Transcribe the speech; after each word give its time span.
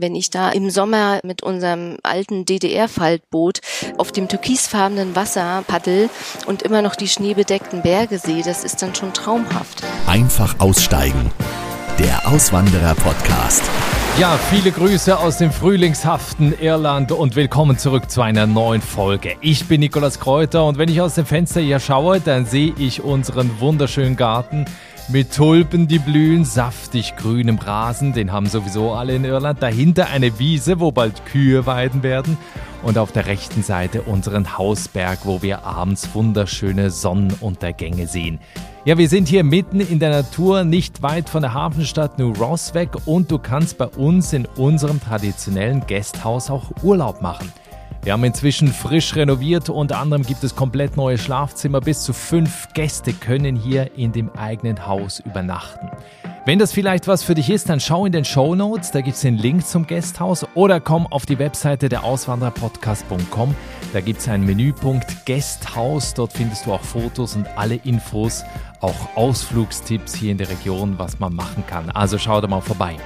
Wenn 0.00 0.14
ich 0.14 0.30
da 0.30 0.50
im 0.50 0.70
Sommer 0.70 1.18
mit 1.24 1.42
unserem 1.42 1.96
alten 2.04 2.44
DDR-Faltboot 2.44 3.58
auf 3.96 4.12
dem 4.12 4.28
türkisfarbenen 4.28 5.16
Wasser 5.16 5.64
paddel 5.66 6.08
und 6.46 6.62
immer 6.62 6.82
noch 6.82 6.94
die 6.94 7.08
schneebedeckten 7.08 7.82
Berge 7.82 8.20
sehe, 8.20 8.44
das 8.44 8.62
ist 8.62 8.80
dann 8.80 8.94
schon 8.94 9.12
traumhaft. 9.12 9.82
Einfach 10.06 10.60
aussteigen. 10.60 11.32
Der 11.98 12.28
Auswanderer-Podcast. 12.28 13.64
Ja, 14.20 14.38
viele 14.50 14.70
Grüße 14.70 15.18
aus 15.18 15.38
dem 15.38 15.50
frühlingshaften 15.50 16.56
Irland 16.60 17.10
und 17.10 17.34
willkommen 17.34 17.76
zurück 17.76 18.08
zu 18.08 18.22
einer 18.22 18.46
neuen 18.46 18.82
Folge. 18.82 19.34
Ich 19.40 19.66
bin 19.66 19.80
Nikolas 19.80 20.20
Kräuter 20.20 20.64
und 20.64 20.78
wenn 20.78 20.88
ich 20.88 21.00
aus 21.00 21.16
dem 21.16 21.26
Fenster 21.26 21.60
hier 21.60 21.80
schaue, 21.80 22.20
dann 22.20 22.46
sehe 22.46 22.72
ich 22.78 23.02
unseren 23.02 23.58
wunderschönen 23.58 24.14
Garten 24.14 24.64
mit 25.08 25.34
Tulpen, 25.34 25.88
die 25.88 25.98
blühen, 25.98 26.44
saftig 26.44 27.16
grünem 27.16 27.58
Rasen, 27.58 28.12
den 28.12 28.30
haben 28.30 28.46
sowieso 28.46 28.92
alle 28.92 29.14
in 29.14 29.24
Irland. 29.24 29.62
Dahinter 29.62 30.08
eine 30.08 30.38
Wiese, 30.38 30.80
wo 30.80 30.92
bald 30.92 31.24
Kühe 31.24 31.66
weiden 31.66 32.02
werden. 32.02 32.36
Und 32.82 32.98
auf 32.98 33.10
der 33.10 33.26
rechten 33.26 33.62
Seite 33.62 34.02
unseren 34.02 34.56
Hausberg, 34.56 35.20
wo 35.24 35.42
wir 35.42 35.64
abends 35.64 36.14
wunderschöne 36.14 36.90
Sonnenuntergänge 36.90 38.06
sehen. 38.06 38.38
Ja, 38.84 38.98
wir 38.98 39.08
sind 39.08 39.28
hier 39.28 39.44
mitten 39.44 39.80
in 39.80 39.98
der 39.98 40.10
Natur, 40.10 40.64
nicht 40.64 41.02
weit 41.02 41.28
von 41.28 41.42
der 41.42 41.54
Hafenstadt 41.54 42.18
New 42.18 42.32
Ross 42.32 42.74
weg 42.74 42.90
und 43.06 43.30
du 43.30 43.38
kannst 43.38 43.78
bei 43.78 43.86
uns 43.86 44.32
in 44.32 44.46
unserem 44.56 45.00
traditionellen 45.00 45.84
Gasthaus 45.86 46.50
auch 46.50 46.70
Urlaub 46.82 47.20
machen. 47.20 47.52
Wir 48.02 48.12
haben 48.12 48.24
inzwischen 48.24 48.68
frisch 48.68 49.16
renoviert, 49.16 49.68
unter 49.68 49.98
anderem 49.98 50.22
gibt 50.22 50.42
es 50.44 50.54
komplett 50.54 50.96
neue 50.96 51.18
Schlafzimmer. 51.18 51.80
Bis 51.80 52.02
zu 52.02 52.12
fünf 52.12 52.68
Gäste 52.72 53.12
können 53.12 53.56
hier 53.56 53.96
in 53.96 54.12
dem 54.12 54.30
eigenen 54.30 54.86
Haus 54.86 55.20
übernachten. 55.20 55.90
Wenn 56.46 56.58
das 56.58 56.72
vielleicht 56.72 57.06
was 57.08 57.22
für 57.22 57.34
dich 57.34 57.50
ist, 57.50 57.68
dann 57.68 57.80
schau 57.80 58.06
in 58.06 58.12
den 58.12 58.24
Show 58.24 58.54
Notes, 58.54 58.90
da 58.90 59.02
gibt 59.02 59.16
es 59.16 59.22
den 59.22 59.36
Link 59.36 59.66
zum 59.66 59.86
Gasthaus 59.86 60.46
oder 60.54 60.80
komm 60.80 61.06
auf 61.06 61.26
die 61.26 61.38
Webseite 61.38 61.90
der 61.90 62.04
Auswandererpodcast.com. 62.04 63.54
Da 63.92 64.00
gibt 64.00 64.20
es 64.20 64.28
einen 64.28 64.46
Menüpunkt 64.46 65.26
Gasthaus, 65.26 66.14
dort 66.14 66.32
findest 66.32 66.64
du 66.64 66.72
auch 66.72 66.82
Fotos 66.82 67.36
und 67.36 67.46
alle 67.58 67.74
Infos, 67.74 68.44
auch 68.80 69.14
Ausflugstipps 69.16 70.14
hier 70.14 70.32
in 70.32 70.38
der 70.38 70.48
Region, 70.48 70.98
was 70.98 71.18
man 71.18 71.34
machen 71.34 71.64
kann. 71.66 71.90
Also 71.90 72.16
schau 72.16 72.40
da 72.40 72.48
mal 72.48 72.62
vorbei. 72.62 72.96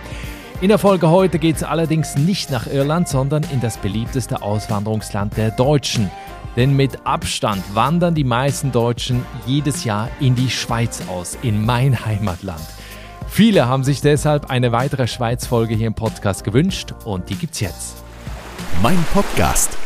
In 0.62 0.68
der 0.68 0.78
Folge 0.78 1.10
heute 1.10 1.40
geht 1.40 1.56
es 1.56 1.64
allerdings 1.64 2.14
nicht 2.14 2.52
nach 2.52 2.68
Irland, 2.68 3.08
sondern 3.08 3.42
in 3.52 3.60
das 3.60 3.78
beliebteste 3.78 4.42
Auswanderungsland 4.42 5.36
der 5.36 5.50
Deutschen. 5.50 6.08
Denn 6.54 6.76
mit 6.76 7.04
Abstand 7.04 7.64
wandern 7.74 8.14
die 8.14 8.22
meisten 8.22 8.70
Deutschen 8.70 9.26
jedes 9.44 9.82
Jahr 9.82 10.08
in 10.20 10.36
die 10.36 10.50
Schweiz 10.50 11.02
aus, 11.08 11.36
in 11.42 11.66
mein 11.66 12.06
Heimatland. 12.06 12.62
Viele 13.26 13.66
haben 13.66 13.82
sich 13.82 14.02
deshalb 14.02 14.50
eine 14.50 14.70
weitere 14.70 15.08
Schweiz-Folge 15.08 15.74
hier 15.74 15.88
im 15.88 15.94
Podcast 15.94 16.44
gewünscht 16.44 16.94
und 17.04 17.28
die 17.28 17.34
gibt's 17.34 17.58
jetzt. 17.58 17.96
Mein 18.80 19.04
Podcast. 19.12 19.76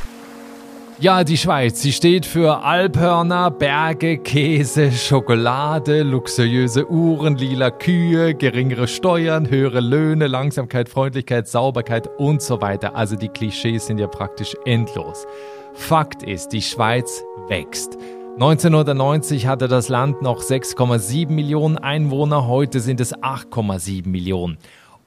Ja, 0.99 1.25
die 1.25 1.37
Schweiz, 1.37 1.83
sie 1.83 1.93
steht 1.93 2.25
für 2.25 2.65
Alphörner, 2.65 3.51
Berge, 3.51 4.17
Käse, 4.17 4.91
Schokolade, 4.91 6.03
luxuriöse 6.03 6.91
Uhren, 6.91 7.37
lila 7.37 7.71
Kühe, 7.71 8.35
geringere 8.35 8.89
Steuern, 8.89 9.51
höhere 9.51 9.81
Löhne, 9.81 10.27
Langsamkeit, 10.27 10.89
Freundlichkeit, 10.89 11.49
Sauberkeit 11.49 12.09
und 12.17 12.41
so 12.41 12.63
weiter. 12.63 12.97
Also 12.97 13.15
die 13.15 13.29
Klischees 13.29 13.87
sind 13.87 13.99
ja 13.99 14.07
praktisch 14.07 14.57
endlos. 14.65 15.27
Fakt 15.75 16.23
ist, 16.23 16.55
die 16.55 16.63
Schweiz 16.63 17.23
wächst. 17.47 17.99
1990 18.37 19.47
hatte 19.47 19.69
das 19.69 19.91
Land 19.91 20.23
noch 20.23 20.41
6,7 20.41 21.31
Millionen 21.31 21.77
Einwohner, 21.77 22.47
heute 22.47 22.81
sind 22.81 23.03
es 23.03 23.15
8,7 23.15 24.09
Millionen. 24.09 24.57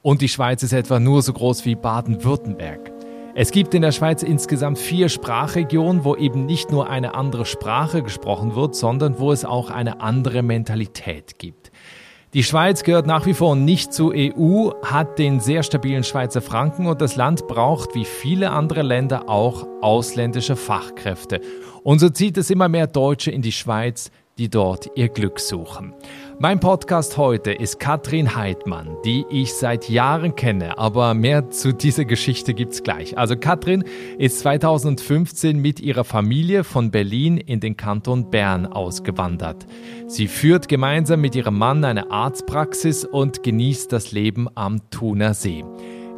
Und 0.02 0.20
die 0.20 0.28
Schweiz 0.28 0.62
ist 0.62 0.72
etwa 0.72 1.00
nur 1.00 1.22
so 1.22 1.32
groß 1.32 1.64
wie 1.64 1.74
Baden-Württemberg. 1.74 2.92
Es 3.34 3.52
gibt 3.52 3.74
in 3.74 3.82
der 3.82 3.92
Schweiz 3.92 4.24
insgesamt 4.24 4.78
vier 4.78 5.08
Sprachregionen, 5.08 6.04
wo 6.04 6.16
eben 6.16 6.46
nicht 6.46 6.72
nur 6.72 6.90
eine 6.90 7.14
andere 7.14 7.46
Sprache 7.46 8.02
gesprochen 8.02 8.56
wird, 8.56 8.74
sondern 8.74 9.20
wo 9.20 9.30
es 9.30 9.44
auch 9.44 9.70
eine 9.70 10.00
andere 10.00 10.42
Mentalität 10.42 11.38
gibt. 11.38 11.70
Die 12.34 12.42
Schweiz 12.42 12.82
gehört 12.82 13.06
nach 13.06 13.26
wie 13.26 13.34
vor 13.34 13.54
nicht 13.54 13.92
zur 13.92 14.12
EU, 14.14 14.70
hat 14.84 15.18
den 15.18 15.38
sehr 15.38 15.62
stabilen 15.62 16.04
Schweizer 16.04 16.40
Franken 16.40 16.86
und 16.86 17.00
das 17.00 17.16
Land 17.16 17.46
braucht 17.46 17.94
wie 17.94 18.04
viele 18.04 18.50
andere 18.50 18.82
Länder 18.82 19.28
auch 19.28 19.66
ausländische 19.80 20.56
Fachkräfte. 20.56 21.40
Und 21.84 22.00
so 22.00 22.08
zieht 22.08 22.36
es 22.36 22.50
immer 22.50 22.68
mehr 22.68 22.88
Deutsche 22.88 23.30
in 23.30 23.42
die 23.42 23.52
Schweiz, 23.52 24.10
die 24.38 24.48
dort 24.48 24.90
ihr 24.96 25.08
Glück 25.08 25.38
suchen. 25.38 25.94
Mein 26.42 26.58
Podcast 26.58 27.18
heute 27.18 27.52
ist 27.52 27.78
Katrin 27.80 28.34
Heidmann, 28.34 28.96
die 29.04 29.26
ich 29.28 29.52
seit 29.52 29.90
Jahren 29.90 30.36
kenne, 30.36 30.78
aber 30.78 31.12
mehr 31.12 31.50
zu 31.50 31.74
dieser 31.74 32.06
Geschichte 32.06 32.54
gibt's 32.54 32.82
gleich. 32.82 33.18
Also 33.18 33.36
Katrin 33.36 33.84
ist 34.16 34.38
2015 34.38 35.58
mit 35.60 35.80
ihrer 35.80 36.02
Familie 36.02 36.64
von 36.64 36.90
Berlin 36.90 37.36
in 37.36 37.60
den 37.60 37.76
Kanton 37.76 38.30
Bern 38.30 38.64
ausgewandert. 38.64 39.66
Sie 40.06 40.28
führt 40.28 40.66
gemeinsam 40.68 41.20
mit 41.20 41.34
ihrem 41.34 41.58
Mann 41.58 41.84
eine 41.84 42.10
Arztpraxis 42.10 43.04
und 43.04 43.42
genießt 43.42 43.92
das 43.92 44.12
Leben 44.12 44.48
am 44.54 44.88
Thuner 44.88 45.34
See. 45.34 45.62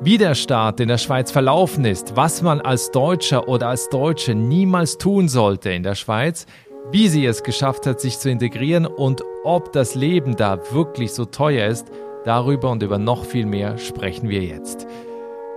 Wie 0.04 0.18
der 0.18 0.34
Start 0.34 0.80
in 0.80 0.88
der 0.88 0.98
Schweiz 0.98 1.30
verlaufen 1.30 1.84
ist, 1.84 2.16
was 2.16 2.42
man 2.42 2.60
als 2.60 2.90
Deutscher 2.90 3.46
oder 3.46 3.68
als 3.68 3.88
Deutsche 3.88 4.34
niemals 4.34 4.98
tun 4.98 5.28
sollte 5.28 5.70
in 5.70 5.84
der 5.84 5.94
Schweiz, 5.94 6.46
wie 6.90 7.08
sie 7.08 7.24
es 7.24 7.42
geschafft 7.42 7.86
hat, 7.86 8.00
sich 8.00 8.18
zu 8.18 8.30
integrieren 8.30 8.86
und 8.86 9.22
ob 9.44 9.72
das 9.72 9.94
Leben 9.94 10.36
da 10.36 10.58
wirklich 10.72 11.12
so 11.12 11.24
teuer 11.24 11.68
ist, 11.68 11.86
darüber 12.24 12.70
und 12.70 12.82
über 12.82 12.98
noch 12.98 13.24
viel 13.24 13.46
mehr 13.46 13.78
sprechen 13.78 14.28
wir 14.28 14.42
jetzt. 14.42 14.86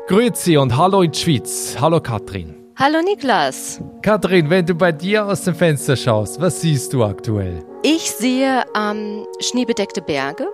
Grüezi 0.08 0.58
und 0.58 0.78
hallo 0.78 1.02
in 1.02 1.12
die 1.12 1.20
Schweiz. 1.20 1.78
Hallo 1.80 2.00
Katrin. 2.00 2.56
Hallo 2.78 3.02
Niklas. 3.02 3.82
Katrin, 4.02 4.50
wenn 4.50 4.66
du 4.66 4.76
bei 4.76 4.92
dir 4.92 5.26
aus 5.26 5.44
dem 5.44 5.56
Fenster 5.56 5.96
schaust, 5.96 6.42
was 6.42 6.60
siehst 6.60 6.94
du 6.94 7.06
aktuell? 7.06 7.64
Ich 7.84 8.12
sehe 8.12 8.64
ähm, 8.76 9.26
schneebedeckte 9.40 10.02
Berge. 10.02 10.48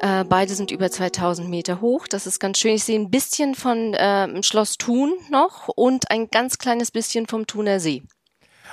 Äh, 0.00 0.24
beide 0.24 0.54
sind 0.54 0.70
über 0.70 0.90
2000 0.90 1.48
Meter 1.48 1.80
hoch. 1.80 2.08
Das 2.08 2.26
ist 2.26 2.40
ganz 2.40 2.58
schön. 2.58 2.76
Ich 2.76 2.84
sehe 2.84 2.98
ein 2.98 3.10
bisschen 3.10 3.54
von 3.54 3.92
äh, 3.94 4.42
Schloss 4.42 4.78
Thun 4.78 5.12
noch 5.30 5.68
und 5.68 6.10
ein 6.10 6.28
ganz 6.30 6.56
kleines 6.56 6.90
bisschen 6.90 7.26
vom 7.26 7.46
Thuner 7.46 7.80
See. 7.80 8.02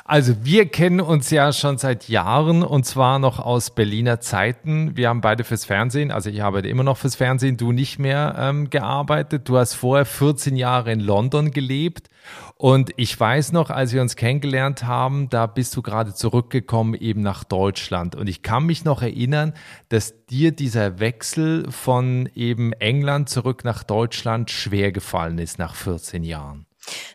Also 0.04 0.44
wir 0.44 0.68
kennen 0.68 1.00
uns 1.00 1.30
ja 1.30 1.54
schon 1.54 1.78
seit 1.78 2.10
Jahren 2.10 2.64
und 2.64 2.86
zwar 2.86 3.18
noch 3.20 3.40
aus 3.40 3.74
Berliner 3.74 4.20
Zeiten. 4.20 4.96
Wir 4.98 5.10
haben 5.10 5.22
beide 5.22 5.44
fürs 5.44 5.66
Fernsehen, 5.66 6.12
also 6.12 6.30
ich 6.30 6.44
arbeite 6.44 6.68
immer 6.68 6.84
noch 6.84 6.98
fürs 6.98 7.16
Fernsehen, 7.16 7.58
du 7.58 7.72
nicht 7.72 7.98
mehr 7.98 8.36
ähm, 8.38 8.70
gearbeitet. 8.70 9.48
Du 9.50 9.58
hast 9.58 9.74
vorher 9.74 10.06
14 10.06 10.56
Jahre 10.58 10.92
in 10.92 11.00
London 11.00 11.52
gelebt 11.52 12.10
und 12.58 12.92
ich 12.98 13.20
weiß 13.20 13.52
noch, 13.52 13.70
als 13.70 13.94
wir 13.94 14.02
uns 14.02 14.16
kennengelernt 14.16 14.84
haben, 14.84 15.30
da 15.30 15.46
bist 15.48 15.76
du 15.76 15.82
gerade 15.82 16.14
zurückgekommen 16.14 16.94
eben 16.94 17.22
nach 17.22 17.44
Deutschland 17.44 18.16
und 18.16 18.28
ich 18.28 18.42
kann 18.42 18.66
mich 18.66 18.86
noch 18.86 19.02
erinnern, 19.02 19.54
dass 19.90 20.26
dir 20.28 20.52
dieser 20.52 21.00
Wechsel 21.00 21.70
von 21.72 22.30
eben 22.36 22.74
England 22.74 23.30
zurück 23.30 23.64
nach 23.64 23.84
Deutschland 23.84 24.52
schwer 24.52 24.92
gefallen 24.92 25.40
ist 25.40 25.60
nach 25.60 25.76
14 25.76 26.24
Jahren. 26.24 26.66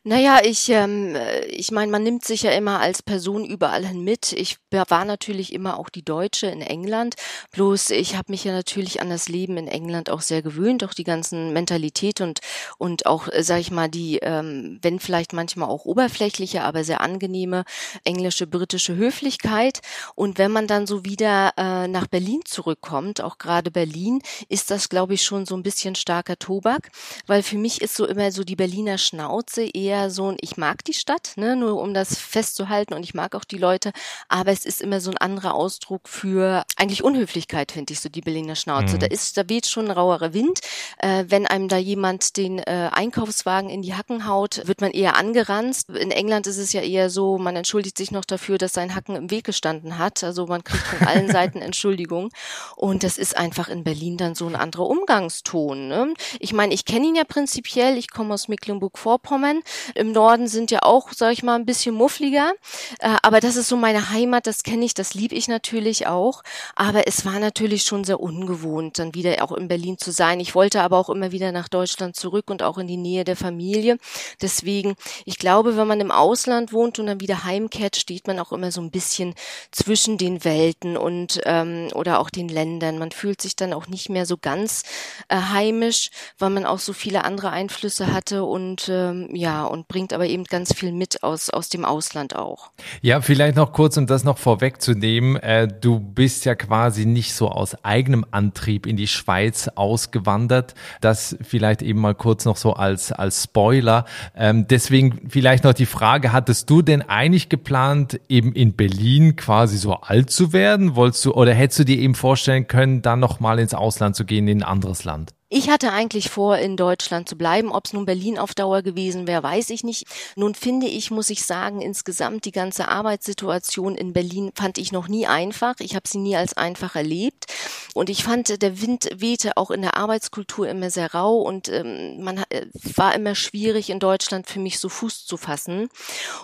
Naja, 0.04 0.40
ich, 0.42 0.68
ähm, 0.70 1.16
ich 1.48 1.70
meine, 1.70 1.92
man 1.92 2.02
nimmt 2.02 2.24
sich 2.24 2.42
ja 2.42 2.50
immer 2.52 2.80
als 2.80 3.02
Person 3.02 3.44
überall 3.44 3.86
hin 3.86 4.02
mit. 4.02 4.32
Ich 4.32 4.56
war 4.70 5.04
natürlich 5.04 5.52
immer 5.52 5.78
auch 5.78 5.88
die 5.88 6.04
Deutsche 6.04 6.46
in 6.46 6.60
England. 6.62 7.14
Bloß 7.52 7.90
ich 7.90 8.16
habe 8.16 8.32
mich 8.32 8.44
ja 8.44 8.52
natürlich 8.52 9.00
an 9.00 9.10
das 9.10 9.28
Leben 9.28 9.56
in 9.56 9.68
England 9.68 10.10
auch 10.10 10.20
sehr 10.20 10.42
gewöhnt, 10.42 10.84
auch 10.84 10.94
die 10.94 11.04
ganzen 11.04 11.52
Mentalität 11.52 12.20
und 12.20 12.40
und 12.78 13.06
auch, 13.06 13.28
äh, 13.28 13.42
sag 13.42 13.60
ich 13.60 13.70
mal, 13.70 13.88
die, 13.88 14.18
ähm, 14.22 14.78
wenn 14.82 15.00
vielleicht 15.00 15.32
manchmal 15.32 15.68
auch 15.68 15.84
oberflächliche, 15.84 16.62
aber 16.62 16.84
sehr 16.84 17.00
angenehme 17.00 17.64
englische, 18.04 18.46
britische 18.46 18.96
Höflichkeit. 18.96 19.80
Und 20.14 20.38
wenn 20.38 20.50
man 20.50 20.66
dann 20.66 20.86
so 20.86 21.04
wieder 21.04 21.52
äh, 21.56 21.88
nach 21.88 22.06
Berlin 22.06 22.40
zurückkommt, 22.44 23.20
auch 23.20 23.38
gerade 23.38 23.70
Berlin, 23.70 24.22
ist 24.48 24.70
das, 24.70 24.88
glaube 24.88 25.14
ich, 25.14 25.22
schon 25.22 25.46
so 25.46 25.54
ein 25.56 25.62
bisschen 25.62 25.94
starker 25.94 26.38
Tobak, 26.38 26.90
weil 27.26 27.42
für 27.42 27.56
mich 27.58 27.80
ist 27.82 27.94
so 27.96 28.06
immer 28.06 28.32
so 28.32 28.44
die 28.44 28.56
Berliner 28.56 28.98
Schnauze 28.98 29.59
Ganze 29.60 29.76
eher 29.76 30.10
so 30.10 30.30
ein, 30.30 30.36
ich 30.40 30.56
mag 30.56 30.84
die 30.84 30.94
Stadt, 30.94 31.32
ne, 31.36 31.56
nur 31.56 31.80
um 31.80 31.94
das 31.94 32.16
festzuhalten 32.16 32.94
und 32.94 33.02
ich 33.02 33.14
mag 33.14 33.34
auch 33.34 33.44
die 33.44 33.58
Leute, 33.58 33.92
aber 34.28 34.52
es 34.52 34.64
ist 34.64 34.80
immer 34.80 35.00
so 35.00 35.10
ein 35.10 35.18
anderer 35.18 35.54
Ausdruck 35.54 36.08
für 36.08 36.64
eigentlich 36.76 37.04
Unhöflichkeit, 37.04 37.72
finde 37.72 37.92
ich, 37.92 38.00
so 38.00 38.08
die 38.08 38.20
Berliner 38.20 38.56
Schnauze. 38.56 38.94
Mhm. 38.96 39.00
Da 39.00 39.06
ist, 39.06 39.36
da 39.36 39.48
weht 39.48 39.66
schon 39.66 39.86
ein 39.86 39.90
rauerer 39.90 40.32
Wind. 40.32 40.60
Äh, 40.98 41.24
wenn 41.28 41.46
einem 41.46 41.68
da 41.68 41.76
jemand 41.76 42.36
den 42.36 42.58
äh, 42.58 42.90
Einkaufswagen 42.92 43.70
in 43.70 43.82
die 43.82 43.94
Hacken 43.94 44.26
haut, 44.26 44.62
wird 44.66 44.80
man 44.80 44.92
eher 44.92 45.16
angeranzt. 45.16 45.90
In 45.90 46.10
England 46.10 46.46
ist 46.46 46.58
es 46.58 46.72
ja 46.72 46.80
eher 46.80 47.10
so, 47.10 47.38
man 47.38 47.56
entschuldigt 47.56 47.98
sich 47.98 48.10
noch 48.10 48.24
dafür, 48.24 48.58
dass 48.58 48.72
sein 48.72 48.94
Hacken 48.94 49.16
im 49.16 49.30
Weg 49.30 49.44
gestanden 49.44 49.98
hat. 49.98 50.24
Also 50.24 50.46
man 50.46 50.64
kriegt 50.64 50.84
von 50.84 51.06
allen 51.06 51.28
Seiten 51.30 51.60
Entschuldigung. 51.60 52.30
Und 52.76 53.02
das 53.02 53.18
ist 53.18 53.36
einfach 53.36 53.68
in 53.68 53.84
Berlin 53.84 54.16
dann 54.16 54.34
so 54.34 54.46
ein 54.46 54.56
anderer 54.56 54.86
Umgangston. 54.86 55.88
Ne? 55.88 56.14
Ich 56.38 56.52
meine, 56.52 56.72
ich 56.72 56.84
kenne 56.84 57.06
ihn 57.06 57.14
ja 57.14 57.24
prinzipiell, 57.24 57.98
ich 57.98 58.10
komme 58.10 58.34
aus 58.34 58.48
Mecklenburg-Vorpommern. 58.48 59.49
Namen. 59.50 59.62
im 59.94 60.12
Norden 60.12 60.48
sind 60.48 60.70
ja 60.70 60.80
auch, 60.82 61.12
sag 61.12 61.32
ich 61.32 61.42
mal, 61.42 61.56
ein 61.56 61.66
bisschen 61.66 61.94
muffliger. 61.94 62.52
Äh, 63.00 63.16
aber 63.22 63.40
das 63.40 63.56
ist 63.56 63.68
so 63.68 63.76
meine 63.76 64.10
Heimat, 64.10 64.46
das 64.46 64.62
kenne 64.62 64.84
ich, 64.84 64.94
das 64.94 65.14
liebe 65.14 65.34
ich 65.34 65.48
natürlich 65.48 66.06
auch. 66.06 66.42
Aber 66.74 67.06
es 67.06 67.24
war 67.24 67.38
natürlich 67.38 67.84
schon 67.84 68.04
sehr 68.04 68.20
ungewohnt, 68.20 68.98
dann 68.98 69.14
wieder 69.14 69.42
auch 69.42 69.52
in 69.52 69.68
Berlin 69.68 69.98
zu 69.98 70.10
sein. 70.10 70.40
Ich 70.40 70.54
wollte 70.54 70.82
aber 70.82 70.98
auch 70.98 71.10
immer 71.10 71.32
wieder 71.32 71.52
nach 71.52 71.68
Deutschland 71.68 72.16
zurück 72.16 72.50
und 72.50 72.62
auch 72.62 72.78
in 72.78 72.86
die 72.86 72.96
Nähe 72.96 73.24
der 73.24 73.36
Familie. 73.36 73.98
Deswegen, 74.40 74.94
ich 75.24 75.38
glaube, 75.38 75.76
wenn 75.76 75.86
man 75.86 76.00
im 76.00 76.10
Ausland 76.10 76.72
wohnt 76.72 76.98
und 76.98 77.06
dann 77.06 77.20
wieder 77.20 77.44
heimkehrt, 77.44 77.96
steht 77.96 78.26
man 78.26 78.38
auch 78.38 78.52
immer 78.52 78.70
so 78.70 78.80
ein 78.80 78.90
bisschen 78.90 79.34
zwischen 79.70 80.18
den 80.18 80.44
Welten 80.44 80.96
und 80.96 81.40
ähm, 81.44 81.88
oder 81.94 82.20
auch 82.20 82.30
den 82.30 82.48
Ländern. 82.48 82.98
Man 82.98 83.10
fühlt 83.10 83.42
sich 83.42 83.56
dann 83.56 83.72
auch 83.72 83.86
nicht 83.88 84.08
mehr 84.08 84.26
so 84.26 84.36
ganz 84.36 84.82
äh, 85.28 85.36
heimisch, 85.36 86.10
weil 86.38 86.50
man 86.50 86.66
auch 86.66 86.78
so 86.78 86.92
viele 86.92 87.24
andere 87.24 87.50
Einflüsse 87.50 88.12
hatte 88.12 88.44
und 88.44 88.88
ähm, 88.88 89.28
ja 89.40 89.64
und 89.64 89.88
bringt 89.88 90.12
aber 90.12 90.26
eben 90.26 90.44
ganz 90.44 90.74
viel 90.74 90.92
mit 90.92 91.22
aus 91.22 91.50
aus 91.50 91.68
dem 91.68 91.84
Ausland 91.84 92.36
auch. 92.36 92.70
Ja, 93.02 93.20
vielleicht 93.20 93.56
noch 93.56 93.72
kurz, 93.72 93.96
um 93.96 94.06
das 94.06 94.22
noch 94.22 94.38
vorwegzunehmen. 94.38 95.36
Äh, 95.36 95.66
du 95.68 95.98
bist 95.98 96.44
ja 96.44 96.54
quasi 96.54 97.06
nicht 97.06 97.34
so 97.34 97.48
aus 97.48 97.84
eigenem 97.84 98.24
Antrieb 98.30 98.86
in 98.86 98.96
die 98.96 99.08
Schweiz 99.08 99.68
ausgewandert. 99.68 100.74
Das 101.00 101.36
vielleicht 101.40 101.82
eben 101.82 102.00
mal 102.00 102.14
kurz 102.14 102.44
noch 102.44 102.56
so 102.56 102.74
als 102.74 103.12
als 103.12 103.44
Spoiler. 103.44 104.04
Ähm, 104.36 104.66
deswegen 104.68 105.28
vielleicht 105.28 105.64
noch 105.64 105.74
die 105.74 105.86
Frage: 105.86 106.32
Hattest 106.32 106.68
du 106.70 106.82
denn 106.82 107.02
eigentlich 107.02 107.48
geplant, 107.48 108.20
eben 108.28 108.52
in 108.52 108.74
Berlin 108.74 109.36
quasi 109.36 109.78
so 109.78 109.94
alt 109.94 110.30
zu 110.30 110.52
werden? 110.52 110.94
Wolltest 110.94 111.24
du 111.24 111.32
oder 111.32 111.54
hättest 111.54 111.80
du 111.80 111.84
dir 111.84 111.98
eben 111.98 112.14
vorstellen 112.14 112.68
können, 112.68 113.02
dann 113.02 113.20
noch 113.20 113.40
mal 113.40 113.58
ins 113.58 113.74
Ausland 113.74 114.14
zu 114.14 114.24
gehen 114.24 114.46
in 114.46 114.62
ein 114.62 114.68
anderes 114.68 115.04
Land? 115.04 115.32
Ich 115.52 115.68
hatte 115.68 115.90
eigentlich 115.90 116.30
vor, 116.30 116.58
in 116.58 116.76
Deutschland 116.76 117.28
zu 117.28 117.36
bleiben. 117.36 117.72
Ob 117.72 117.86
es 117.86 117.92
nun 117.92 118.06
Berlin 118.06 118.38
auf 118.38 118.54
Dauer 118.54 118.82
gewesen 118.82 119.26
wäre, 119.26 119.42
weiß 119.42 119.70
ich 119.70 119.82
nicht. 119.82 120.06
Nun 120.36 120.54
finde 120.54 120.86
ich, 120.86 121.10
muss 121.10 121.28
ich 121.28 121.44
sagen, 121.44 121.80
insgesamt 121.80 122.44
die 122.44 122.52
ganze 122.52 122.86
Arbeitssituation 122.86 123.96
in 123.96 124.12
Berlin 124.12 124.52
fand 124.54 124.78
ich 124.78 124.92
noch 124.92 125.08
nie 125.08 125.26
einfach. 125.26 125.74
Ich 125.80 125.96
habe 125.96 126.08
sie 126.08 126.18
nie 126.18 126.36
als 126.36 126.56
einfach 126.56 126.94
erlebt. 126.94 127.46
Und 127.94 128.10
ich 128.10 128.22
fand, 128.22 128.62
der 128.62 128.80
Wind 128.80 129.10
wehte 129.16 129.56
auch 129.56 129.72
in 129.72 129.82
der 129.82 129.96
Arbeitskultur 129.96 130.68
immer 130.68 130.90
sehr 130.90 131.12
rau 131.12 131.40
und 131.40 131.68
ähm, 131.68 132.22
man 132.22 132.38
äh, 132.50 132.66
war 132.94 133.14
immer 133.14 133.34
schwierig 133.34 133.90
in 133.90 133.98
Deutschland 133.98 134.46
für 134.46 134.60
mich 134.60 134.78
so 134.78 134.88
Fuß 134.88 135.26
zu 135.26 135.36
fassen. 135.36 135.88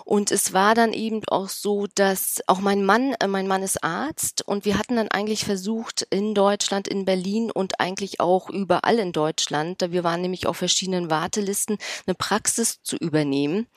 Und 0.03 0.31
es 0.31 0.51
war 0.51 0.75
dann 0.75 0.91
eben 0.91 1.21
auch 1.27 1.47
so, 1.47 1.87
dass 1.95 2.41
auch 2.47 2.59
mein 2.59 2.83
Mann, 2.83 3.15
äh, 3.21 3.27
mein 3.27 3.47
Mann 3.47 3.63
ist 3.63 3.81
Arzt 3.81 4.45
und 4.45 4.65
wir 4.65 4.77
hatten 4.77 4.97
dann 4.97 5.07
eigentlich 5.07 5.45
versucht, 5.45 6.05
in 6.09 6.33
Deutschland, 6.33 6.89
in 6.89 7.05
Berlin 7.05 7.49
und 7.49 7.79
eigentlich 7.79 8.19
auch 8.19 8.49
überall 8.49 8.96
in 8.97 9.11
Deutschland, 9.11 9.81
wir 9.91 10.03
waren 10.03 10.21
nämlich 10.21 10.47
auf 10.47 10.57
verschiedenen 10.57 11.09
Wartelisten, 11.09 11.77
eine 12.05 12.15
Praxis 12.15 12.81
zu 12.81 12.97
übernehmen. 12.97 13.67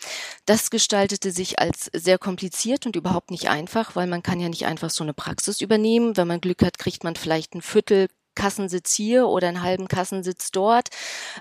Das 0.47 0.71
gestaltete 0.71 1.33
sich 1.33 1.59
als 1.59 1.91
sehr 1.93 2.19
kompliziert 2.19 2.87
und 2.87 2.97
überhaupt 2.97 3.31
nicht 3.31 3.49
einfach, 3.49 3.97
weil 3.97 4.07
man 4.07 4.23
kann 4.23 4.41
ja 4.41 4.49
nicht 4.49 4.67
einfach 4.67 4.91
so 4.91 5.05
eine 5.05 5.15
Praxis 5.15 5.61
übernehmen. 5.61 6.17
Wenn 6.17 6.29
man 6.29 6.41
Glück 6.41 6.63
hat, 6.63 6.79
kriegt 6.79 7.05
man 7.05 7.17
vielleicht 7.17 7.55
ein 7.55 7.63
Viertel 7.63 8.09
Kassensitz 8.35 8.94
hier 8.94 9.27
oder 9.29 9.49
einen 9.49 9.62
halben 9.62 9.88
Kassensitz 9.88 10.50
dort. 10.50 10.88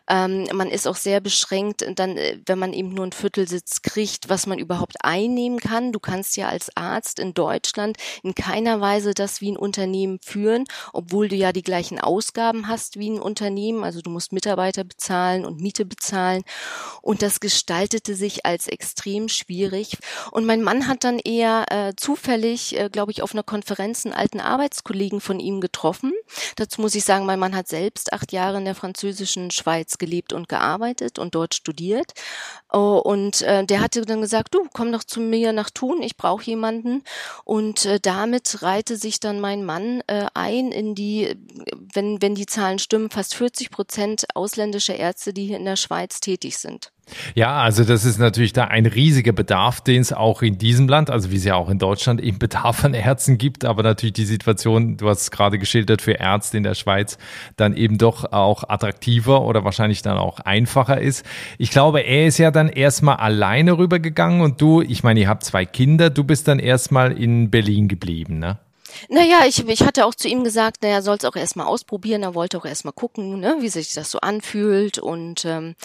Ähm, 0.10 0.48
man 0.54 0.70
ist 0.70 0.88
auch 0.88 0.96
sehr 0.96 1.22
beschränkt, 1.22 1.86
dann, 1.96 2.18
äh, 2.18 2.40
wenn 2.46 2.60
man 2.60 2.74
eben 2.74 2.90
nur 2.90 3.04
einen 3.04 3.12
Viertelsitz 3.12 3.82
kriegt, 3.82 4.30
was 4.30 4.48
man 4.48 4.60
überhaupt 4.60 4.98
einnehmen 5.04 5.60
kann. 5.60 5.92
Du 5.92 6.00
kannst 6.00 6.38
ja 6.38 6.50
als 6.50 6.76
Arzt 6.76 7.20
in 7.20 7.34
Deutschland 7.34 7.98
in 8.24 8.36
keiner 8.36 8.82
Weise 8.82 9.14
das 9.14 9.42
wie 9.42 9.52
ein 9.52 9.58
Unternehmen 9.58 10.20
führen, 10.22 10.66
obwohl 10.94 11.28
du 11.28 11.36
ja 11.36 11.52
die 11.52 11.64
gleichen 11.64 12.00
Ausgaben 12.00 12.68
hast 12.68 13.00
wie 13.00 13.10
ein 13.10 13.20
Unternehmen. 13.20 13.84
Also 13.84 14.02
du 14.02 14.10
musst 14.10 14.34
Mitarbeiter 14.34 14.84
bezahlen 14.84 15.46
und 15.46 15.62
Miete 15.62 15.86
bezahlen. 15.86 16.44
Und 17.02 17.22
das 17.22 17.40
gestaltete 17.40 18.16
sich 18.16 18.46
als 18.46 18.68
extrem 18.68 19.30
schwierig. 19.30 19.98
Und 20.32 20.46
mein 20.46 20.62
Mann 20.64 20.88
hat 20.88 21.04
dann 21.04 21.20
eher 21.20 21.66
äh, 21.70 21.94
zufällig, 21.96 22.78
äh, 22.78 22.90
glaube 22.90 23.12
ich, 23.12 23.22
auf 23.22 23.34
einer 23.34 23.44
Konferenz 23.44 24.06
einen 24.06 24.14
alten 24.14 24.40
Arbeitskollegen 24.40 25.22
von 25.22 25.40
ihm 25.40 25.62
getroffen. 25.62 26.14
Dazu 26.56 26.82
muss 26.82 26.89
ich 26.96 27.04
sagen, 27.04 27.26
mein 27.26 27.40
Mann 27.40 27.56
hat 27.56 27.68
selbst 27.68 28.14
acht 28.14 28.32
Jahre 28.32 28.58
in 28.58 28.66
der 28.66 28.76
französischen 28.76 29.52
Schweiz 29.52 29.98
gelebt 29.98 30.34
und 30.34 30.50
gearbeitet 30.50 31.20
und 31.20 31.36
dort 31.36 31.56
studiert. 31.56 32.14
Oh, 32.72 33.02
und 33.04 33.42
äh, 33.42 33.66
der 33.66 33.82
hatte 33.82 34.02
dann 34.02 34.22
gesagt, 34.22 34.54
du 34.56 34.68
komm 34.74 34.92
doch 34.92 35.04
zu 35.04 35.20
mir 35.20 35.54
nach 35.54 35.70
Thun, 35.70 36.02
ich 36.02 36.18
brauche 36.18 36.44
jemanden. 36.44 37.04
Und 37.44 37.86
äh, 37.86 38.00
damit 38.00 38.62
reihte 38.62 38.98
sich 38.98 39.20
dann 39.20 39.40
mein 39.40 39.66
Mann 39.66 40.02
äh, 40.08 40.28
ein 40.34 40.72
in 40.72 40.96
die, 40.96 41.36
wenn, 41.94 42.22
wenn 42.22 42.36
die 42.36 42.46
Zahlen 42.46 42.80
stimmen, 42.80 43.10
fast 43.10 43.36
40 43.36 43.72
Prozent 43.72 44.26
ausländische 44.36 44.94
Ärzte, 44.94 45.34
die 45.34 45.48
hier 45.48 45.58
in 45.58 45.66
der 45.66 45.76
Schweiz 45.76 46.20
tätig 46.20 46.58
sind. 46.58 46.92
Ja, 47.36 47.58
also 47.58 47.84
das 47.84 48.06
ist 48.06 48.20
natürlich 48.20 48.54
da 48.54 48.66
ein 48.66 48.86
riesiger 48.86 49.32
Bedarf, 49.32 49.82
den 49.82 50.02
es 50.02 50.14
auch 50.14 50.42
in 50.42 50.58
diesem 50.58 50.88
Land, 50.88 51.10
also 51.10 51.32
wie 51.32 51.36
es 51.36 51.44
ja 51.44 51.56
auch 51.56 51.70
in 51.70 51.80
Deutschland 51.80 52.22
eben 52.22 52.40
Bedarf 52.40 52.84
an 52.86 52.94
Ärzten 52.94 53.38
gibt, 53.38 53.66
aber 53.66 53.84
natürlich 53.84 54.14
die 54.14 54.26
Situation, 54.26 54.98
du 54.98 55.10
hast 55.10 55.22
es 55.22 55.32
gerade 55.32 55.58
geschildert, 55.58 56.02
für 56.02 56.14
Ärzte 56.14 56.58
in 56.58 56.64
der 56.64 56.76
Schweiz 56.76 57.18
dann 57.58 57.76
eben 57.76 57.98
doch 57.98 58.32
auch 58.32 58.64
attraktiver 58.68 59.42
oder 59.44 59.64
wahrscheinlich 59.64 60.02
dann 60.02 60.18
auch 60.18 60.40
einfacher 60.40 61.00
ist. 61.02 61.26
Ich 61.58 61.72
glaube, 61.72 62.02
er 62.02 62.28
ist 62.28 62.38
ja 62.38 62.52
dann 62.52 62.70
erstmal 62.70 63.18
alleine 63.18 63.78
rübergegangen 63.78 64.42
und 64.42 64.62
du, 64.62 64.82
ich 64.82 65.04
meine, 65.04 65.22
ihr 65.22 65.30
habt 65.30 65.44
zwei 65.44 65.66
Kinder, 65.66 66.10
du 66.10 66.24
bist 66.24 66.48
dann 66.48 66.60
erstmal 66.60 67.12
in 67.12 67.50
Berlin 67.50 67.88
geblieben, 67.88 68.40
ne? 68.40 68.60
Naja, 69.10 69.42
ich, 69.48 69.68
ich 69.68 69.84
hatte 69.84 70.06
auch 70.06 70.16
zu 70.16 70.28
ihm 70.28 70.44
gesagt, 70.44 70.82
naja, 70.82 71.02
soll 71.02 71.18
es 71.18 71.26
auch 71.26 71.36
erstmal 71.36 71.68
ausprobieren, 71.68 72.24
er 72.24 72.36
wollte 72.36 72.58
auch 72.58 72.66
erstmal 72.66 72.94
gucken, 72.94 73.40
ne, 73.40 73.58
wie 73.60 73.70
sich 73.70 73.94
das 73.94 74.12
so 74.12 74.20
anfühlt. 74.20 75.00
Und 75.00 75.46
ähm, 75.46 75.76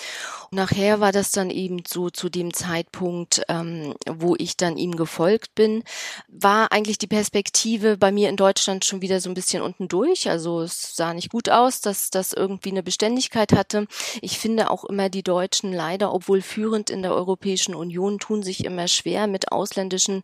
nachher 0.50 1.00
war 1.00 1.12
das 1.12 1.30
dann 1.30 1.50
eben 1.50 1.82
so 1.86 2.10
zu 2.10 2.28
dem 2.28 2.52
Zeitpunkt, 2.52 3.42
ähm, 3.48 3.94
wo 4.08 4.34
ich 4.36 4.56
dann 4.56 4.76
ihm 4.76 4.96
gefolgt 4.96 5.54
bin, 5.54 5.84
war 6.28 6.72
eigentlich 6.72 6.98
die 6.98 7.06
Perspektive 7.06 7.96
bei 7.96 8.12
mir 8.12 8.28
in 8.28 8.36
Deutschland 8.36 8.84
schon 8.84 9.02
wieder 9.02 9.20
so 9.20 9.30
ein 9.30 9.34
bisschen 9.34 9.62
unten 9.62 9.88
durch. 9.88 10.28
Also 10.28 10.62
es 10.62 10.96
sah 10.96 11.14
nicht 11.14 11.30
gut 11.30 11.48
aus, 11.50 11.80
dass 11.80 12.10
das 12.10 12.32
irgendwie 12.32 12.70
eine 12.70 12.82
Beständigkeit 12.82 13.52
hatte. 13.52 13.86
Ich 14.20 14.38
finde 14.38 14.70
auch 14.70 14.84
immer 14.84 15.08
die 15.08 15.22
Deutschen 15.22 15.72
leider, 15.72 16.12
obwohl 16.12 16.42
führend 16.42 16.90
in 16.90 17.02
der 17.02 17.14
Europäischen 17.14 17.74
Union, 17.74 18.18
tun 18.18 18.42
sich 18.42 18.64
immer 18.64 18.88
schwer 18.88 19.26
mit 19.26 19.52
ausländischen 19.52 20.22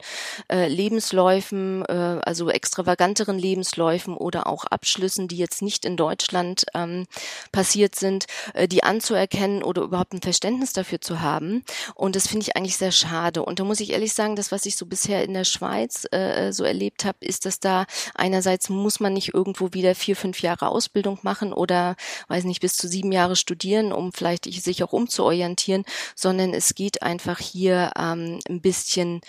äh, 0.50 0.68
Lebensläufen, 0.68 1.84
äh, 1.86 2.20
also 2.22 2.48
extravaganteren 2.80 3.38
Lebensläufen 3.38 4.16
oder 4.16 4.46
auch 4.46 4.64
Abschlüssen, 4.64 5.28
die 5.28 5.36
jetzt 5.36 5.60
nicht 5.60 5.84
in 5.84 5.96
Deutschland 5.96 6.64
ähm, 6.74 7.06
passiert 7.52 7.94
sind, 7.94 8.26
äh, 8.54 8.68
die 8.68 8.82
anzuerkennen 8.82 9.62
oder 9.62 9.82
überhaupt 9.82 10.14
ein 10.14 10.22
Verständnis 10.22 10.72
dafür 10.72 11.00
zu 11.00 11.20
haben. 11.20 11.62
Und 11.94 12.16
das 12.16 12.26
finde 12.26 12.44
ich 12.44 12.56
eigentlich 12.56 12.76
sehr 12.76 12.92
schade. 12.92 13.42
Und 13.44 13.60
da 13.60 13.64
muss 13.64 13.80
ich 13.80 13.90
ehrlich 13.90 14.14
sagen, 14.14 14.36
das, 14.36 14.50
was 14.50 14.66
ich 14.66 14.76
so 14.76 14.86
bisher 14.86 15.24
in 15.24 15.34
der 15.34 15.44
Schweiz 15.44 16.06
äh, 16.10 16.52
so 16.52 16.64
erlebt 16.64 17.04
habe, 17.04 17.18
ist, 17.20 17.44
dass 17.44 17.60
da 17.60 17.84
einerseits 18.14 18.70
muss 18.70 19.00
man 19.00 19.12
nicht 19.12 19.34
irgendwo 19.34 19.72
wieder 19.72 19.94
vier, 19.94 20.16
fünf 20.16 20.40
Jahre 20.40 20.68
Ausbildung 20.68 21.18
machen 21.22 21.52
oder, 21.52 21.96
weiß 22.28 22.44
nicht, 22.44 22.60
bis 22.60 22.76
zu 22.76 22.88
sieben 22.88 23.12
Jahre 23.12 23.36
studieren, 23.36 23.92
um 23.92 24.12
vielleicht 24.12 24.50
sich 24.50 24.82
auch 24.82 24.92
umzuorientieren, 24.92 25.84
sondern 26.14 26.54
es 26.54 26.74
geht 26.74 27.02
einfach 27.02 27.38
hier 27.38 27.92
ähm, 27.98 28.38
ein 28.48 28.60
bisschen 28.60 29.20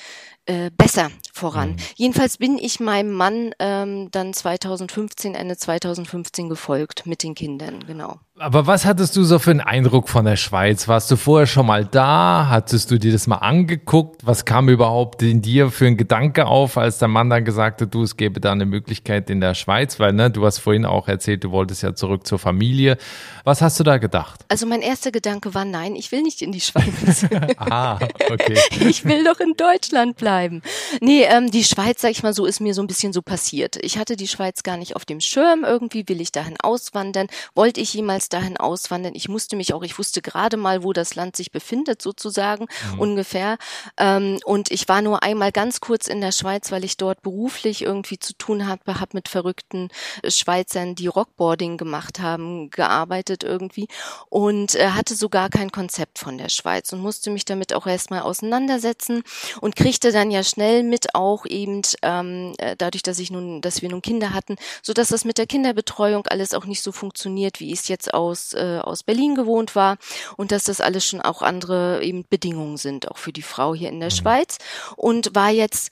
äh, 0.46 0.72
besser 0.76 1.10
voran. 1.34 1.72
Mhm. 1.72 1.78
Jedenfalls 1.96 2.38
bin 2.38 2.58
ich 2.58 2.80
meinem 2.80 3.12
Mann 3.12 3.52
ähm, 3.60 4.10
dann 4.12 4.34
2015, 4.34 5.36
Ende 5.36 5.58
2015 5.58 6.50
gefolgt 6.50 7.06
mit 7.06 7.24
den 7.24 7.36
Kindern, 7.36 7.86
genau. 7.86 8.20
Aber 8.40 8.66
was 8.66 8.86
hattest 8.86 9.18
du 9.18 9.24
so 9.24 9.40
für 9.40 9.52
einen 9.52 9.60
Eindruck 9.60 10.08
von 10.08 10.24
der 10.24 10.38
Schweiz? 10.38 10.88
Warst 10.88 11.12
du 11.12 11.18
vorher 11.18 11.46
schon 11.48 11.66
mal 11.66 11.84
da? 11.84 12.48
Hattest 12.50 12.90
du 12.90 12.98
dir 12.98 13.12
das 13.12 13.28
mal 13.28 13.36
angeguckt? 13.36 14.26
Was 14.26 14.46
kam 14.46 14.70
überhaupt 14.70 15.22
in 15.22 15.42
dir 15.42 15.70
für 15.70 15.86
ein 15.86 15.98
Gedanke 15.98 16.46
auf, 16.46 16.78
als 16.78 16.98
der 16.98 17.10
Mann 17.10 17.30
dann 17.30 17.44
gesagt 17.44 17.82
hat, 17.82 17.94
du, 17.94 18.04
es 18.04 18.16
gäbe 18.16 18.40
da 18.40 18.54
eine 18.54 18.66
Möglichkeit 18.66 19.30
in 19.30 19.42
der 19.42 19.54
Schweiz? 19.54 20.00
Weil, 20.00 20.14
ne, 20.14 20.32
du 20.32 20.46
hast 20.46 20.60
vorhin 20.60 20.86
auch 20.86 21.10
erzählt, 21.10 21.44
du 21.44 21.52
wolltest 21.52 21.84
ja 21.84 21.94
zurück 21.94 22.26
zur 22.26 22.40
Familie. 22.40 22.98
Was 23.44 23.62
hast 23.62 23.80
du 23.82 23.84
da 23.84 23.98
gedacht? 23.98 24.46
Also 24.48 24.66
mein 24.66 24.82
erster 24.82 25.12
Gedanke 25.12 25.54
war, 25.54 25.66
nein, 25.66 25.96
ich 25.96 26.14
will 26.14 26.22
nicht 26.22 26.42
in 26.42 26.54
die 26.54 26.62
Schweiz. 26.62 27.26
ah, 27.58 28.00
okay. 28.32 28.58
Ich 28.80 29.04
will 29.04 29.26
doch 29.26 29.42
in 29.42 29.56
Deutschland 29.58 30.16
bleiben. 30.16 30.62
Nee, 31.02 31.24
ähm, 31.24 31.52
die 31.52 31.66
Schweiz, 31.66 32.02
sag 32.02 32.12
ich 32.12 32.24
mal 32.24 32.34
so, 32.34 32.46
ist 32.46 32.62
mir 32.62 32.74
so 32.74 32.82
ein 32.82 32.88
bisschen 32.88 33.12
so 33.12 33.22
passiert. 33.22 33.78
Ich 33.82 33.98
hatte 33.98 34.16
die 34.16 34.28
Schweiz 34.28 34.64
gar 34.64 34.78
nicht 34.78 34.96
auf 34.96 35.04
dem 35.04 35.20
Schirm. 35.20 35.66
Irgendwie 35.66 36.08
will 36.08 36.22
ich 36.22 36.32
dahin 36.32 36.56
auswandern. 36.64 37.28
Wollte 37.56 37.82
ich 37.82 37.94
jemals 37.94 38.31
dahin 38.34 38.58
auswandern. 38.58 39.14
Ich 39.16 39.30
musste 39.30 39.56
mich 39.56 39.74
auch, 39.74 39.84
ich 39.84 39.98
wusste 39.98 40.22
gerade 40.22 40.58
mal, 40.58 40.84
wo 40.84 40.94
das 40.94 41.16
Land 41.16 41.36
sich 41.36 41.52
befindet, 41.52 42.02
sozusagen, 42.02 42.68
mhm. 42.94 43.00
ungefähr. 43.00 43.58
Ähm, 43.98 44.40
und 44.46 44.72
ich 44.72 44.88
war 44.88 45.02
nur 45.02 45.24
einmal 45.24 45.52
ganz 45.52 45.82
kurz 45.82 46.08
in 46.08 46.22
der 46.22 46.32
Schweiz, 46.32 46.72
weil 46.72 46.84
ich 46.84 46.98
dort 46.98 47.22
beruflich 47.22 47.82
irgendwie 47.82 48.20
zu 48.20 48.34
tun 48.34 48.68
habe, 48.68 49.00
habe 49.00 49.12
mit 49.14 49.30
verrückten 49.30 49.90
Schweizern, 50.28 50.96
die 50.96 51.08
Rockboarding 51.08 51.78
gemacht 51.78 52.20
haben, 52.20 52.70
gearbeitet 52.70 53.44
irgendwie 53.44 53.88
und 54.30 54.76
äh, 54.76 54.90
hatte 54.90 55.16
so 55.16 55.30
gar 55.30 55.50
kein 55.50 55.72
Konzept 55.72 56.20
von 56.20 56.38
der 56.38 56.50
Schweiz 56.50 56.92
und 56.94 57.02
musste 57.02 57.30
mich 57.30 57.46
damit 57.46 57.74
auch 57.74 57.88
erstmal 57.88 58.22
auseinandersetzen 58.22 59.24
und 59.60 59.76
kriegte 59.76 60.12
dann 60.12 60.32
ja 60.32 60.44
schnell 60.44 60.84
mit 60.84 61.16
auch 61.16 61.46
eben 61.46 61.82
ähm, 62.02 62.54
äh, 62.58 62.76
dadurch, 62.78 63.04
dass 63.04 63.20
ich 63.20 63.32
nun, 63.32 63.62
dass 63.62 63.82
wir 63.82 63.90
nun 63.90 64.02
Kinder 64.02 64.34
hatten, 64.34 64.56
so 64.82 64.94
dass 64.94 65.10
das 65.10 65.26
mit 65.26 65.38
der 65.38 65.48
Kinderbetreuung 65.48 66.28
alles 66.28 66.54
auch 66.54 66.66
nicht 66.66 66.82
so 66.82 66.92
funktioniert, 66.92 67.60
wie 67.60 67.72
ich 67.72 67.82
es 67.82 67.88
jetzt 67.88 68.11
aus, 68.14 68.54
äh, 68.54 68.80
aus 68.82 69.04
Berlin 69.04 69.36
gewohnt 69.36 69.76
war 69.76 69.98
und 70.38 70.52
dass 70.52 70.66
das 70.66 70.82
alles 70.82 71.06
schon 71.06 71.22
auch 71.22 71.42
andere 71.42 72.04
eben 72.04 72.26
Bedingungen 72.30 72.78
sind, 72.78 73.10
auch 73.10 73.18
für 73.18 73.34
die 73.34 73.42
Frau 73.42 73.74
hier 73.74 73.90
in 73.90 74.00
der 74.00 74.10
mhm. 74.10 74.16
Schweiz 74.16 74.58
und 74.96 75.36
war 75.36 75.50
jetzt 75.50 75.92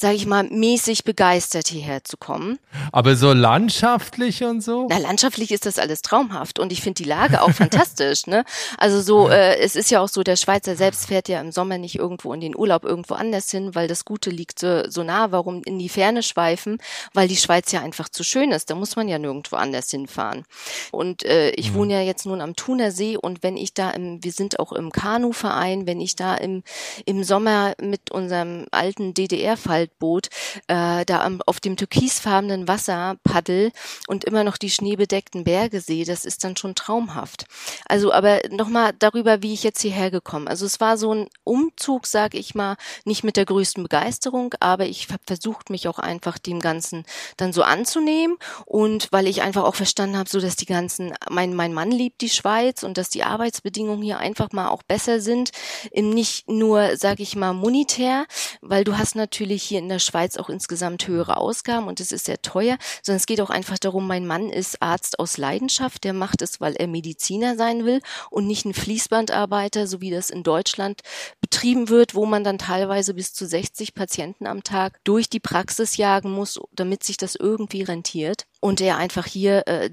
sage 0.00 0.14
ich 0.14 0.26
mal, 0.26 0.44
mäßig 0.44 1.02
begeistert 1.02 1.66
hierher 1.66 2.04
zu 2.04 2.16
kommen. 2.16 2.60
Aber 2.92 3.16
so 3.16 3.32
landschaftlich 3.32 4.44
und 4.44 4.60
so? 4.60 4.86
Na, 4.88 4.98
landschaftlich 4.98 5.50
ist 5.50 5.66
das 5.66 5.76
alles 5.76 6.02
traumhaft 6.02 6.60
und 6.60 6.70
ich 6.70 6.82
finde 6.82 7.02
die 7.02 7.08
Lage 7.08 7.42
auch 7.42 7.50
fantastisch. 7.50 8.28
Ne? 8.28 8.44
Also 8.76 9.00
so, 9.00 9.28
äh, 9.28 9.58
es 9.58 9.74
ist 9.74 9.90
ja 9.90 9.98
auch 9.98 10.08
so, 10.08 10.22
der 10.22 10.36
Schweizer 10.36 10.76
selbst 10.76 11.06
fährt 11.06 11.28
ja 11.28 11.40
im 11.40 11.50
Sommer 11.50 11.78
nicht 11.78 11.96
irgendwo 11.96 12.32
in 12.32 12.40
den 12.40 12.56
Urlaub 12.56 12.84
irgendwo 12.84 13.14
anders 13.14 13.50
hin, 13.50 13.74
weil 13.74 13.88
das 13.88 14.04
Gute 14.04 14.30
liegt 14.30 14.60
so, 14.60 14.88
so 14.88 15.02
nah. 15.02 15.32
Warum 15.32 15.64
in 15.64 15.80
die 15.80 15.88
Ferne 15.88 16.22
schweifen? 16.22 16.78
Weil 17.12 17.26
die 17.26 17.36
Schweiz 17.36 17.72
ja 17.72 17.82
einfach 17.82 18.08
zu 18.08 18.22
schön 18.22 18.52
ist. 18.52 18.70
Da 18.70 18.76
muss 18.76 18.94
man 18.94 19.08
ja 19.08 19.18
nirgendwo 19.18 19.56
anders 19.56 19.90
hinfahren. 19.90 20.44
Und 20.92 21.24
äh, 21.24 21.50
ich 21.50 21.72
mhm. 21.72 21.74
wohne 21.74 21.94
ja 21.94 22.02
jetzt 22.02 22.24
nun 22.24 22.40
am 22.40 22.54
Thuner 22.54 22.92
See 22.92 23.16
und 23.16 23.42
wenn 23.42 23.56
ich 23.56 23.74
da 23.74 23.90
im, 23.90 24.22
wir 24.22 24.32
sind 24.32 24.60
auch 24.60 24.70
im 24.70 24.92
Kanuverein, 24.92 25.88
wenn 25.88 26.00
ich 26.00 26.14
da 26.14 26.36
im, 26.36 26.62
im 27.04 27.24
Sommer 27.24 27.74
mit 27.80 28.12
unserem 28.12 28.66
alten 28.70 29.12
DDR-Fall 29.12 29.87
Motorradboot 29.88 30.28
äh, 30.66 31.04
da 31.04 31.22
am, 31.22 31.40
auf 31.46 31.60
dem 31.60 31.76
türkisfarbenen 31.76 32.68
Wasser 32.68 33.16
paddel 33.24 33.72
und 34.06 34.24
immer 34.24 34.44
noch 34.44 34.56
die 34.56 34.70
schneebedeckten 34.70 35.44
Berge 35.44 35.80
sehe, 35.80 36.04
das 36.04 36.24
ist 36.24 36.44
dann 36.44 36.56
schon 36.56 36.74
traumhaft. 36.74 37.46
Also 37.86 38.12
aber 38.12 38.40
nochmal 38.50 38.92
darüber, 38.98 39.42
wie 39.42 39.54
ich 39.54 39.62
jetzt 39.62 39.80
hierher 39.80 40.10
gekommen. 40.10 40.48
Also 40.48 40.66
es 40.66 40.80
war 40.80 40.96
so 40.96 41.12
ein 41.14 41.28
Umzug, 41.44 42.06
sag 42.06 42.34
ich 42.34 42.54
mal, 42.54 42.76
nicht 43.04 43.24
mit 43.24 43.36
der 43.36 43.46
größten 43.46 43.82
Begeisterung, 43.82 44.54
aber 44.60 44.86
ich 44.86 45.08
habe 45.08 45.22
versucht, 45.26 45.70
mich 45.70 45.88
auch 45.88 45.98
einfach 45.98 46.38
dem 46.38 46.60
Ganzen 46.60 47.04
dann 47.36 47.52
so 47.52 47.62
anzunehmen 47.62 48.36
und 48.64 49.08
weil 49.12 49.26
ich 49.26 49.42
einfach 49.42 49.64
auch 49.64 49.74
verstanden 49.74 50.16
habe, 50.16 50.28
so 50.28 50.40
dass 50.40 50.56
die 50.56 50.66
ganzen, 50.66 51.14
mein, 51.30 51.54
mein 51.54 51.72
Mann 51.72 51.90
liebt 51.90 52.20
die 52.20 52.28
Schweiz 52.28 52.82
und 52.82 52.98
dass 52.98 53.10
die 53.10 53.24
Arbeitsbedingungen 53.24 54.02
hier 54.02 54.18
einfach 54.18 54.52
mal 54.52 54.68
auch 54.68 54.82
besser 54.82 55.20
sind, 55.20 55.50
nicht 55.94 56.48
nur, 56.48 56.96
sag 56.96 57.20
ich 57.20 57.36
mal, 57.36 57.52
monetär, 57.52 58.26
weil 58.60 58.84
du 58.84 58.98
hast 58.98 59.14
natürlich 59.14 59.62
hier 59.62 59.77
in 59.78 59.88
der 59.88 59.98
Schweiz 59.98 60.36
auch 60.36 60.48
insgesamt 60.48 61.06
höhere 61.06 61.36
Ausgaben 61.36 61.86
und 61.86 62.00
es 62.00 62.12
ist 62.12 62.26
sehr 62.26 62.42
teuer, 62.42 62.76
sondern 63.02 63.18
es 63.18 63.26
geht 63.26 63.40
auch 63.40 63.50
einfach 63.50 63.78
darum, 63.78 64.06
mein 64.06 64.26
Mann 64.26 64.50
ist 64.50 64.82
Arzt 64.82 65.18
aus 65.18 65.38
Leidenschaft, 65.38 66.04
der 66.04 66.12
macht 66.12 66.42
es, 66.42 66.60
weil 66.60 66.74
er 66.76 66.88
Mediziner 66.88 67.56
sein 67.56 67.84
will 67.84 68.00
und 68.30 68.46
nicht 68.46 68.64
ein 68.64 68.74
Fließbandarbeiter, 68.74 69.86
so 69.86 70.00
wie 70.00 70.10
das 70.10 70.30
in 70.30 70.42
Deutschland 70.42 71.00
betrieben 71.40 71.88
wird, 71.88 72.14
wo 72.14 72.26
man 72.26 72.44
dann 72.44 72.58
teilweise 72.58 73.14
bis 73.14 73.32
zu 73.32 73.46
60 73.46 73.94
Patienten 73.94 74.46
am 74.46 74.64
Tag 74.64 75.00
durch 75.04 75.30
die 75.30 75.40
Praxis 75.40 75.96
jagen 75.96 76.30
muss, 76.30 76.60
damit 76.72 77.04
sich 77.04 77.16
das 77.16 77.34
irgendwie 77.34 77.82
rentiert 77.82 78.46
und 78.60 78.80
er 78.80 78.96
einfach 78.96 79.26
hier 79.26 79.66
äh, 79.66 79.90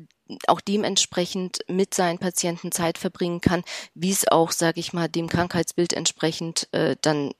auch 0.47 0.61
dementsprechend 0.61 1.59
mit 1.67 1.93
seinen 1.93 2.17
Patienten 2.17 2.71
Zeit 2.71 2.97
verbringen 2.97 3.41
kann, 3.41 3.63
wie 3.93 4.11
es 4.11 4.27
auch, 4.27 4.51
sage 4.51 4.79
ich 4.79 4.93
mal, 4.93 5.07
dem 5.07 5.27
Krankheitsbild 5.27 5.93
entsprechend 5.93 6.67
äh, 6.71 6.95
dann 7.01 7.31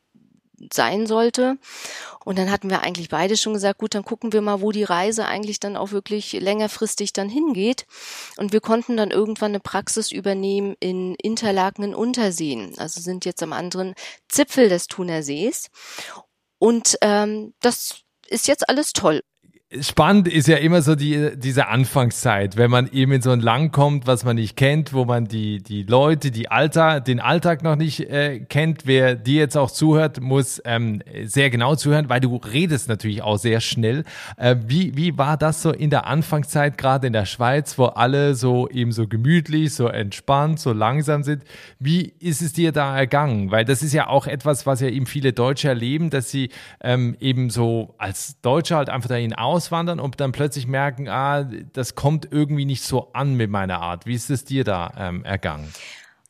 sein 0.74 1.07
sollte. 1.07 1.57
Und 2.24 2.38
dann 2.38 2.51
hatten 2.51 2.69
wir 2.69 2.81
eigentlich 2.81 3.09
beide 3.09 3.38
schon 3.38 3.53
gesagt, 3.53 3.79
gut, 3.79 3.95
dann 3.95 4.03
gucken 4.03 4.33
wir 4.33 4.41
mal, 4.41 4.62
wo 4.62 4.71
die 4.71 4.83
Reise 4.83 5.25
eigentlich 5.25 5.59
dann 5.59 5.77
auch 5.77 5.91
wirklich 5.91 6.33
längerfristig 6.33 7.13
dann 7.13 7.29
hingeht. 7.29 7.85
Und 8.38 8.53
wir 8.53 8.62
konnten 8.62 8.97
dann 8.97 9.12
irgendwann 9.12 9.51
eine 9.51 9.59
Praxis 9.59 10.12
übernehmen 10.12 10.75
in 10.79 11.15
Interlaken 11.15 11.83
in 11.83 11.95
Unterseen. 11.95 12.74
Also 12.77 13.01
sind 13.01 13.25
jetzt 13.25 13.43
am 13.43 13.53
anderen 13.53 13.93
Zipfel 14.27 14.69
des 14.69 14.88
Thunersees. 14.88 15.69
Und 16.57 16.97
ähm, 17.01 17.53
das 17.62 18.01
ist 18.27 18.47
jetzt 18.47 18.67
alles 18.69 18.93
toll 18.93 19.21
spannend 19.82 20.27
ist 20.27 20.48
ja 20.48 20.58
immer 20.58 20.82
so 20.82 20.96
die, 20.96 21.32
diese 21.36 21.67
Anfangszeit, 21.67 22.58
wenn 22.58 22.72
man 22.72 22.89
eben 22.91 23.12
in 23.12 23.22
so 23.22 23.32
ein 23.32 23.39
Land 23.39 23.72
kommt, 23.72 24.08
was 24.08 24.24
man 24.24 24.36
nicht 24.36 24.55
kennt, 24.55 24.94
wo 24.94 25.05
man 25.05 25.25
die, 25.25 25.62
die 25.62 25.84
Leute, 25.84 26.32
die 26.32 26.50
Alter, 26.50 27.00
den 27.01 27.20
Alltag 27.20 27.63
noch 27.63 27.75
nicht 27.75 28.01
äh, 28.10 28.39
kennt. 28.39 28.86
Wer 28.86 29.15
dir 29.15 29.39
jetzt 29.39 29.58
auch 29.58 29.72
zuhört, 29.72 30.22
muss 30.22 30.62
ähm, 30.65 31.01
sehr 31.24 31.50
genau 31.50 31.75
zuhören, 31.75 32.10
weil 32.10 32.20
du 32.20 32.36
redest 32.36 32.89
natürlich 32.89 33.22
auch 33.22 33.38
sehr 33.38 33.62
schnell. 33.62 34.03
Äh, 34.38 34.55
wie, 34.65 34.96
wie 34.96 35.17
war 35.17 35.38
das 35.38 35.62
so 35.62 35.72
in 35.72 35.89
der 35.89 36.08
Anfangszeit, 36.08 36.77
gerade 36.77 37.08
in 37.08 37.13
der 37.13 37.25
Schweiz, 37.25 37.77
wo 37.77 37.86
alle 37.86 38.36
so 38.36 38.70
eben 38.70 38.91
so 38.91 39.08
gemütlich, 39.08 39.74
so 39.74 39.88
entspannt, 39.88 40.60
so 40.60 40.74
langsam 40.74 41.24
sind? 41.24 41.44
Wie 41.79 42.13
ist 42.20 42.41
es 42.41 42.53
dir 42.53 42.72
da 42.72 42.98
ergangen? 42.98 43.51
Weil 43.51 43.65
das 43.65 43.84
ist 43.84 43.94
ja 43.94 44.08
auch 44.08 44.27
etwas, 44.27 44.65
was 44.65 44.82
ja 44.82 44.88
eben 44.88 45.05
viele 45.05 45.34
Deutsche 45.34 45.67
erleben, 45.67 46.10
dass 46.10 46.29
sie 46.29 46.50
ähm, 46.82 47.15
eben 47.20 47.50
so 47.50 47.96
als 47.98 48.39
Deutsche 48.41 48.75
halt 48.75 48.89
einfach 48.89 49.10
dahin 49.10 49.34
aus 49.34 49.64
auswandern 49.65 50.00
und 50.00 50.19
dann 50.19 50.31
plötzlich 50.31 50.67
merken, 50.67 51.07
ah, 51.07 51.43
das 51.74 51.95
kommt 51.95 52.27
irgendwie 52.31 52.65
nicht 52.65 52.84
so 52.84 53.10
an 53.13 53.36
mit 53.36 53.50
meiner 53.50 53.81
Art. 53.81 54.05
Wie 54.05 54.13
ist 54.13 54.29
es 54.29 54.45
dir 54.45 54.63
da 54.63 54.91
ähm, 54.98 55.24
ergangen? 55.25 55.74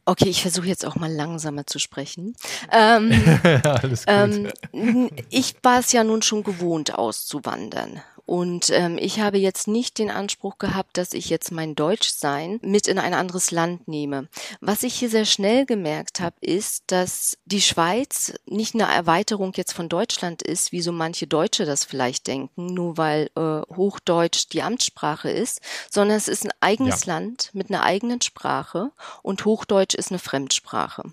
Okay, 0.05 0.29
ich 0.29 0.41
versuche 0.43 0.67
jetzt 0.67 0.85
auch 0.85 0.95
mal 0.95 1.11
langsamer 1.11 1.65
zu 1.65 1.79
sprechen. 1.79 2.35
Ähm, 2.71 3.11
Alles 3.63 4.05
gut. 4.05 4.53
Ähm, 4.71 5.09
ich 5.29 5.55
war 5.63 5.79
es 5.79 5.91
ja 5.91 6.03
nun 6.03 6.21
schon 6.21 6.43
gewohnt, 6.43 6.93
auszuwandern. 6.93 8.01
Und 8.25 8.71
ähm, 8.71 8.97
ich 8.99 9.19
habe 9.19 9.37
jetzt 9.37 9.67
nicht 9.67 9.99
den 9.99 10.09
Anspruch 10.09 10.57
gehabt, 10.57 10.97
dass 10.97 11.13
ich 11.13 11.29
jetzt 11.29 11.51
mein 11.51 11.75
Deutschsein 11.75 12.59
mit 12.61 12.87
in 12.87 12.97
ein 12.97 13.13
anderes 13.13 13.51
Land 13.51 13.87
nehme. 13.87 14.27
Was 14.61 14.83
ich 14.83 14.95
hier 14.95 15.09
sehr 15.09 15.25
schnell 15.25 15.65
gemerkt 15.65 16.19
habe, 16.19 16.35
ist, 16.41 16.85
dass 16.87 17.37
die 17.45 17.61
Schweiz 17.61 18.33
nicht 18.45 18.73
eine 18.73 18.91
Erweiterung 18.91 19.53
jetzt 19.55 19.73
von 19.73 19.89
Deutschland 19.89 20.41
ist, 20.41 20.71
wie 20.71 20.81
so 20.81 20.91
manche 20.91 21.27
Deutsche 21.27 21.65
das 21.65 21.85
vielleicht 21.85 22.27
denken, 22.27 22.67
nur 22.73 22.97
weil 22.97 23.29
äh, 23.35 23.61
Hochdeutsch 23.75 24.47
die 24.51 24.63
Amtssprache 24.63 25.29
ist, 25.29 25.61
sondern 25.91 26.17
es 26.17 26.27
ist 26.27 26.45
ein 26.45 26.53
eigenes 26.61 27.05
ja. 27.05 27.13
Land 27.13 27.51
mit 27.53 27.69
einer 27.69 27.83
eigenen 27.83 28.21
Sprache 28.21 28.91
und 29.21 29.45
Hochdeutsch 29.45 29.95
ist 29.95 30.11
eine 30.11 30.19
Fremdsprache. 30.19 31.03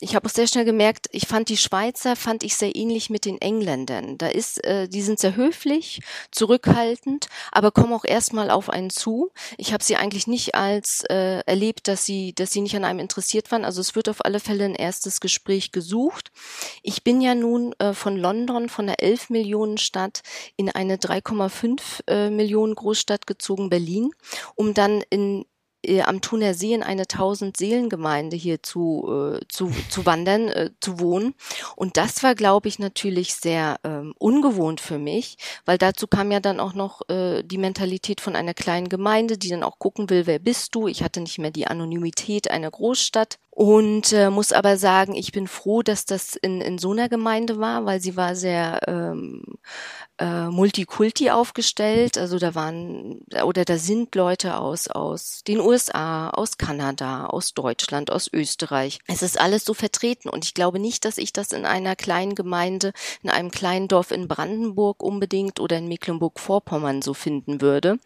Ich 0.00 0.14
habe 0.14 0.26
auch 0.26 0.32
sehr 0.32 0.46
schnell 0.48 0.64
gemerkt, 0.64 1.08
ich 1.12 1.26
fand 1.26 1.48
die 1.48 1.56
Schweizer, 1.56 2.16
fand 2.16 2.42
ich 2.42 2.56
sehr 2.56 2.74
ähnlich 2.74 3.08
mit 3.08 3.24
den 3.24 3.40
Engländern. 3.40 4.18
Da 4.18 4.26
ist, 4.26 4.62
äh, 4.64 4.88
die 4.88 5.02
sind 5.02 5.18
sehr 5.18 5.36
höflich, 5.36 6.00
zurückhaltend, 6.42 7.28
aber 7.52 7.70
kommen 7.70 7.92
auch 7.92 8.04
erstmal 8.04 8.50
auf 8.50 8.68
einen 8.68 8.90
zu. 8.90 9.30
Ich 9.58 9.72
habe 9.72 9.84
sie 9.84 9.94
eigentlich 9.94 10.26
nicht 10.26 10.56
als 10.56 11.04
äh, 11.08 11.38
erlebt, 11.46 11.86
dass 11.86 12.04
sie, 12.04 12.34
dass 12.34 12.50
sie 12.50 12.62
nicht 12.62 12.74
an 12.74 12.84
einem 12.84 12.98
interessiert 12.98 13.52
waren. 13.52 13.64
Also 13.64 13.80
es 13.80 13.94
wird 13.94 14.08
auf 14.08 14.24
alle 14.24 14.40
Fälle 14.40 14.64
ein 14.64 14.74
erstes 14.74 15.20
Gespräch 15.20 15.70
gesucht. 15.70 16.32
Ich 16.82 17.04
bin 17.04 17.20
ja 17.20 17.36
nun 17.36 17.74
äh, 17.78 17.92
von 17.92 18.16
London, 18.16 18.68
von 18.68 18.88
der 18.88 19.00
11 19.00 19.30
Millionen 19.30 19.78
Stadt 19.78 20.22
in 20.56 20.68
eine 20.68 20.96
3,5 20.96 21.80
äh, 22.08 22.30
Millionen 22.30 22.74
Großstadt 22.74 23.28
gezogen, 23.28 23.70
Berlin, 23.70 24.10
um 24.56 24.74
dann 24.74 25.00
in 25.10 25.44
am 26.04 26.20
Thuner 26.20 26.54
See 26.54 26.74
in 26.74 26.82
eine 26.82 27.06
tausend 27.06 27.56
Seelengemeinde 27.56 28.36
hier 28.36 28.62
zu, 28.62 29.36
äh, 29.36 29.40
zu, 29.48 29.72
zu 29.88 30.06
wandern, 30.06 30.48
äh, 30.48 30.70
zu 30.80 31.00
wohnen. 31.00 31.34
Und 31.76 31.96
das 31.96 32.22
war, 32.22 32.34
glaube 32.34 32.68
ich, 32.68 32.78
natürlich 32.78 33.34
sehr 33.34 33.78
ähm, 33.84 34.14
ungewohnt 34.18 34.80
für 34.80 34.98
mich, 34.98 35.36
weil 35.64 35.78
dazu 35.78 36.06
kam 36.06 36.30
ja 36.30 36.40
dann 36.40 36.60
auch 36.60 36.74
noch 36.74 37.08
äh, 37.08 37.42
die 37.42 37.58
Mentalität 37.58 38.20
von 38.20 38.36
einer 38.36 38.54
kleinen 38.54 38.88
Gemeinde, 38.88 39.38
die 39.38 39.48
dann 39.48 39.62
auch 39.62 39.78
gucken 39.78 40.08
will, 40.10 40.26
wer 40.26 40.38
bist 40.38 40.74
du? 40.74 40.88
Ich 40.88 41.02
hatte 41.02 41.20
nicht 41.20 41.38
mehr 41.38 41.50
die 41.50 41.66
Anonymität 41.66 42.50
einer 42.50 42.70
Großstadt 42.70 43.38
und 43.54 44.14
äh, 44.14 44.30
muss 44.30 44.50
aber 44.50 44.78
sagen, 44.78 45.14
ich 45.14 45.30
bin 45.30 45.46
froh, 45.46 45.82
dass 45.82 46.06
das 46.06 46.36
in, 46.36 46.62
in 46.62 46.78
so 46.78 46.92
einer 46.92 47.10
Gemeinde 47.10 47.58
war, 47.58 47.84
weil 47.84 48.00
sie 48.00 48.16
war 48.16 48.34
sehr 48.34 48.80
ähm, 48.88 49.42
äh, 50.16 50.46
multikulti 50.46 51.28
aufgestellt. 51.28 52.16
Also 52.16 52.38
da 52.38 52.54
waren 52.54 53.20
oder 53.44 53.66
da 53.66 53.76
sind 53.76 54.14
Leute 54.14 54.56
aus 54.56 54.88
aus 54.88 55.42
den 55.46 55.60
USA, 55.60 56.30
aus 56.30 56.56
Kanada, 56.56 57.26
aus 57.26 57.52
Deutschland, 57.52 58.10
aus 58.10 58.30
Österreich. 58.32 59.00
Es 59.06 59.20
ist 59.20 59.38
alles 59.38 59.66
so 59.66 59.74
vertreten 59.74 60.30
und 60.30 60.46
ich 60.46 60.54
glaube 60.54 60.78
nicht, 60.78 61.04
dass 61.04 61.18
ich 61.18 61.34
das 61.34 61.52
in 61.52 61.66
einer 61.66 61.94
kleinen 61.94 62.34
Gemeinde, 62.34 62.94
in 63.22 63.28
einem 63.28 63.50
kleinen 63.50 63.86
Dorf 63.86 64.12
in 64.12 64.28
Brandenburg 64.28 65.02
unbedingt 65.02 65.60
oder 65.60 65.76
in 65.76 65.88
Mecklenburg-Vorpommern 65.88 67.02
so 67.02 67.12
finden 67.12 67.60
würde. 67.60 67.98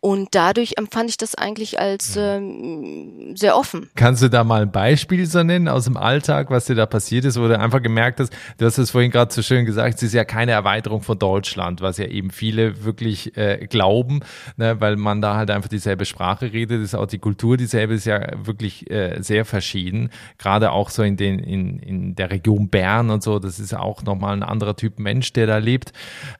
Und 0.00 0.28
dadurch 0.36 0.74
empfand 0.76 1.10
ich 1.10 1.16
das 1.16 1.34
eigentlich 1.34 1.80
als 1.80 2.16
ähm, 2.16 3.34
sehr 3.34 3.56
offen. 3.56 3.90
Kannst 3.96 4.22
du 4.22 4.30
da 4.30 4.44
mal 4.44 4.62
ein 4.62 4.70
Beispiel 4.70 5.26
so 5.26 5.42
nennen 5.42 5.66
aus 5.66 5.86
dem 5.86 5.96
Alltag, 5.96 6.50
was 6.50 6.66
dir 6.66 6.76
da 6.76 6.86
passiert 6.86 7.24
ist, 7.24 7.38
wo 7.38 7.48
du 7.48 7.58
einfach 7.58 7.82
gemerkt 7.82 8.20
hast, 8.20 8.32
du 8.58 8.66
hast 8.66 8.78
es 8.78 8.92
vorhin 8.92 9.10
gerade 9.10 9.34
so 9.34 9.42
schön 9.42 9.64
gesagt, 9.64 9.96
es 9.96 10.04
ist 10.04 10.14
ja 10.14 10.24
keine 10.24 10.52
Erweiterung 10.52 11.02
von 11.02 11.18
Deutschland, 11.18 11.80
was 11.80 11.98
ja 11.98 12.06
eben 12.06 12.30
viele 12.30 12.84
wirklich 12.84 13.36
äh, 13.36 13.66
glauben, 13.68 14.20
ne, 14.56 14.80
weil 14.80 14.94
man 14.94 15.20
da 15.20 15.34
halt 15.34 15.50
einfach 15.50 15.68
dieselbe 15.68 16.04
Sprache 16.04 16.52
redet, 16.52 16.80
ist 16.80 16.94
auch 16.94 17.06
die 17.06 17.18
Kultur 17.18 17.56
dieselbe, 17.56 17.94
ist 17.94 18.06
ja 18.06 18.20
wirklich 18.46 18.88
äh, 18.92 19.20
sehr 19.20 19.44
verschieden. 19.44 20.10
Gerade 20.38 20.70
auch 20.70 20.90
so 20.90 21.02
in, 21.02 21.16
den, 21.16 21.40
in, 21.40 21.80
in 21.80 22.14
der 22.14 22.30
Region 22.30 22.68
Bern 22.68 23.10
und 23.10 23.24
so, 23.24 23.40
das 23.40 23.58
ist 23.58 23.74
auch 23.74 24.04
nochmal 24.04 24.34
ein 24.34 24.44
anderer 24.44 24.76
Typ 24.76 25.00
Mensch, 25.00 25.32
der 25.32 25.48
da 25.48 25.58
lebt. 25.58 25.92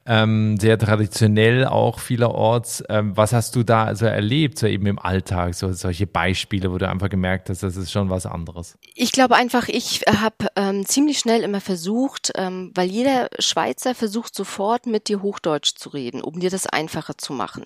Ähm, 0.06 0.58
sehr 0.58 0.78
traditionell 0.78 1.66
auch 1.66 1.98
vielerorts. 1.98 2.84
Ähm, 2.88 3.16
was 3.16 3.32
hast 3.32 3.47
hast 3.48 3.56
du 3.56 3.62
da 3.62 3.84
also 3.84 4.04
erlebt, 4.04 4.58
so 4.58 4.66
eben 4.66 4.84
im 4.84 4.98
Alltag, 4.98 5.54
so 5.54 5.72
solche 5.72 6.06
Beispiele, 6.06 6.70
wo 6.70 6.76
du 6.76 6.86
einfach 6.86 7.08
gemerkt 7.08 7.48
hast, 7.48 7.62
das 7.62 7.76
ist 7.76 7.90
schon 7.90 8.10
was 8.10 8.26
anderes? 8.26 8.76
Ich 8.94 9.10
glaube 9.10 9.36
einfach, 9.36 9.68
ich 9.68 10.02
habe 10.06 10.48
ähm, 10.54 10.84
ziemlich 10.84 11.18
schnell 11.18 11.42
immer 11.42 11.62
versucht, 11.62 12.30
ähm, 12.34 12.72
weil 12.74 12.90
jeder 12.90 13.30
Schweizer 13.38 13.94
versucht 13.94 14.34
sofort 14.34 14.84
mit 14.84 15.08
dir 15.08 15.22
Hochdeutsch 15.22 15.76
zu 15.76 15.88
reden, 15.88 16.20
um 16.20 16.40
dir 16.40 16.50
das 16.50 16.66
einfacher 16.66 17.16
zu 17.16 17.32
machen. 17.32 17.64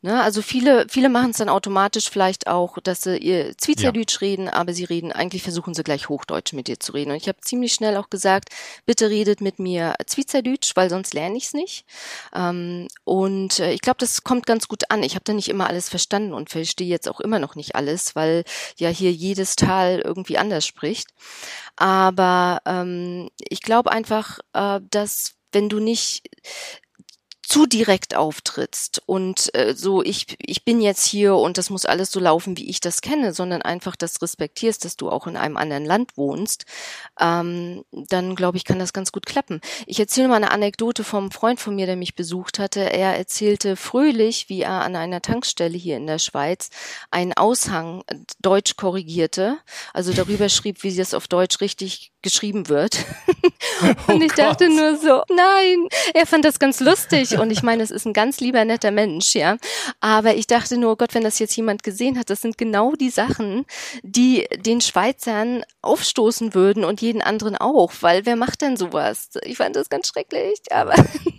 Ne? 0.00 0.22
Also 0.22 0.40
viele, 0.40 0.86
viele 0.88 1.10
machen 1.10 1.32
es 1.32 1.36
dann 1.36 1.50
automatisch 1.50 2.08
vielleicht 2.08 2.46
auch, 2.46 2.78
dass 2.78 3.02
sie 3.02 3.18
ihr 3.18 3.54
Zwiezerdeutsch 3.58 4.14
ja. 4.14 4.28
reden, 4.28 4.48
aber 4.48 4.72
sie 4.72 4.84
reden, 4.84 5.12
eigentlich 5.12 5.42
versuchen 5.42 5.74
sie 5.74 5.84
gleich 5.84 6.08
Hochdeutsch 6.08 6.54
mit 6.54 6.68
dir 6.68 6.80
zu 6.80 6.92
reden. 6.92 7.10
Und 7.10 7.18
ich 7.18 7.28
habe 7.28 7.42
ziemlich 7.42 7.74
schnell 7.74 7.98
auch 7.98 8.08
gesagt, 8.08 8.48
bitte 8.86 9.10
redet 9.10 9.42
mit 9.42 9.58
mir 9.58 9.94
Zwiezerdeutsch, 10.06 10.74
weil 10.74 10.88
sonst 10.88 11.12
lerne 11.12 11.36
ich 11.36 11.44
es 11.44 11.52
nicht. 11.52 11.84
Ähm, 12.34 12.88
und 13.04 13.58
äh, 13.58 13.72
ich 13.72 13.82
glaube, 13.82 13.98
das 13.98 14.24
kommt 14.24 14.46
ganz 14.46 14.68
gut 14.68 14.90
an. 14.90 15.02
Ich 15.02 15.17
habe 15.18 15.24
da 15.24 15.32
nicht 15.32 15.48
immer 15.48 15.66
alles 15.66 15.88
verstanden 15.88 16.32
und 16.32 16.48
verstehe 16.48 16.86
jetzt 16.86 17.08
auch 17.08 17.18
immer 17.18 17.40
noch 17.40 17.56
nicht 17.56 17.74
alles, 17.74 18.14
weil 18.14 18.44
ja 18.76 18.88
hier 18.88 19.10
jedes 19.10 19.56
Tal 19.56 19.98
irgendwie 19.98 20.38
anders 20.38 20.64
spricht. 20.64 21.08
Aber 21.74 22.60
ähm, 22.64 23.28
ich 23.38 23.60
glaube 23.60 23.90
einfach, 23.90 24.38
äh, 24.52 24.80
dass 24.90 25.34
wenn 25.50 25.68
du 25.68 25.80
nicht 25.80 26.22
zu 27.48 27.66
direkt 27.66 28.14
auftrittst 28.14 29.00
und 29.06 29.54
äh, 29.54 29.74
so 29.74 30.02
ich 30.02 30.36
ich 30.38 30.66
bin 30.66 30.82
jetzt 30.82 31.06
hier 31.06 31.34
und 31.34 31.56
das 31.56 31.70
muss 31.70 31.86
alles 31.86 32.10
so 32.10 32.20
laufen, 32.20 32.58
wie 32.58 32.68
ich 32.68 32.80
das 32.80 33.00
kenne, 33.00 33.32
sondern 33.32 33.62
einfach 33.62 33.96
das 33.96 34.20
respektierst, 34.20 34.84
dass 34.84 34.98
du 34.98 35.08
auch 35.08 35.26
in 35.26 35.38
einem 35.38 35.56
anderen 35.56 35.86
Land 35.86 36.18
wohnst, 36.18 36.66
ähm, 37.18 37.84
dann 37.90 38.36
glaube 38.36 38.58
ich, 38.58 38.64
kann 38.64 38.78
das 38.78 38.92
ganz 38.92 39.12
gut 39.12 39.24
klappen. 39.24 39.62
Ich 39.86 39.98
erzähle 39.98 40.28
mal 40.28 40.36
eine 40.36 40.50
Anekdote 40.50 41.04
vom 41.04 41.30
Freund 41.30 41.58
von 41.58 41.74
mir, 41.74 41.86
der 41.86 41.96
mich 41.96 42.14
besucht 42.14 42.58
hatte. 42.58 42.80
Er 42.80 43.16
erzählte 43.16 43.76
fröhlich, 43.76 44.50
wie 44.50 44.60
er 44.60 44.82
an 44.82 44.94
einer 44.94 45.22
Tankstelle 45.22 45.78
hier 45.78 45.96
in 45.96 46.06
der 46.06 46.18
Schweiz 46.18 46.68
einen 47.10 47.32
Aushang 47.32 48.04
Deutsch 48.40 48.76
korrigierte, 48.76 49.56
also 49.94 50.12
darüber 50.12 50.48
schrieb, 50.50 50.82
wie 50.82 50.90
sie 50.90 51.00
es 51.00 51.14
auf 51.14 51.28
Deutsch 51.28 51.62
richtig 51.62 52.12
geschrieben 52.20 52.68
wird. 52.68 53.06
und 53.80 53.96
oh 54.08 54.20
ich 54.20 54.28
Gott. 54.28 54.38
dachte 54.38 54.68
nur 54.68 54.96
so, 54.96 55.22
nein, 55.30 55.88
er 56.12 56.26
fand 56.26 56.44
das 56.44 56.58
ganz 56.58 56.80
lustig 56.80 57.37
und 57.40 57.50
ich 57.50 57.62
meine, 57.62 57.82
es 57.82 57.90
ist 57.90 58.06
ein 58.06 58.12
ganz 58.12 58.40
lieber 58.40 58.64
netter 58.64 58.90
Mensch, 58.90 59.34
ja. 59.34 59.56
Aber 60.00 60.34
ich 60.34 60.46
dachte 60.46 60.78
nur, 60.78 60.92
oh 60.92 60.96
Gott, 60.96 61.14
wenn 61.14 61.24
das 61.24 61.38
jetzt 61.38 61.56
jemand 61.56 61.82
gesehen 61.82 62.18
hat, 62.18 62.30
das 62.30 62.42
sind 62.42 62.58
genau 62.58 62.92
die 62.92 63.10
Sachen, 63.10 63.64
die 64.02 64.46
den 64.64 64.80
Schweizern 64.80 65.62
aufstoßen 65.82 66.54
würden 66.54 66.84
und 66.84 67.00
jeden 67.00 67.22
anderen 67.22 67.56
auch, 67.56 67.92
weil 68.00 68.26
wer 68.26 68.36
macht 68.36 68.62
denn 68.62 68.76
sowas? 68.76 69.30
Ich 69.42 69.56
fand 69.56 69.76
das 69.76 69.88
ganz 69.88 70.08
schrecklich, 70.08 70.60
aber 70.70 70.94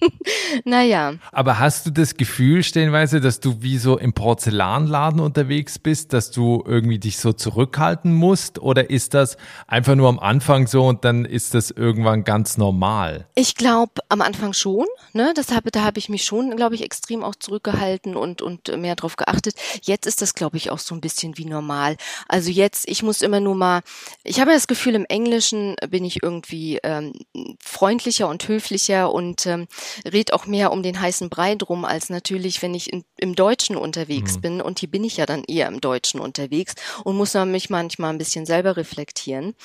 naja. 0.66 1.14
Aber 1.32 1.60
hast 1.60 1.86
du 1.86 1.92
das 1.92 2.16
Gefühl 2.16 2.64
stellenweise, 2.64 3.22
dass 3.22 3.40
du 3.40 3.62
wie 3.62 3.78
so 3.78 3.98
im 3.98 4.14
Porzellanladen 4.14 5.20
unterwegs 5.20 5.80
bist, 5.80 6.14
dass 6.14 6.32
du 6.32 6.64
irgendwie 6.66 7.00
dich 7.00 7.18
so 7.18 7.34
zurückhalten 7.34 8.14
musst 8.14 8.60
oder 8.60 8.90
ist 8.90 9.14
das 9.14 9.38
einfach 9.68 9.96
nur 9.96 10.10
am 10.10 10.20
Anfang 10.20 10.68
so 10.68 10.86
und 10.86 11.06
dann 11.06 11.26
ist 11.26 11.54
das 11.54 11.72
irgendwann 11.72 12.24
ganz 12.24 12.58
normal? 12.58 13.28
Ich 13.36 13.56
glaube 13.56 13.94
am 14.10 14.22
Anfang 14.22 14.54
schon, 14.54 14.86
ne? 15.14 15.34
Das 15.36 15.52
habe, 15.52 15.72
da 15.72 15.84
habe 15.90 15.98
ich 15.98 16.08
mich 16.08 16.24
schon, 16.24 16.56
glaube 16.56 16.76
ich, 16.76 16.84
extrem 16.84 17.24
auch 17.24 17.34
zurückgehalten 17.34 18.16
und 18.16 18.44
und 18.44 18.68
mehr 18.78 18.96
drauf 18.96 19.16
geachtet. 19.16 19.56
Jetzt 19.82 20.06
ist 20.06 20.22
das, 20.22 20.36
glaube 20.36 20.56
ich, 20.56 20.70
auch 20.70 20.78
so 20.78 20.94
ein 20.94 21.02
bisschen 21.02 21.40
wie 21.40 21.46
normal. 21.46 21.98
Also 22.28 22.52
jetzt, 22.52 22.88
ich 22.88 23.02
muss 23.02 23.24
immer 23.24 23.40
nur 23.40 23.56
mal, 23.56 23.82
ich 24.24 24.40
habe 24.40 24.52
das 24.52 24.68
Gefühl, 24.68 24.94
im 24.94 25.06
Englischen 25.06 25.76
bin 25.90 26.06
ich 26.06 26.22
irgendwie 26.22 26.78
ähm, 26.84 27.14
freundlicher 27.60 28.28
und 28.28 28.48
höflicher 28.48 29.12
und 29.12 29.48
ähm, 29.48 29.68
red 30.06 30.32
auch 30.32 30.46
mehr 30.46 30.72
um 30.72 30.84
den 30.84 31.02
heißen 31.02 31.28
Brei 31.28 31.56
drum, 31.56 31.86
als 31.86 32.12
natürlich, 32.12 32.62
wenn 32.62 32.76
ich 32.76 32.94
in, 32.94 33.04
im 33.18 33.34
Deutschen 33.34 33.76
unterwegs 33.76 34.36
mhm. 34.36 34.42
bin. 34.42 34.62
Und 34.62 34.78
hier 34.78 34.92
bin 34.92 35.04
ich 35.04 35.18
ja 35.18 35.26
dann 35.26 35.44
eher 35.44 35.68
im 35.68 35.82
Deutschen 35.82 36.20
unterwegs 36.20 36.76
und 37.04 37.18
muss 37.18 37.34
mich 37.34 37.72
manchmal 37.72 38.12
ein 38.12 38.20
bisschen 38.20 38.46
selber 38.46 38.78
reflektieren. 38.78 39.56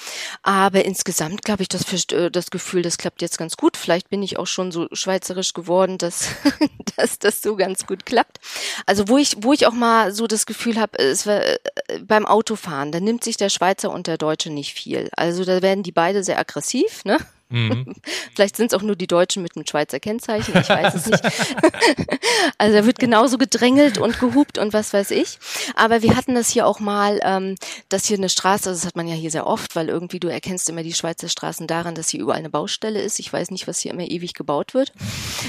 Aber 0.43 0.87
insgesamt 0.87 1.43
glaube 1.43 1.63
ich, 1.63 1.69
das, 1.69 1.85
äh, 2.13 2.31
das 2.31 2.51
Gefühl, 2.51 2.81
das 2.81 2.97
klappt 2.97 3.21
jetzt 3.21 3.37
ganz 3.37 3.59
gut. 3.59 3.77
Vielleicht 3.77 4.09
bin 4.09 4.23
ich 4.23 4.39
auch 4.39 4.47
schon 4.47 4.73
so 4.73 4.89
schweizerisch 4.93 5.53
geworden, 5.53 5.99
dass, 5.99 6.14
dass 6.97 7.19
das 7.19 7.43
so 7.43 7.57
ganz 7.57 7.87
gut 7.87 8.07
klappt. 8.07 8.39
Also 8.87 9.09
wo 9.09 9.19
ich, 9.19 9.37
wo 9.41 9.53
ich 9.53 9.67
auch 9.67 9.73
mal 9.73 10.13
so 10.13 10.27
das 10.27 10.47
Gefühl 10.47 10.81
habe, 10.81 10.99
äh, 10.99 11.59
beim 12.07 12.27
Autofahren, 12.27 12.93
da 12.93 13.01
nimmt 13.01 13.25
sich 13.25 13.37
der 13.37 13.49
Schweizer 13.49 13.91
und 13.91 14.07
der 14.07 14.19
Deutsche 14.19 14.51
nicht 14.51 14.75
viel. 14.75 15.09
Also 15.17 15.45
da 15.45 15.63
werden 15.63 15.83
die 15.83 15.93
beide 15.93 16.25
sehr 16.25 16.39
aggressiv, 16.39 17.05
ne? 17.05 17.19
Mhm. 17.55 17.95
Vielleicht 18.35 18.57
sind 18.57 18.73
es 18.73 18.75
auch 18.75 18.83
nur 18.83 18.97
die 18.97 19.07
Deutschen 19.07 19.43
mit 19.43 19.55
einem 19.55 19.65
Schweizer 19.65 20.01
Kennzeichen, 20.01 20.59
ich 20.61 20.69
weiß 20.69 20.95
es 20.95 21.07
nicht. 21.07 21.23
also 22.59 22.77
da 22.77 22.85
wird 22.85 22.99
genauso 22.99 23.39
gedrängelt 23.39 23.99
und 23.99 24.19
gehupt 24.19 24.59
und 24.59 24.73
was 24.73 24.93
weiß 24.93 25.13
ich. 25.13 25.39
Aber 25.77 26.03
wir 26.03 26.17
hatten 26.17 26.35
das 26.35 26.51
hier 26.51 26.67
auch 26.67 26.81
mal, 26.81 27.21
ähm, 27.23 27.55
dass 27.89 28.07
hier 28.07 28.17
eine 28.17 28.29
Straße, 28.29 28.69
also 28.69 28.81
das 28.81 28.87
hat 28.87 28.97
man 28.97 29.07
ja 29.07 29.15
hier 29.15 29.31
sehr 29.31 29.47
oft, 29.47 29.77
weil 29.77 29.89
irgendwie 29.89 30.19
du 30.19 30.27
erkennst 30.27 30.69
immer 30.69 30.83
die 30.83 30.95
Schweizer 30.95 31.29
Straßen 31.29 31.69
daran, 31.69 31.95
dass 31.95 32.09
hier 32.09 32.21
überall 32.21 32.41
eine 32.41 32.51
Baustelle 32.51 33.01
ist. 33.01 33.21
Ich 33.21 33.33
weiß 33.33 33.53
nicht, 33.53 33.69
was 33.69 33.79
hier 33.79 33.93
immer 33.93 34.03
ewig 34.03 34.35
gebaut 34.35 34.75
wird. 34.75 34.93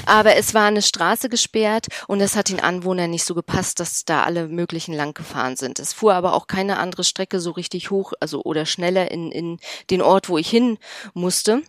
Aber 0.06 0.36
es 0.36 0.54
war 0.54 0.66
eine 0.66 0.82
Straße 0.82 1.28
gesperrt 1.28 1.88
und 2.06 2.20
das 2.20 2.36
hat 2.36 2.50
den 2.50 2.60
Anwohnern 2.60 3.10
nicht 3.10 3.24
so 3.24 3.34
gepasst, 3.34 3.80
dass 3.80 4.04
da 4.04 4.22
alle 4.22 4.46
möglichen 4.46 4.94
lang 4.94 5.12
gefahren 5.12 5.56
sind. 5.56 5.80
Es 5.80 5.92
fuhr 5.92 6.14
aber 6.14 6.34
auch 6.34 6.46
keine 6.46 6.78
andere 6.78 7.02
Strecke 7.02 7.40
so 7.40 7.50
richtig 7.50 7.90
hoch, 7.90 8.12
also 8.20 8.42
oder 8.44 8.64
schneller 8.64 9.10
in, 9.10 9.32
in 9.32 9.58
den 9.90 10.02
Ort, 10.02 10.28
wo 10.28 10.38
ich 10.38 10.48
hin 10.48 10.78
musste. 11.14 11.62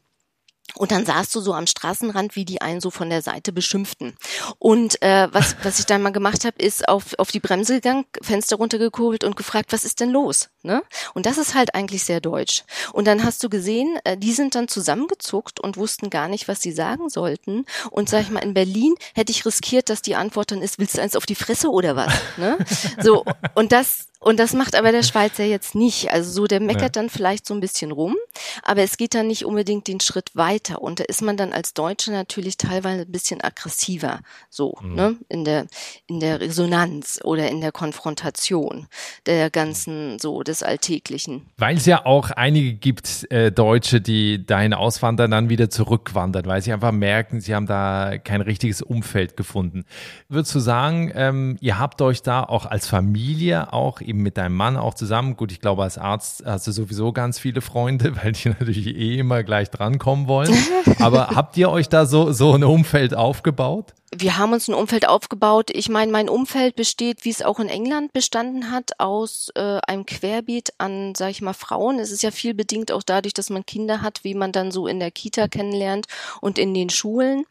Und 0.75 0.91
dann 0.91 1.05
sahst 1.05 1.33
du 1.33 1.39
so 1.39 1.53
am 1.53 1.65
Straßenrand, 1.65 2.35
wie 2.35 2.45
die 2.45 2.61
einen 2.61 2.81
so 2.81 2.91
von 2.91 3.09
der 3.09 3.21
Seite 3.21 3.51
beschimpften. 3.51 4.15
Und 4.59 5.01
äh, 5.01 5.27
was, 5.31 5.55
was 5.63 5.79
ich 5.79 5.85
dann 5.85 6.01
mal 6.01 6.11
gemacht 6.11 6.45
habe, 6.45 6.57
ist 6.59 6.87
auf, 6.87 7.17
auf 7.17 7.31
die 7.31 7.39
Bremse 7.39 7.75
gegangen, 7.75 8.05
Fenster 8.21 8.57
runtergekurbelt 8.57 9.23
und 9.23 9.35
gefragt, 9.35 9.71
was 9.71 9.85
ist 9.85 9.99
denn 9.99 10.11
los? 10.11 10.49
Ne? 10.63 10.83
Und 11.13 11.25
das 11.25 11.37
ist 11.37 11.55
halt 11.55 11.73
eigentlich 11.73 12.03
sehr 12.03 12.19
deutsch. 12.19 12.63
Und 12.93 13.07
dann 13.07 13.23
hast 13.23 13.43
du 13.43 13.49
gesehen, 13.49 13.97
äh, 14.03 14.17
die 14.17 14.33
sind 14.33 14.55
dann 14.55 14.67
zusammengezuckt 14.67 15.59
und 15.59 15.77
wussten 15.77 16.09
gar 16.09 16.27
nicht, 16.27 16.47
was 16.47 16.61
sie 16.61 16.71
sagen 16.71 17.09
sollten. 17.09 17.65
Und 17.89 18.09
sag 18.09 18.21
ich 18.21 18.29
mal, 18.29 18.43
in 18.43 18.53
Berlin 18.53 18.95
hätte 19.15 19.31
ich 19.31 19.45
riskiert, 19.45 19.89
dass 19.89 20.01
die 20.01 20.15
Antwort 20.15 20.51
dann 20.51 20.61
ist, 20.61 20.79
willst 20.79 20.97
du 20.97 21.01
eins 21.01 21.15
auf 21.15 21.25
die 21.25 21.35
Fresse 21.35 21.69
oder 21.69 21.95
was? 21.95 22.13
Ne? 22.37 22.57
So, 23.01 23.23
und 23.55 23.71
das, 23.71 24.07
und 24.19 24.39
das 24.39 24.53
macht 24.53 24.75
aber 24.75 24.91
der 24.91 25.03
Schweizer 25.03 25.43
jetzt 25.43 25.75
nicht. 25.75 26.11
Also 26.11 26.31
so, 26.31 26.47
der 26.47 26.59
meckert 26.59 26.81
ja. 26.81 27.01
dann 27.01 27.09
vielleicht 27.09 27.45
so 27.45 27.53
ein 27.53 27.59
bisschen 27.59 27.91
rum, 27.91 28.15
aber 28.63 28.81
es 28.81 28.97
geht 28.97 29.13
dann 29.13 29.27
nicht 29.27 29.45
unbedingt 29.45 29.87
den 29.87 29.99
Schritt 29.99 30.35
weiter. 30.35 30.81
Und 30.81 30.99
da 30.99 31.03
ist 31.03 31.21
man 31.21 31.37
dann 31.37 31.53
als 31.53 31.73
Deutsche 31.73 32.11
natürlich 32.11 32.57
teilweise 32.57 33.01
ein 33.01 33.11
bisschen 33.11 33.41
aggressiver, 33.41 34.21
so, 34.49 34.75
mhm. 34.81 34.95
ne, 34.95 35.15
in 35.29 35.45
der, 35.45 35.67
in 36.07 36.19
der 36.19 36.41
Resonanz 36.41 37.19
oder 37.23 37.49
in 37.49 37.61
der 37.61 37.71
Konfrontation 37.71 38.87
der 39.27 39.51
ganzen, 39.51 40.17
so, 40.19 40.41
des 40.41 40.63
Alltäglichen. 40.63 41.45
Weil 41.57 41.77
es 41.77 41.85
ja 41.85 42.05
auch 42.05 42.31
einige 42.31 42.73
gibt, 42.73 43.31
äh, 43.31 43.51
Deutsche, 43.51 44.01
die 44.01 44.45
dahin 44.45 44.73
auswandern, 44.73 45.29
dann 45.29 45.49
wieder 45.49 45.69
zurückwandern, 45.69 46.45
weil 46.45 46.61
sie 46.61 46.73
einfach 46.73 46.91
merken, 46.91 47.39
sie 47.39 47.53
haben 47.53 47.67
da 47.67 48.17
kein 48.17 48.41
richtiges 48.41 48.81
Umfeld 48.81 49.37
gefunden. 49.37 49.85
Würdest 50.27 50.55
du 50.55 50.59
sagen, 50.59 51.11
ähm, 51.13 51.57
ihr 51.61 51.77
habt 51.77 52.01
euch 52.01 52.23
da 52.23 52.43
auch 52.43 52.65
als 52.65 52.87
Familie 52.87 53.73
auch 53.73 54.01
eben 54.07 54.23
mit 54.23 54.37
deinem 54.37 54.55
Mann 54.55 54.77
auch 54.77 54.93
zusammen. 54.93 55.35
Gut, 55.35 55.51
ich 55.51 55.61
glaube, 55.61 55.83
als 55.83 55.97
Arzt 55.97 56.43
hast 56.45 56.67
du 56.67 56.71
sowieso 56.71 57.11
ganz 57.11 57.39
viele 57.39 57.61
Freunde, 57.61 58.15
weil 58.23 58.31
die 58.31 58.49
natürlich 58.49 58.87
eh 58.87 59.19
immer 59.19 59.43
gleich 59.43 59.69
drankommen 59.69 60.27
wollen. 60.27 60.55
Aber 60.99 61.27
habt 61.27 61.57
ihr 61.57 61.69
euch 61.69 61.89
da 61.89 62.05
so, 62.05 62.31
so 62.31 62.53
ein 62.53 62.63
Umfeld 62.63 63.13
aufgebaut? 63.13 63.93
Wir 64.15 64.37
haben 64.37 64.53
uns 64.53 64.69
ein 64.69 64.73
Umfeld 64.73 65.05
aufgebaut. 65.05 65.69
Ich 65.73 65.89
meine, 65.89 66.13
mein 66.13 66.29
Umfeld 66.29 66.77
besteht, 66.77 67.25
wie 67.25 67.29
es 67.29 67.41
auch 67.41 67.59
in 67.59 67.67
England 67.67 68.13
bestanden 68.13 68.71
hat, 68.71 69.01
aus 69.01 69.51
äh, 69.55 69.79
einem 69.85 70.05
Querbeet 70.05 70.73
an, 70.77 71.13
sage 71.13 71.31
ich 71.31 71.41
mal, 71.41 71.51
Frauen. 71.51 71.99
Es 71.99 72.11
ist 72.11 72.23
ja 72.23 72.31
viel 72.31 72.53
bedingt 72.53 72.93
auch 72.93 73.03
dadurch, 73.03 73.33
dass 73.33 73.49
man 73.49 73.65
Kinder 73.65 74.01
hat, 74.01 74.23
wie 74.23 74.33
man 74.33 74.53
dann 74.53 74.71
so 74.71 74.87
in 74.87 75.01
der 75.01 75.11
Kita 75.11 75.49
kennenlernt 75.49 76.07
und 76.39 76.57
in 76.57 76.73
den 76.73 76.89
Schulen. 76.89 77.43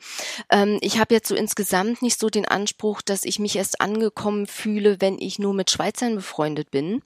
Ähm, 0.50 0.78
ich 0.80 0.98
habe 0.98 1.12
jetzt 1.12 1.28
so 1.28 1.34
insgesamt 1.34 2.00
nicht 2.00 2.18
so 2.18 2.30
den 2.30 2.48
Anspruch, 2.48 3.02
dass 3.02 3.26
ich 3.26 3.38
mich 3.38 3.56
erst 3.56 3.82
angekommen 3.82 4.46
fühle, 4.46 4.98
wenn 5.02 5.18
ich 5.18 5.38
nur 5.38 5.52
mit 5.52 5.70
Schweizern 5.70 6.14
befreundet 6.14 6.70
bin. 6.70 7.02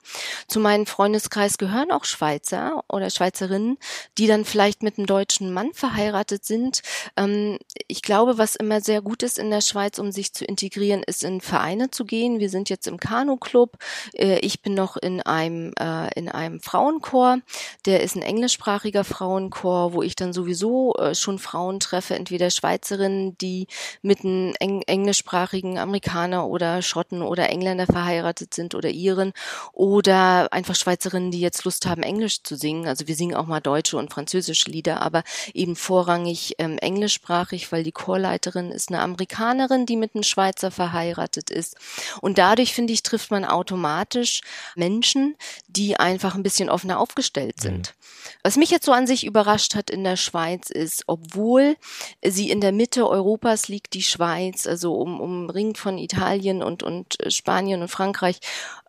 Zu 0.47 0.61
meinem 0.61 0.85
Freundeskreis 0.85 1.57
gehören 1.57 1.91
auch 1.91 2.05
Schweizer 2.05 2.85
oder 2.87 3.09
Schweizerinnen, 3.09 3.77
die 4.17 4.27
dann 4.27 4.45
vielleicht 4.45 4.81
mit 4.81 4.97
einem 4.97 5.07
deutschen 5.07 5.51
Mann 5.51 5.73
verheiratet 5.73 6.45
sind. 6.45 6.83
Ähm, 7.17 7.57
ich 7.87 8.01
glaube, 8.01 8.37
was 8.37 8.55
immer 8.55 8.79
sehr 8.79 9.01
gut 9.01 9.23
ist 9.23 9.40
in 9.41 9.49
der 9.49 9.61
Schweiz, 9.61 9.99
um 9.99 10.11
sich 10.11 10.33
zu 10.33 10.45
integrieren, 10.45 11.03
ist 11.03 11.23
in 11.23 11.41
Vereine 11.41 11.91
zu 11.91 12.05
gehen. 12.05 12.39
Wir 12.39 12.49
sind 12.49 12.69
jetzt 12.69 12.87
im 12.87 12.99
Kanu-Club. 12.99 13.77
Äh, 14.13 14.39
ich 14.39 14.61
bin 14.61 14.73
noch 14.73 14.95
in 14.97 15.21
einem, 15.21 15.73
äh, 15.79 16.07
in 16.17 16.29
einem 16.29 16.61
Frauenchor. 16.61 17.39
Der 17.85 18.01
ist 18.01 18.15
ein 18.15 18.21
englischsprachiger 18.21 19.03
Frauenchor, 19.03 19.93
wo 19.93 20.03
ich 20.03 20.15
dann 20.15 20.31
sowieso 20.31 20.93
äh, 20.95 21.15
schon 21.15 21.39
Frauen 21.39 21.79
treffe, 21.79 22.15
entweder 22.15 22.49
Schweizerinnen, 22.49 23.37
die 23.39 23.67
mit 24.01 24.23
einem 24.23 24.53
eng 24.59 24.83
englischsprachigen 24.83 25.79
Amerikaner 25.79 26.47
oder 26.47 26.81
Schotten 26.81 27.21
oder 27.21 27.49
Engländer 27.49 27.87
verheiratet 27.87 28.53
sind 28.53 28.75
oder 28.75 28.89
Iren 28.89 29.33
oder 29.73 30.53
einfach 30.53 30.75
Schweizerinnen, 30.75 31.31
die 31.31 31.41
jetzt 31.41 31.65
Lust 31.65 31.85
haben, 31.85 32.03
Englisch 32.03 32.43
zu 32.43 32.55
singen. 32.55 32.87
Also 32.87 33.07
wir 33.07 33.15
singen 33.15 33.35
auch 33.35 33.47
mal 33.47 33.59
deutsche 33.59 33.97
und 33.97 34.13
französische 34.13 34.69
Lieder, 34.69 35.01
aber 35.01 35.23
eben 35.53 35.75
vorrangig 35.75 36.55
ähm, 36.59 36.77
englischsprachig, 36.77 37.71
weil 37.71 37.83
die 37.83 37.91
Chorleiterin 37.91 38.71
ist 38.71 38.89
eine 38.89 38.99
Amerikanerin 38.99 39.30
Amerikanerin, 39.31 39.85
die 39.85 39.97
mit 39.97 40.15
einem 40.15 40.23
Schweizer 40.23 40.71
verheiratet 40.71 41.49
ist. 41.49 41.75
Und 42.21 42.37
dadurch, 42.37 42.73
finde 42.73 42.93
ich, 42.93 43.03
trifft 43.03 43.31
man 43.31 43.45
automatisch 43.45 44.41
Menschen, 44.75 45.35
die 45.67 45.95
einfach 45.97 46.35
ein 46.35 46.43
bisschen 46.43 46.69
offener 46.69 46.99
aufgestellt 46.99 47.57
mhm. 47.57 47.61
sind. 47.61 47.77
Mhm. 47.77 48.01
Was 48.43 48.57
mich 48.57 48.71
jetzt 48.71 48.85
so 48.85 48.91
an 48.91 49.07
sich 49.07 49.25
überrascht 49.25 49.75
hat 49.75 49.89
in 49.89 50.03
der 50.03 50.17
Schweiz 50.17 50.69
ist, 50.69 51.03
obwohl 51.07 51.75
sie 52.23 52.49
in 52.49 52.61
der 52.61 52.71
Mitte 52.71 53.07
Europas 53.07 53.67
liegt, 53.67 53.93
die 53.93 54.03
Schweiz, 54.03 54.67
also 54.67 54.95
um, 54.95 55.19
umringt 55.19 55.77
von 55.77 55.97
Italien 55.97 56.61
und, 56.63 56.83
und 56.83 57.17
Spanien 57.29 57.81
und 57.81 57.87
Frankreich, 57.87 58.39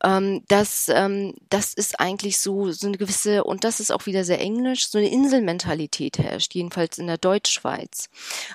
ähm, 0.02 0.42
das, 0.48 0.88
ähm, 0.88 1.35
das 1.50 1.74
ist 1.74 2.00
eigentlich 2.00 2.38
so, 2.38 2.72
so 2.72 2.87
eine 2.87 2.98
gewisse, 2.98 3.44
und 3.44 3.64
das 3.64 3.81
ist 3.81 3.92
auch 3.92 4.07
wieder 4.07 4.24
sehr 4.24 4.40
englisch, 4.40 4.88
so 4.88 4.98
eine 4.98 5.11
Inselmentalität 5.11 6.18
herrscht, 6.18 6.55
jedenfalls 6.55 6.98
in 6.98 7.07
der 7.07 7.18
Deutschschweiz. 7.18 8.09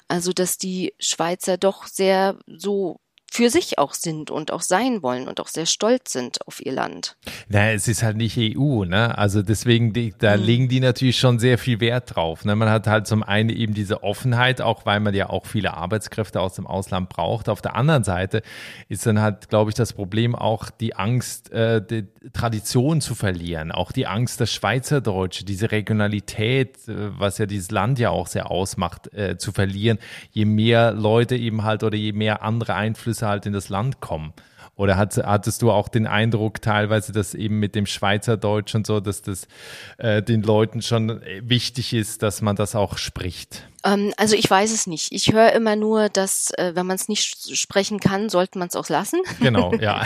Also, 0.07 0.33
dass 0.33 0.57
die 0.57 0.93
Schweizer 0.99 1.57
doch 1.57 1.76
sehr 1.85 2.37
so 2.57 2.99
für 3.29 3.49
sich 3.49 3.77
auch 3.77 3.93
sind 3.93 4.31
und 4.31 4.51
auch 4.51 4.61
sein 4.61 5.03
wollen 5.03 5.27
und 5.27 5.39
auch 5.39 5.47
sehr 5.47 5.65
stolz 5.65 6.13
sind 6.13 6.45
auf 6.47 6.65
ihr 6.65 6.71
Land. 6.71 7.17
Na, 7.49 7.71
es 7.71 7.87
ist 7.87 8.01
halt 8.01 8.17
nicht 8.17 8.37
EU, 8.37 8.85
ne? 8.85 9.17
Also 9.17 9.41
deswegen, 9.41 9.93
die, 9.93 10.13
da 10.17 10.37
mhm. 10.37 10.43
legen 10.43 10.69
die 10.69 10.79
natürlich 10.79 11.17
schon 11.17 11.37
sehr 11.37 11.57
viel 11.57 11.79
Wert 11.79 12.15
drauf. 12.15 12.45
Ne? 12.45 12.55
Man 12.55 12.69
hat 12.69 12.87
halt 12.87 13.05
zum 13.05 13.23
einen 13.23 13.49
eben 13.49 13.73
diese 13.73 14.03
Offenheit, 14.03 14.61
auch 14.61 14.85
weil 14.85 14.99
man 15.01 15.13
ja 15.13 15.29
auch 15.29 15.45
viele 15.45 15.73
Arbeitskräfte 15.73 16.39
aus 16.39 16.55
dem 16.55 16.65
Ausland 16.65 17.09
braucht. 17.09 17.49
Auf 17.49 17.61
der 17.61 17.75
anderen 17.75 18.03
Seite 18.03 18.41
ist 18.87 19.05
dann 19.05 19.21
halt, 19.21 19.49
glaube 19.49 19.71
ich, 19.71 19.75
das 19.75 19.93
Problem 19.93 20.33
auch 20.33 20.69
die 20.69 20.95
Angst, 20.95 21.51
äh, 21.51 21.85
die 21.85 22.07
Tradition 22.33 23.01
zu 23.01 23.13
verlieren, 23.13 23.71
auch 23.71 23.91
die 23.91 24.07
Angst, 24.07 24.41
das 24.41 24.51
Schweizerdeutsche, 24.53 25.45
diese 25.45 25.71
Regionalität, 25.71 26.87
äh, 26.87 27.19
was 27.19 27.37
ja 27.37 27.45
dieses 27.45 27.71
Land 27.71 27.99
ja 27.99 28.09
auch 28.09 28.27
sehr 28.27 28.49
ausmacht, 28.49 29.13
äh, 29.13 29.37
zu 29.37 29.51
verlieren, 29.51 29.99
je 30.31 30.45
mehr 30.45 30.91
Leute 30.93 31.35
eben 31.35 31.63
halt 31.63 31.83
oder 31.83 31.97
je 31.97 32.13
mehr 32.13 32.41
andere 32.41 32.75
Einflüsse 32.75 33.16
Einflüsse 33.17 33.27
halt 33.27 33.45
in 33.45 33.53
das 33.53 33.69
Land 33.69 33.99
kommen. 33.99 34.33
Oder 34.75 34.95
hat, 34.95 35.17
hattest 35.17 35.63
du 35.63 35.71
auch 35.71 35.87
den 35.87 36.05
Eindruck 36.05 36.61
teilweise, 36.61 37.11
dass 37.11 37.33
eben 37.33 37.59
mit 37.59 37.73
dem 37.73 37.87
Schweizerdeutsch 37.87 38.75
und 38.75 38.85
so, 38.85 38.99
dass 38.99 39.23
das 39.23 39.47
äh, 39.97 40.21
den 40.21 40.43
Leuten 40.43 40.83
schon 40.83 41.19
wichtig 41.41 41.93
ist, 41.93 42.21
dass 42.21 42.43
man 42.43 42.55
das 42.55 42.75
auch 42.75 42.97
spricht? 42.97 43.67
Ähm, 43.87 44.13
also 44.17 44.35
ich 44.35 44.49
weiß 44.49 44.71
es 44.71 44.87
nicht. 44.87 45.11
Ich 45.11 45.31
höre 45.31 45.53
immer 45.53 45.75
nur, 45.75 46.09
dass 46.09 46.51
äh, 46.51 46.73
wenn 46.75 46.85
man 46.85 46.95
es 46.95 47.07
nicht 47.07 47.57
sprechen 47.57 47.99
kann, 47.99 48.29
sollte 48.29 48.59
man 48.59 48.67
es 48.67 48.75
auch 48.75 48.89
lassen. 48.89 49.21
Genau, 49.39 49.73
ja. 49.79 50.03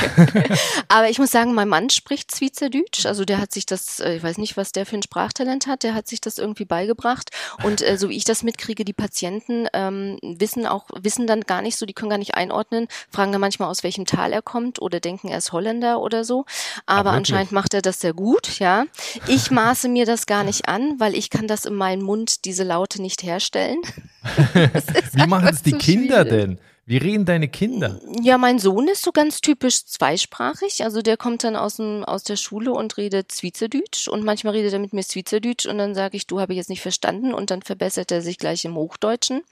Aber 0.87 1.09
ich 1.09 1.19
muss 1.19 1.31
sagen, 1.31 1.53
mein 1.53 1.67
Mann 1.67 1.89
spricht 1.89 2.35
Schweizerdeutsch. 2.35 3.05
Also 3.05 3.25
der 3.25 3.39
hat 3.39 3.51
sich 3.51 3.65
das, 3.65 3.99
äh, 3.99 4.15
ich 4.15 4.23
weiß 4.23 4.37
nicht, 4.37 4.57
was 4.57 4.71
der 4.71 4.85
für 4.85 4.95
ein 4.95 5.03
Sprachtalent 5.03 5.67
hat, 5.67 5.83
der 5.83 5.95
hat 5.95 6.07
sich 6.07 6.21
das 6.21 6.37
irgendwie 6.37 6.65
beigebracht. 6.65 7.31
Und 7.63 7.81
äh, 7.81 7.97
so 7.97 8.09
wie 8.09 8.17
ich 8.17 8.23
das 8.23 8.43
mitkriege, 8.43 8.85
die 8.85 8.93
Patienten 8.93 9.67
ähm, 9.73 10.17
wissen 10.21 10.67
auch, 10.67 10.85
wissen 10.95 11.25
dann 11.27 11.41
gar 11.41 11.61
nicht 11.61 11.77
so, 11.77 11.85
die 11.85 11.93
können 11.93 12.09
gar 12.09 12.17
nicht 12.17 12.35
einordnen, 12.35 12.87
fragen 13.09 13.31
dann 13.31 13.41
manchmal, 13.41 13.69
aus 13.69 13.83
welchem 13.83 14.05
Tal 14.05 14.31
er 14.31 14.41
kommt 14.41 14.81
oder 14.81 14.99
denken, 14.99 15.29
er 15.29 15.39
ist 15.39 15.51
Holländer 15.51 16.01
oder 16.01 16.23
so. 16.23 16.45
Aber 16.85 17.11
Ach, 17.11 17.15
anscheinend 17.15 17.51
macht 17.51 17.73
er 17.73 17.81
das 17.81 17.99
sehr 17.99 18.13
gut, 18.13 18.59
ja. 18.59 18.85
Ich 19.27 19.49
maße 19.49 19.89
mir 19.89 20.05
das 20.05 20.25
gar 20.25 20.43
nicht 20.43 20.67
an, 20.67 20.99
weil 20.99 21.15
ich 21.15 21.29
kann 21.29 21.47
das 21.47 21.65
in 21.65 21.75
meinem 21.75 22.03
Mund, 22.03 22.45
diese 22.45 22.63
Laute 22.63 23.01
nicht 23.01 23.23
herstellen 23.23 23.70
Wie 25.13 25.27
machen 25.27 25.47
es 25.49 25.61
die 25.63 25.73
Kinder 25.73 26.23
schwierig. 26.23 26.29
denn? 26.29 26.59
Wie 26.85 26.97
reden 26.97 27.25
deine 27.25 27.47
Kinder? 27.47 27.99
Ja, 28.21 28.39
mein 28.39 28.57
Sohn 28.57 28.87
ist 28.87 29.03
so 29.03 29.11
ganz 29.11 29.39
typisch 29.39 29.85
zweisprachig. 29.85 30.83
Also 30.83 31.01
der 31.01 31.15
kommt 31.15 31.43
dann 31.43 31.55
aus, 31.55 31.75
dem, 31.75 32.03
aus 32.03 32.23
der 32.23 32.37
Schule 32.37 32.73
und 32.73 32.97
redet 32.97 33.31
Zwiezerdütsch 33.31 34.07
und 34.07 34.23
manchmal 34.23 34.53
redet 34.53 34.73
er 34.73 34.79
mit 34.79 34.91
mir 34.91 35.03
Zwiezerdütsch 35.03 35.67
und 35.67 35.77
dann 35.77 35.93
sage 35.93 36.17
ich, 36.17 36.25
du 36.25 36.39
habe 36.41 36.53
ich 36.53 36.57
jetzt 36.57 36.69
nicht 36.69 36.81
verstanden 36.81 37.33
und 37.33 37.51
dann 37.51 37.61
verbessert 37.61 38.11
er 38.11 38.21
sich 38.21 38.39
gleich 38.39 38.65
im 38.65 38.75
Hochdeutschen. 38.75 39.43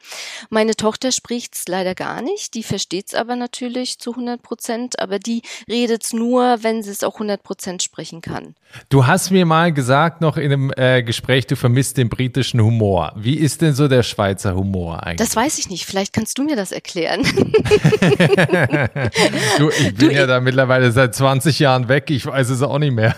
Meine 0.49 0.75
Tochter 0.75 1.11
spricht's 1.11 1.67
leider 1.67 1.93
gar 1.93 2.21
nicht, 2.23 2.55
die 2.55 2.63
versteht's 2.63 3.13
aber 3.13 3.35
natürlich 3.35 3.99
zu 3.99 4.11
100 4.11 4.41
Prozent, 4.41 4.99
aber 4.99 5.19
die 5.19 5.43
redet's 5.69 6.13
nur, 6.13 6.63
wenn 6.63 6.81
sie 6.81 6.91
es 6.91 7.03
auch 7.03 7.15
100 7.15 7.43
Prozent 7.43 7.83
sprechen 7.83 8.21
kann. 8.21 8.55
Du 8.89 9.05
hast 9.07 9.29
mir 9.29 9.45
mal 9.45 9.71
gesagt 9.71 10.21
noch 10.21 10.37
in 10.37 10.51
einem 10.51 10.73
äh, 10.75 11.03
Gespräch, 11.03 11.47
du 11.47 11.55
vermisst 11.55 11.97
den 11.97 12.09
britischen 12.09 12.59
Humor. 12.61 13.13
Wie 13.15 13.35
ist 13.35 13.61
denn 13.61 13.73
so 13.73 13.87
der 13.87 14.03
Schweizer 14.03 14.55
Humor 14.55 15.03
eigentlich? 15.03 15.17
Das 15.27 15.35
weiß 15.35 15.59
ich 15.59 15.69
nicht, 15.69 15.85
vielleicht 15.85 16.13
kannst 16.13 16.37
du 16.37 16.43
mir 16.43 16.55
das 16.55 16.71
erklären. 16.71 17.18
du, 19.57 19.69
ich 19.69 19.95
bin 19.95 20.09
du, 20.09 20.13
ja 20.13 20.25
da 20.25 20.39
mittlerweile 20.39 20.91
seit 20.91 21.15
20 21.15 21.59
Jahren 21.59 21.89
weg, 21.89 22.09
ich 22.09 22.25
weiß 22.25 22.49
es 22.49 22.61
auch 22.61 22.79
nicht 22.79 22.93
mehr. 22.93 23.15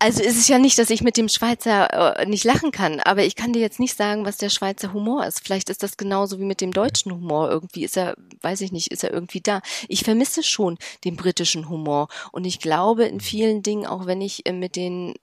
Also 0.00 0.22
es 0.22 0.36
ist 0.36 0.48
ja 0.48 0.58
nicht, 0.58 0.78
dass 0.78 0.90
ich 0.90 1.02
mit 1.02 1.16
dem 1.16 1.28
Schweizer 1.28 2.18
äh, 2.18 2.26
nicht 2.26 2.44
lachen 2.44 2.70
kann, 2.70 3.00
aber 3.00 3.24
ich 3.24 3.34
kann 3.34 3.52
dir 3.52 3.60
jetzt 3.60 3.80
nicht 3.80 3.96
sagen, 3.96 4.24
was 4.24 4.36
der 4.36 4.48
Schweizer 4.48 4.92
Humor 4.92 5.26
ist. 5.26 5.40
Vielleicht 5.44 5.70
ist 5.70 5.82
das 5.82 5.96
genauso 5.96 6.38
wie 6.38 6.44
mit 6.44 6.60
dem 6.60 6.72
deutschen 6.72 7.12
Humor. 7.12 7.50
Irgendwie 7.50 7.84
ist 7.84 7.96
er, 7.96 8.14
weiß 8.42 8.60
ich 8.60 8.72
nicht, 8.72 8.92
ist 8.92 9.02
er 9.02 9.12
irgendwie 9.12 9.40
da. 9.40 9.60
Ich 9.88 10.04
vermisse 10.04 10.42
schon 10.42 10.78
den 11.04 11.16
britischen 11.16 11.68
Humor 11.68 12.08
und 12.32 12.44
ich 12.44 12.60
glaube 12.60 13.04
in 13.04 13.20
vielen 13.20 13.62
Dingen, 13.62 13.86
auch 13.86 14.06
wenn 14.06 14.20
ich 14.20 14.46
äh, 14.46 14.52
mit 14.52 14.76
den 14.76 15.14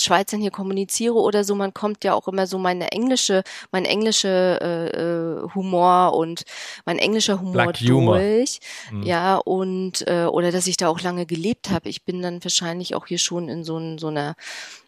Schweizern 0.00 0.40
hier 0.40 0.50
kommuniziere 0.50 1.14
oder 1.14 1.44
so, 1.44 1.54
man 1.54 1.72
kommt 1.72 2.02
ja 2.04 2.14
auch 2.14 2.26
immer 2.26 2.46
so 2.46 2.58
meine 2.58 2.90
englische, 2.92 3.44
mein 3.70 3.84
englische 3.84 4.58
äh, 4.60 4.88
äh 4.88 5.54
Humor 5.54 6.14
und 6.14 6.44
mein 6.84 6.98
englischer 6.98 7.40
Humor 7.40 7.52
Black 7.52 7.78
durch. 7.78 7.90
Humor. 7.90 8.18
Mhm. 8.90 9.02
Ja 9.04 9.36
und 9.36 10.06
äh, 10.06 10.24
oder 10.24 10.50
dass 10.50 10.66
ich 10.66 10.76
da 10.76 10.88
auch 10.88 11.00
lange 11.00 11.26
gelebt 11.26 11.70
habe. 11.70 11.88
Ich 11.88 12.02
bin 12.02 12.22
dann 12.22 12.42
wahrscheinlich 12.42 12.94
auch 12.94 13.06
hier 13.06 13.18
schon 13.18 13.48
in 13.48 13.64
so, 13.64 13.78
ein, 13.78 13.98
so 13.98 14.08
einer 14.08 14.23
Yeah. 14.24 14.32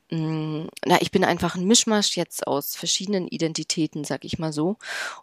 Na, 0.09 1.01
ich 1.01 1.11
bin 1.11 1.25
einfach 1.25 1.57
ein 1.57 1.65
Mischmasch 1.65 2.17
jetzt 2.17 2.47
aus 2.47 2.77
verschiedenen 2.77 3.27
Identitäten, 3.27 4.05
sag 4.05 4.25
ich 4.25 4.39
mal 4.39 4.53
so. 4.53 4.77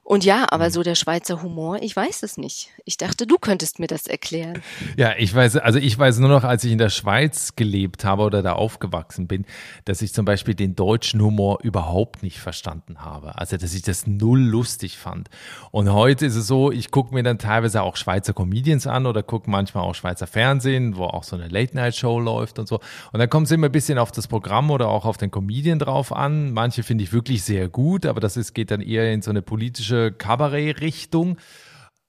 Und 0.03 0.25
ja, 0.25 0.45
aber 0.49 0.65
mhm. 0.65 0.71
so 0.71 0.83
der 0.83 0.95
Schweizer 0.95 1.41
Humor, 1.41 1.81
ich 1.81 1.95
weiß 1.95 2.23
es 2.23 2.37
nicht. 2.37 2.69
Ich 2.83 2.97
dachte, 2.97 3.25
du 3.25 3.37
könntest 3.37 3.79
mir 3.79 3.87
das 3.87 4.07
erklären. 4.07 4.61
Ja, 4.97 5.13
ich 5.17 5.33
weiß, 5.33 5.57
also 5.57 5.79
ich 5.79 5.97
weiß 5.97 6.19
nur 6.19 6.27
noch, 6.27 6.43
als 6.43 6.65
ich 6.65 6.71
in 6.73 6.77
der 6.77 6.89
Schweiz 6.89 7.55
gelebt 7.55 8.03
habe 8.03 8.23
oder 8.23 8.43
da 8.43 8.53
aufgewachsen 8.53 9.27
bin, 9.27 9.45
dass 9.85 10.01
ich 10.01 10.13
zum 10.13 10.25
Beispiel 10.25 10.53
den 10.53 10.75
deutschen 10.75 11.21
Humor 11.21 11.59
überhaupt 11.63 12.21
nicht 12.21 12.39
verstanden 12.39 12.99
habe. 12.99 13.37
Also, 13.37 13.55
dass 13.55 13.73
ich 13.73 13.83
das 13.83 14.05
null 14.05 14.41
lustig 14.41 14.97
fand. 14.97 15.29
Und 15.71 15.93
heute 15.93 16.25
ist 16.25 16.35
es 16.35 16.47
so, 16.47 16.71
ich 16.71 16.91
gucke 16.91 17.13
mir 17.13 17.23
dann 17.23 17.39
teilweise 17.39 17.83
auch 17.83 17.95
Schweizer 17.95 18.33
Comedians 18.33 18.85
an 18.85 19.05
oder 19.05 19.23
gucke 19.23 19.49
manchmal 19.49 19.85
auch 19.85 19.95
Schweizer 19.95 20.27
Fernsehen, 20.27 20.97
wo 20.97 21.05
auch 21.05 21.23
so 21.23 21.37
eine 21.37 21.47
Late-Night-Show 21.47 22.19
läuft 22.19 22.59
und 22.59 22.67
so. 22.67 22.81
Und 23.13 23.19
dann 23.19 23.29
kommt 23.29 23.45
es 23.45 23.51
immer 23.51 23.67
ein 23.67 23.71
bisschen 23.71 23.97
auf 23.97 24.11
das 24.11 24.27
Programm 24.27 24.72
oder 24.73 24.89
auch 24.89 25.05
auf 25.05 25.17
den 25.17 25.31
Comedian 25.31 25.79
drauf 25.79 26.11
an. 26.11 26.51
Manche 26.51 26.83
finde 26.83 27.03
ich 27.03 27.13
wirklich 27.13 27.43
sehr 27.43 27.69
gut, 27.69 28.05
aber 28.05 28.19
das 28.19 28.37
ist, 28.37 28.53
geht 28.53 28.71
dann 28.71 28.81
eher 28.81 29.11
in 29.13 29.21
so 29.21 29.29
eine 29.29 29.41
politische 29.41 30.11
Kabarett-Richtung. 30.11 31.37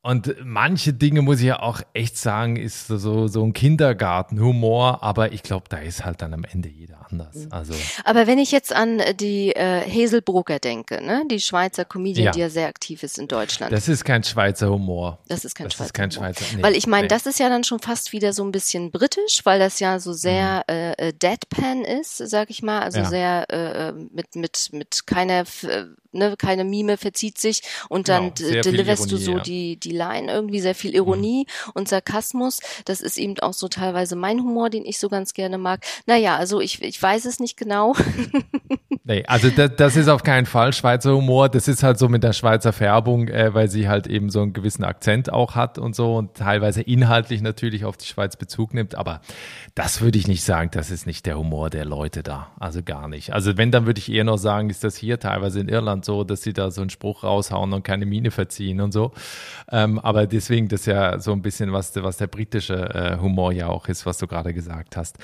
Und 0.05 0.37
manche 0.45 0.93
Dinge, 0.93 1.23
muss 1.23 1.41
ich 1.41 1.47
ja 1.47 1.63
auch 1.63 1.81
echt 1.95 2.19
sagen, 2.19 2.57
ist 2.57 2.89
so, 2.89 3.27
so 3.27 3.43
ein 3.43 3.55
Kindergartenhumor, 3.55 5.03
aber 5.03 5.33
ich 5.33 5.43
glaube, 5.43 5.65
da 5.71 5.79
ist 5.79 6.05
halt 6.05 6.21
dann 6.21 6.35
am 6.35 6.45
Ende 6.45 6.69
jeder 6.69 7.07
anders. 7.11 7.35
Mhm. 7.35 7.49
Also. 7.49 7.73
Aber 8.05 8.27
wenn 8.27 8.39
ich 8.39 8.53
jetzt 8.53 8.71
an 8.75 9.01
die 9.19 9.53
äh, 9.57 9.81
Hazel 9.81 10.21
Brugger 10.21 10.59
denke, 10.59 11.03
ne, 11.03 11.25
die 11.31 11.41
Schweizer 11.41 11.87
Comedian, 11.87 12.27
ja. 12.27 12.31
die 12.33 12.41
ja 12.41 12.51
sehr 12.51 12.69
aktiv 12.69 13.03
ist 13.03 13.19
in 13.19 13.29
Deutschland. 13.29 13.73
Das 13.73 13.89
ist 13.89 14.05
kein 14.05 14.23
Schweizer 14.23 14.69
Humor. 14.69 15.21
Das 15.29 15.47
ist 15.47 15.55
kein 15.55 15.69
das 15.69 15.75
Schweizer 15.75 15.87
ist 15.87 15.95
kein 15.95 16.11
Humor. 16.11 16.35
Schweizer, 16.35 16.57
nee, 16.57 16.63
Weil 16.63 16.77
ich 16.77 16.87
meine, 16.87 17.05
nee. 17.05 17.09
das 17.09 17.25
ist 17.25 17.39
ja 17.41 17.49
dann 17.49 17.65
schon 17.65 17.79
fast 17.79 18.13
wieder 18.13 18.35
so 18.35 18.45
ein 18.45 18.53
bisschen 18.53 18.91
britisch, 18.91 19.41
weil 19.45 19.59
das 19.59 19.81
ja 19.81 19.99
so 20.01 20.13
sehr 20.13 20.65
mhm. 20.69 20.93
äh, 20.99 21.13
Deadpan 21.15 21.83
ist, 21.83 22.19
sag 22.19 22.51
ich 22.51 22.63
mal, 22.63 22.81
also 22.81 22.99
ja. 22.99 23.05
sehr 23.07 23.51
äh, 23.51 23.93
mit, 23.93 24.37
mit, 24.37 24.69
mit 24.73 25.07
keiner, 25.07 25.45
ne, 26.15 26.37
keine 26.39 26.65
Mime 26.65 26.97
verzieht 26.97 27.39
sich 27.39 27.63
und 27.89 28.09
dann 28.09 28.35
genau, 28.35 28.63
deliverst 28.63 29.11
du 29.11 29.17
so 29.17 29.37
ja. 29.37 29.41
die, 29.41 29.77
die 29.77 29.93
Line 29.93 30.31
irgendwie, 30.33 30.61
sehr 30.61 30.75
viel 30.75 30.95
Ironie 30.95 31.47
mhm. 31.47 31.71
und 31.75 31.89
Sarkasmus. 31.89 32.61
Das 32.85 33.01
ist 33.01 33.19
eben 33.19 33.39
auch 33.41 33.53
so 33.53 33.69
teilweise 33.69 34.17
mein 34.17 34.41
Humor, 34.41 34.71
den 34.71 34.85
ich 34.85 34.99
so 34.99 35.09
ganz 35.09 35.35
gerne 35.35 35.59
mag. 35.59 35.85
Naja, 36.07 36.37
also 36.37 36.61
ich, 36.61 36.83
ich 36.83 37.01
weiß 37.01 37.25
es 37.25 37.41
nicht 37.41 37.57
genau. 37.57 37.95
nee, 39.05 39.25
also 39.27 39.51
das, 39.51 39.73
das 39.77 39.97
ist 39.97 40.09
auf 40.09 40.23
keinen 40.23 40.47
Fall 40.47 40.73
Schweizer 40.73 41.15
Humor. 41.15 41.49
Das 41.49 41.69
ist 41.69 41.83
halt 41.83 41.99
so 41.99 42.09
mit 42.09 42.23
der 42.23 42.33
Schweizer 42.33 42.73
Färbung, 42.73 43.29
äh, 43.29 43.55
weil 43.55 43.69
sie 43.69 43.89
halt 43.89 44.07
eben 44.07 44.31
so 44.31 44.43
einen 44.43 44.53
gewissen 44.53 44.85
Akzent 44.85 45.33
auch 45.33 45.55
hat 45.55 45.79
und 45.79 45.95
so 45.95 46.17
und 46.17 46.35
teilweise 46.35 46.83
inhaltlich 46.83 47.43
natürlich 47.43 47.85
auf 47.85 47.97
die 47.97 48.07
Schweiz 48.07 48.37
Bezug 48.37 48.75
nimmt. 48.75 48.95
Aber 48.95 49.21
das 49.75 50.01
würde 50.01 50.19
ich 50.19 50.29
nicht 50.29 50.45
sagen, 50.45 50.71
das 50.73 50.91
ist 50.91 51.07
nicht 51.07 51.27
der 51.27 51.39
Humor 51.39 51.71
der 51.71 51.85
Leute 51.85 52.23
da. 52.23 52.53
Also 52.59 52.83
gar 52.83 53.09
nicht. 53.09 53.33
Also 53.33 53.57
wenn, 53.57 53.71
dann 53.71 53.87
würde 53.87 53.99
ich 53.99 54.11
eher 54.11 54.25
noch 54.25 54.39
sagen, 54.39 54.71
ist 54.71 54.85
das 54.85 54.97
hier 54.97 55.19
teilweise 55.19 55.61
in 55.61 55.69
Irland 55.69 56.04
so, 56.05 56.25
dass 56.25 56.43
sie 56.43 56.53
da 56.53 56.71
so 56.71 56.81
einen 56.81 56.91
Spruch 56.91 57.25
raushauen 57.25 57.73
und 57.73 57.83
keine 57.83 58.07
Miene 58.07 58.31
verziehen 58.31 58.81
und 58.81 58.93
so. 58.93 59.13
Ähm, 59.71 59.99
aber 59.99 60.27
deswegen, 60.27 60.69
das 60.69 60.81
ist 60.81 60.87
ja 60.87 61.19
so 61.19 61.33
ein 61.33 61.43
bisschen, 61.43 61.73
was, 61.73 61.95
was 61.97 62.17
der 62.17 62.27
britische 62.27 62.75
äh, 62.75 63.19
Humor 63.21 63.53
ja 63.53 63.69
auch 63.69 63.89
ist, 63.89 64.07
was 64.07 64.19
du 64.19 64.27
gerade 64.27 64.55
gesagt 64.55 64.97
hast. 64.97 65.19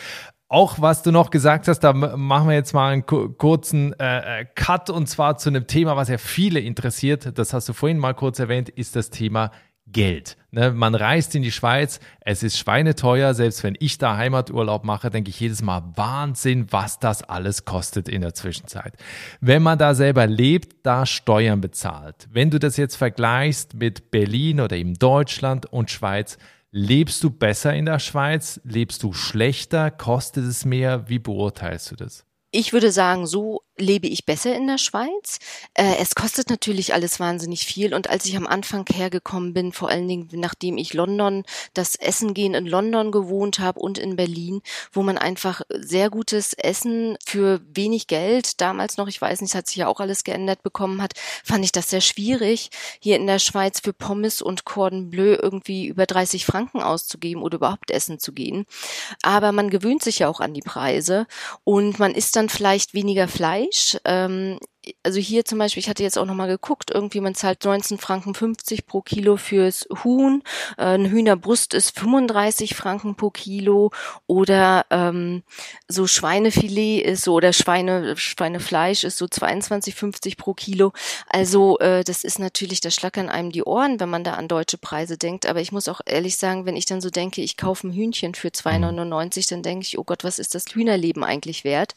Auch 0.49 0.81
was 0.81 1.03
du 1.03 1.13
noch 1.13 1.31
gesagt 1.31 1.69
hast, 1.69 1.79
da 1.81 1.93
machen 1.93 2.49
wir 2.49 2.57
jetzt 2.57 2.75
mal 2.75 2.93
einen 2.93 3.07
kurzen 3.07 3.93
äh, 4.01 4.41
äh, 4.41 4.45
Cut 4.57 4.91
und 4.91 5.07
zwar 5.07 5.37
zu 5.37 5.49
einem 5.49 5.69
Thema, 5.69 5.95
was 5.95 6.09
ja 6.09 6.19
viele 6.19 6.59
interessiert. 6.59 7.39
Das 7.39 7.53
hast 7.53 7.69
du 7.69 7.73
vorhin 7.73 7.99
mal 7.99 8.15
kurz 8.15 8.41
erwähnt, 8.41 8.69
ist 8.69 8.97
das 8.97 9.11
Thema 9.11 9.53
Geld. 9.93 10.37
Ne, 10.53 10.73
man 10.73 10.97
reist 10.97 11.35
in 11.37 11.43
die 11.43 11.53
Schweiz, 11.53 12.01
es 12.21 12.43
ist 12.43 12.59
schweineteuer. 12.59 13.35
Selbst 13.35 13.63
wenn 13.63 13.77
ich 13.79 13.99
da 13.99 14.17
Heimaturlaub 14.17 14.85
mache, 14.85 15.11
denke 15.11 15.31
ich 15.31 15.39
jedes 15.39 15.63
Mal 15.63 15.83
Wahnsinn, 15.95 16.67
was 16.71 16.99
das 16.99 17.23
alles 17.23 17.65
kostet 17.65 18.09
in 18.09 18.23
der 18.23 18.35
Zwischenzeit. 18.35 18.95
Wenn 19.41 19.63
man 19.63 19.79
da 19.79 19.95
selber 19.95 20.27
lebt, 20.27 20.85
da 20.85 21.07
Steuern 21.07 21.61
bezahlt. 21.61 22.29
Wenn 22.33 22.51
du 22.51 22.59
das 22.59 22.77
jetzt 22.77 22.97
vergleichst 22.97 23.75
mit 23.75 24.11
Berlin 24.11 24.61
oder 24.61 24.77
eben 24.77 24.95
Deutschland 24.95 25.67
und 25.67 25.91
Schweiz, 25.91 26.37
lebst 26.73 27.23
du 27.23 27.31
besser 27.31 27.73
in 27.75 27.87
der 27.87 28.01
Schweiz? 28.01 28.61
Lebst 28.65 29.03
du 29.05 29.13
schlechter? 29.13 29.91
Kostet 29.91 30.45
es 30.45 30.65
mehr? 30.65 31.09
Wie 31.09 31.21
beurteilst 31.21 31.93
du 31.93 31.97
das? 31.97 32.25
Ich 32.53 32.73
würde 32.73 32.91
sagen, 32.91 33.27
so 33.27 33.63
lebe 33.81 34.07
ich 34.07 34.25
besser 34.27 34.55
in 34.55 34.67
der 34.67 34.79
Schweiz. 34.79 35.39
Äh, 35.75 35.97
es 36.01 36.15
kostet 36.15 36.51
natürlich 36.51 36.95
alles 36.95 37.21
wahnsinnig 37.21 37.65
viel. 37.65 37.95
Und 37.95 38.11
als 38.11 38.27
ich 38.27 38.37
am 38.37 38.47
Anfang 38.47 38.85
hergekommen 38.91 39.55
bin, 39.55 39.73
vor 39.73 39.89
allen 39.89 40.09
Dingen 40.09 40.29
nachdem 40.33 40.79
ich 40.79 40.95
London, 40.95 41.45
das 41.75 41.97
Essen 41.97 42.35
gehen 42.35 42.55
in 42.55 42.67
London 42.67 43.11
gewohnt 43.11 43.59
habe 43.59 43.81
und 43.81 43.99
in 43.99 44.17
Berlin, 44.17 44.63
wo 44.93 45.03
man 45.03 45.19
einfach 45.19 45.63
sehr 45.71 46.11
gutes 46.11 46.55
Essen 46.55 47.17
für 47.27 47.61
wenig 47.73 48.07
Geld, 48.07 48.61
damals 48.61 48.97
noch, 48.97 49.09
ich 49.09 49.21
weiß 49.21 49.41
nicht, 49.41 49.55
hat 49.55 49.67
sich 49.67 49.77
ja 49.77 49.89
auch 49.89 50.01
alles 50.01 50.25
geändert 50.25 50.63
bekommen 50.63 51.03
hat, 51.03 51.15
fand 51.45 51.65
ich 51.65 51.73
das 51.73 51.91
sehr 51.91 52.01
schwierig, 52.01 52.71
hier 53.01 53.17
in 53.17 53.27
der 53.27 53.39
Schweiz 53.39 53.81
für 53.81 53.93
Pommes 53.93 54.43
und 54.43 54.65
Cordon 54.65 55.11
Bleu 55.11 55.37
irgendwie 55.41 55.87
über 55.87 56.07
30 56.07 56.45
Franken 56.45 56.83
auszugeben 56.83 57.43
oder 57.43 57.57
überhaupt 57.57 57.91
essen 57.91 58.19
zu 58.19 58.33
gehen. 58.33 58.67
Aber 59.23 59.53
man 59.53 59.71
gewöhnt 59.71 60.03
sich 60.03 60.21
ja 60.21 60.29
auch 60.29 60.41
an 60.41 60.55
die 60.55 60.61
Preise 60.61 61.27
und 61.65 61.99
man 61.99 62.15
isst 62.15 62.37
dann 62.37 62.49
vielleicht 62.49 62.95
weniger 62.95 63.29
Fleisch 63.29 63.70
Fleisch. 63.71 63.99
Ähm, 64.05 64.59
also 65.03 65.21
hier 65.21 65.45
zum 65.45 65.59
Beispiel, 65.59 65.83
ich 65.83 65.91
hatte 65.91 66.03
jetzt 66.03 66.19
auch 66.19 66.25
nochmal 66.25 66.49
geguckt, 66.49 66.91
irgendwie 66.91 67.21
man 67.21 67.35
zahlt 67.35 67.65
19 67.65 67.99
Franken 67.99 68.35
50 68.35 68.87
pro 68.87 69.03
Kilo 69.03 69.37
fürs 69.37 69.87
Huhn, 70.05 70.43
äh, 70.79 70.85
eine 70.85 71.11
Hühnerbrust 71.11 71.75
ist 71.75 71.99
35 71.99 72.75
Franken 72.75 73.15
pro 73.15 73.29
Kilo 73.29 73.91
oder 74.27 74.87
ähm, 74.89 75.43
so 75.87 76.07
Schweinefilet 76.07 77.03
ist 77.03 77.25
so 77.25 77.35
oder 77.35 77.53
Schweine, 77.53 78.17
Schweinefleisch 78.17 79.05
ist 79.05 79.19
so 79.19 79.27
22,50 79.27 80.39
pro 80.39 80.55
Kilo. 80.55 80.93
Also 81.29 81.79
äh, 81.79 82.03
das 82.03 82.25
ist 82.25 82.39
natürlich, 82.39 82.81
das 82.81 82.95
schlackern 82.95 83.29
einem 83.29 83.53
die 83.53 83.65
Ohren, 83.65 84.01
wenn 84.01 84.09
man 84.09 84.25
da 84.25 84.35
an 84.35 84.49
deutsche 84.49 84.79
Preise 84.79 85.19
denkt. 85.19 85.45
Aber 85.45 85.61
ich 85.61 85.73
muss 85.73 85.89
auch 85.89 86.01
ehrlich 86.07 86.39
sagen, 86.39 86.65
wenn 86.65 86.77
ich 86.77 86.87
dann 86.87 87.03
so 87.03 87.11
denke, 87.11 87.43
ich 87.43 87.59
kaufe 87.59 87.87
ein 87.87 87.93
Hühnchen 87.93 88.35
für 88.35 88.49
2,99, 88.49 89.51
dann 89.51 89.63
denke 89.63 89.85
ich, 89.85 89.99
oh 89.99 90.05
Gott, 90.05 90.25
was 90.25 90.39
ist 90.39 90.55
das 90.55 90.65
Hühnerleben 90.75 91.23
eigentlich 91.23 91.65
wert? 91.65 91.95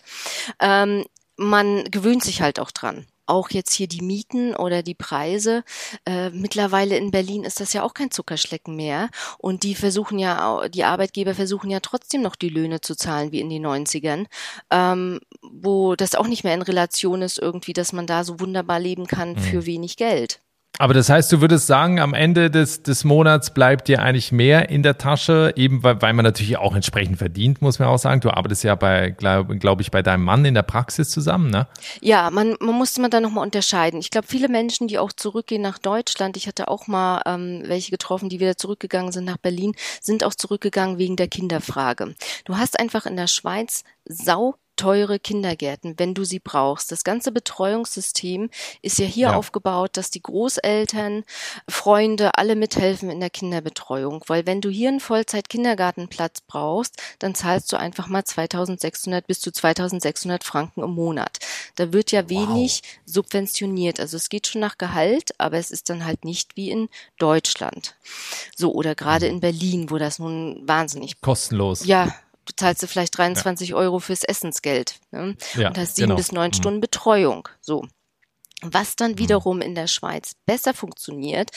Ähm, 0.60 1.06
man 1.38 1.84
gewöhnt 1.86 2.24
sich 2.24 2.42
halt 2.42 2.60
auch 2.60 2.72
dran. 2.72 3.06
Auch 3.26 3.50
jetzt 3.52 3.74
hier 3.74 3.88
die 3.88 4.02
Mieten 4.02 4.54
oder 4.54 4.84
die 4.84 4.96
Preise. 4.96 5.64
Äh, 6.06 6.30
mittlerweile 6.32 6.98
in 6.98 7.10
Berlin 7.10 7.46
ist 7.46 7.62
das 7.62 7.72
ja 7.72 7.84
auch 7.84 7.94
kein 7.94 8.12
Zuckerschlecken 8.12 8.76
mehr. 8.76 9.10
Und 9.38 9.64
die 9.64 9.76
versuchen 9.76 10.20
ja, 10.20 10.68
die 10.68 10.84
Arbeitgeber 10.84 11.34
versuchen 11.34 11.70
ja 11.70 11.80
trotzdem 11.80 12.22
noch 12.22 12.36
die 12.36 12.50
Löhne 12.50 12.82
zu 12.82 12.96
zahlen 12.96 13.32
wie 13.32 13.40
in 13.40 13.50
den 13.50 13.66
90ern, 13.66 14.26
ähm, 14.72 15.22
wo 15.42 15.96
das 15.96 16.16
auch 16.16 16.28
nicht 16.28 16.44
mehr 16.44 16.54
in 16.54 16.62
Relation 16.62 17.22
ist 17.22 17.40
irgendwie, 17.40 17.74
dass 17.74 17.94
man 17.94 18.08
da 18.08 18.26
so 18.26 18.42
wunderbar 18.42 18.80
leben 18.80 19.08
kann 19.08 19.34
mhm. 19.34 19.40
für 19.40 19.66
wenig 19.66 19.96
Geld. 19.96 20.43
Aber 20.80 20.96
das 20.96 21.08
heißt, 21.08 21.32
du 21.32 21.40
würdest 21.40 21.68
sagen, 21.68 22.00
am 22.00 22.16
Ende 22.16 22.50
des, 22.50 22.82
des 22.82 23.04
Monats 23.04 23.54
bleibt 23.54 23.88
dir 23.88 24.02
eigentlich 24.02 24.32
mehr 24.32 24.70
in 24.70 24.82
der 24.82 24.98
Tasche, 24.98 25.54
eben 25.56 25.84
weil, 25.84 26.02
weil 26.02 26.14
man 26.14 26.26
natürlich 26.26 26.58
auch 26.58 26.76
entsprechend 26.76 27.20
verdient, 27.20 27.62
muss 27.62 27.78
man 27.78 27.90
auch 27.90 28.00
sagen. 28.00 28.22
Du 28.22 28.32
arbeitest 28.32 28.64
ja 28.64 28.74
bei, 28.74 29.12
glaube 29.12 29.56
glaub 29.60 29.82
ich, 29.82 29.92
bei 29.92 30.02
deinem 30.02 30.24
Mann 30.24 30.44
in 30.46 30.56
der 30.56 30.64
Praxis 30.64 31.12
zusammen, 31.12 31.52
ne? 31.52 31.68
Ja, 32.02 32.32
man, 32.32 32.56
man 32.60 32.76
musste 32.76 33.02
man 33.02 33.12
da 33.12 33.22
nochmal 33.22 33.46
unterscheiden. 33.46 34.00
Ich 34.00 34.10
glaube, 34.10 34.26
viele 34.28 34.50
Menschen, 34.50 34.88
die 34.88 34.98
auch 34.98 35.14
zurückgehen 35.14 35.62
nach 35.62 35.78
Deutschland, 35.78 36.38
ich 36.38 36.48
hatte 36.48 36.68
auch 36.68 36.88
mal 36.88 37.22
ähm, 37.28 37.62
welche 37.68 37.92
getroffen, 37.92 38.30
die 38.30 38.40
wieder 38.40 38.58
zurückgegangen 38.58 39.12
sind 39.12 39.26
nach 39.26 39.38
Berlin, 39.38 39.76
sind 40.02 40.24
auch 40.24 40.34
zurückgegangen 40.34 40.98
wegen 40.98 41.16
der 41.16 41.28
Kinderfrage. 41.28 42.16
Du 42.46 42.58
hast 42.58 42.80
einfach 42.80 43.06
in 43.06 43.16
der 43.16 43.28
Schweiz 43.28 43.84
sau 44.06 44.56
teure 44.76 45.20
Kindergärten, 45.20 45.96
wenn 45.98 46.14
du 46.14 46.24
sie 46.24 46.40
brauchst. 46.40 46.92
Das 46.92 47.04
ganze 47.04 47.32
Betreuungssystem 47.32 48.50
ist 48.82 49.00
ja 49.00 49.06
hier 49.06 49.28
ja. 49.30 49.36
aufgebaut, 49.36 49.92
dass 49.94 50.10
die 50.10 50.22
Großeltern, 50.22 51.24
Freunde 51.68 52.32
alle 52.38 52.56
mithelfen 52.56 53.10
in 53.10 53.20
der 53.20 53.30
Kinderbetreuung. 53.30 54.24
Weil 54.28 54.46
wenn 54.46 54.62
du 54.62 54.70
hier 54.70 54.90
einen 54.90 55.00
Vollzeit-Kindergartenplatz 55.00 56.42
brauchst, 56.42 57.02
dann 57.20 57.36
zahlst 57.36 57.72
du 57.72 57.78
einfach 57.78 58.08
mal 58.08 58.24
2600 58.24 59.26
bis 59.28 59.40
zu 59.40 59.52
2600 59.52 60.44
Franken 60.44 60.84
im 60.84 60.92
Monat. 60.92 61.40
Da 61.76 61.94
wird 61.94 62.12
ja 62.12 62.30
wenig 62.30 62.82
wow. 62.84 63.02
subventioniert. 63.06 64.00
Also 64.00 64.18
es 64.18 64.30
geht 64.30 64.48
schon 64.48 64.62
nach 64.62 64.78
Gehalt, 64.78 65.40
aber 65.40 65.58
es 65.58 65.72
ist 65.72 65.90
dann 65.90 66.06
halt 66.06 66.26
nicht 66.26 66.56
wie 66.56 66.72
in 66.72 66.90
Deutschland. 67.18 67.96
So, 68.56 68.74
oder 68.74 68.96
gerade 68.96 69.28
mhm. 69.28 69.36
in 69.36 69.40
Berlin, 69.40 69.90
wo 69.90 69.98
das 69.98 70.20
nun 70.20 70.62
wahnsinnig 70.66 71.22
kostenlos. 71.22 71.86
Ja, 71.86 72.14
du 72.46 72.54
zahlst 72.56 72.84
du 72.84 72.88
vielleicht 72.88 73.18
23 73.18 73.70
ja. 73.70 73.76
Euro 73.76 74.00
fürs 74.00 74.24
Essensgeld 74.24 75.00
ne? 75.12 75.36
ja, 75.56 75.70
und 75.70 75.78
hast 75.78 75.96
sieben 75.96 76.10
genau. 76.10 76.18
bis 76.18 76.32
neun 76.32 76.50
mhm. 76.50 76.54
Stunden 76.54 76.82
Betreuung. 76.82 77.48
So. 77.62 77.86
Was 78.64 78.96
dann 78.96 79.12
mhm. 79.12 79.20
wiederum 79.20 79.62
in 79.62 79.76
der 79.76 79.88
Schweiz 79.88 80.36
besser 80.46 80.74
funktioniert, 80.74 81.52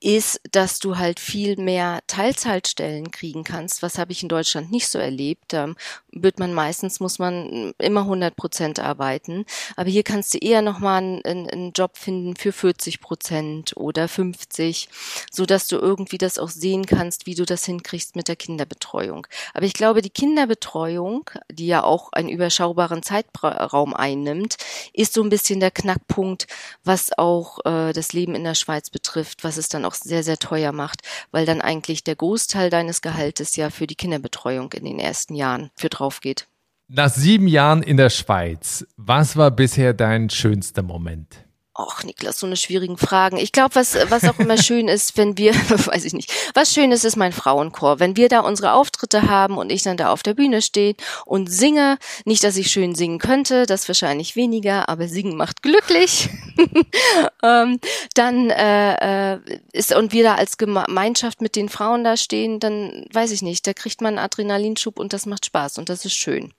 ist, 0.00 0.40
dass 0.52 0.78
du 0.78 0.98
halt 0.98 1.20
viel 1.20 1.56
mehr 1.56 2.00
Teilzeitstellen 2.06 3.10
kriegen 3.10 3.44
kannst. 3.44 3.82
Was 3.82 3.98
habe 3.98 4.12
ich 4.12 4.22
in 4.22 4.28
Deutschland 4.28 4.70
nicht 4.70 4.88
so 4.88 4.98
erlebt. 4.98 5.54
Ähm, 5.54 5.76
wird 6.12 6.38
man 6.38 6.52
meistens, 6.52 7.00
muss 7.00 7.18
man 7.18 7.74
immer 7.78 8.02
100 8.02 8.36
Prozent 8.36 8.80
arbeiten. 8.80 9.44
Aber 9.76 9.90
hier 9.90 10.02
kannst 10.02 10.34
du 10.34 10.38
eher 10.38 10.62
nochmal 10.62 10.98
einen, 10.98 11.48
einen 11.48 11.72
Job 11.72 11.96
finden 11.96 12.36
für 12.36 12.52
40 12.52 13.00
Prozent 13.00 13.76
oder 13.76 14.08
50, 14.08 14.88
so 15.30 15.46
dass 15.46 15.68
du 15.68 15.76
irgendwie 15.76 16.18
das 16.18 16.38
auch 16.38 16.48
sehen 16.48 16.86
kannst, 16.86 17.26
wie 17.26 17.34
du 17.34 17.44
das 17.44 17.64
hinkriegst 17.64 18.16
mit 18.16 18.28
der 18.28 18.36
Kinderbetreuung. 18.36 19.26
Aber 19.54 19.66
ich 19.66 19.74
glaube, 19.74 20.02
die 20.02 20.10
Kinderbetreuung, 20.10 21.30
die 21.50 21.66
ja 21.66 21.82
auch 21.82 22.12
einen 22.12 22.28
überschaubaren 22.28 23.02
Zeitraum 23.02 23.94
einnimmt, 23.94 24.56
ist 24.92 25.12
so 25.12 25.22
ein 25.22 25.28
bisschen 25.28 25.60
der 25.60 25.70
Knackpunkt, 25.70 26.45
was 26.84 27.16
auch 27.16 27.58
äh, 27.64 27.92
das 27.92 28.12
Leben 28.12 28.34
in 28.34 28.44
der 28.44 28.54
Schweiz 28.54 28.90
betrifft, 28.90 29.44
was 29.44 29.56
es 29.56 29.68
dann 29.68 29.84
auch 29.84 29.94
sehr, 29.94 30.22
sehr 30.22 30.38
teuer 30.38 30.72
macht, 30.72 31.02
weil 31.30 31.46
dann 31.46 31.60
eigentlich 31.60 32.04
der 32.04 32.16
Großteil 32.16 32.70
deines 32.70 33.02
Gehaltes 33.02 33.56
ja 33.56 33.70
für 33.70 33.86
die 33.86 33.94
Kinderbetreuung 33.94 34.72
in 34.72 34.84
den 34.84 34.98
ersten 34.98 35.34
Jahren 35.34 35.70
für 35.74 35.88
drauf 35.88 36.20
geht. 36.20 36.46
Nach 36.88 37.10
sieben 37.10 37.48
Jahren 37.48 37.82
in 37.82 37.96
der 37.96 38.10
Schweiz, 38.10 38.86
was 38.96 39.36
war 39.36 39.50
bisher 39.50 39.92
dein 39.92 40.30
schönster 40.30 40.82
Moment? 40.82 41.45
Och, 41.78 42.04
Niklas, 42.04 42.40
so 42.40 42.46
eine 42.46 42.56
schwierigen 42.56 42.96
Fragen. 42.96 43.36
Ich 43.36 43.52
glaube, 43.52 43.74
was, 43.74 43.98
was 44.08 44.24
auch 44.24 44.38
immer 44.38 44.56
schön 44.56 44.88
ist, 44.88 45.18
wenn 45.18 45.36
wir, 45.36 45.52
weiß 45.68 46.06
ich 46.06 46.14
nicht, 46.14 46.32
was 46.54 46.72
schön 46.72 46.90
ist, 46.90 47.04
ist 47.04 47.16
mein 47.16 47.32
Frauenchor. 47.32 48.00
Wenn 48.00 48.16
wir 48.16 48.30
da 48.30 48.40
unsere 48.40 48.72
Auftritte 48.72 49.28
haben 49.28 49.58
und 49.58 49.70
ich 49.70 49.82
dann 49.82 49.98
da 49.98 50.10
auf 50.10 50.22
der 50.22 50.32
Bühne 50.32 50.62
stehe 50.62 50.94
und 51.26 51.52
singe, 51.52 51.98
nicht, 52.24 52.44
dass 52.44 52.56
ich 52.56 52.70
schön 52.70 52.94
singen 52.94 53.18
könnte, 53.18 53.66
das 53.66 53.88
wahrscheinlich 53.88 54.36
weniger, 54.36 54.88
aber 54.88 55.06
singen 55.06 55.36
macht 55.36 55.62
glücklich. 55.62 56.30
ähm, 57.42 57.78
dann 58.14 58.48
äh, 58.48 59.34
äh, 59.34 59.38
ist 59.72 59.94
und 59.94 60.12
wir 60.12 60.22
da 60.22 60.36
als 60.36 60.56
Gemeinschaft 60.56 61.42
mit 61.42 61.56
den 61.56 61.68
Frauen 61.68 62.04
da 62.04 62.16
stehen, 62.16 62.58
dann 62.58 63.04
weiß 63.12 63.32
ich 63.32 63.42
nicht, 63.42 63.66
da 63.66 63.74
kriegt 63.74 64.00
man 64.00 64.16
einen 64.16 64.24
Adrenalinschub 64.24 64.98
und 64.98 65.12
das 65.12 65.26
macht 65.26 65.44
Spaß 65.44 65.76
und 65.76 65.90
das 65.90 66.06
ist 66.06 66.16
schön. 66.16 66.54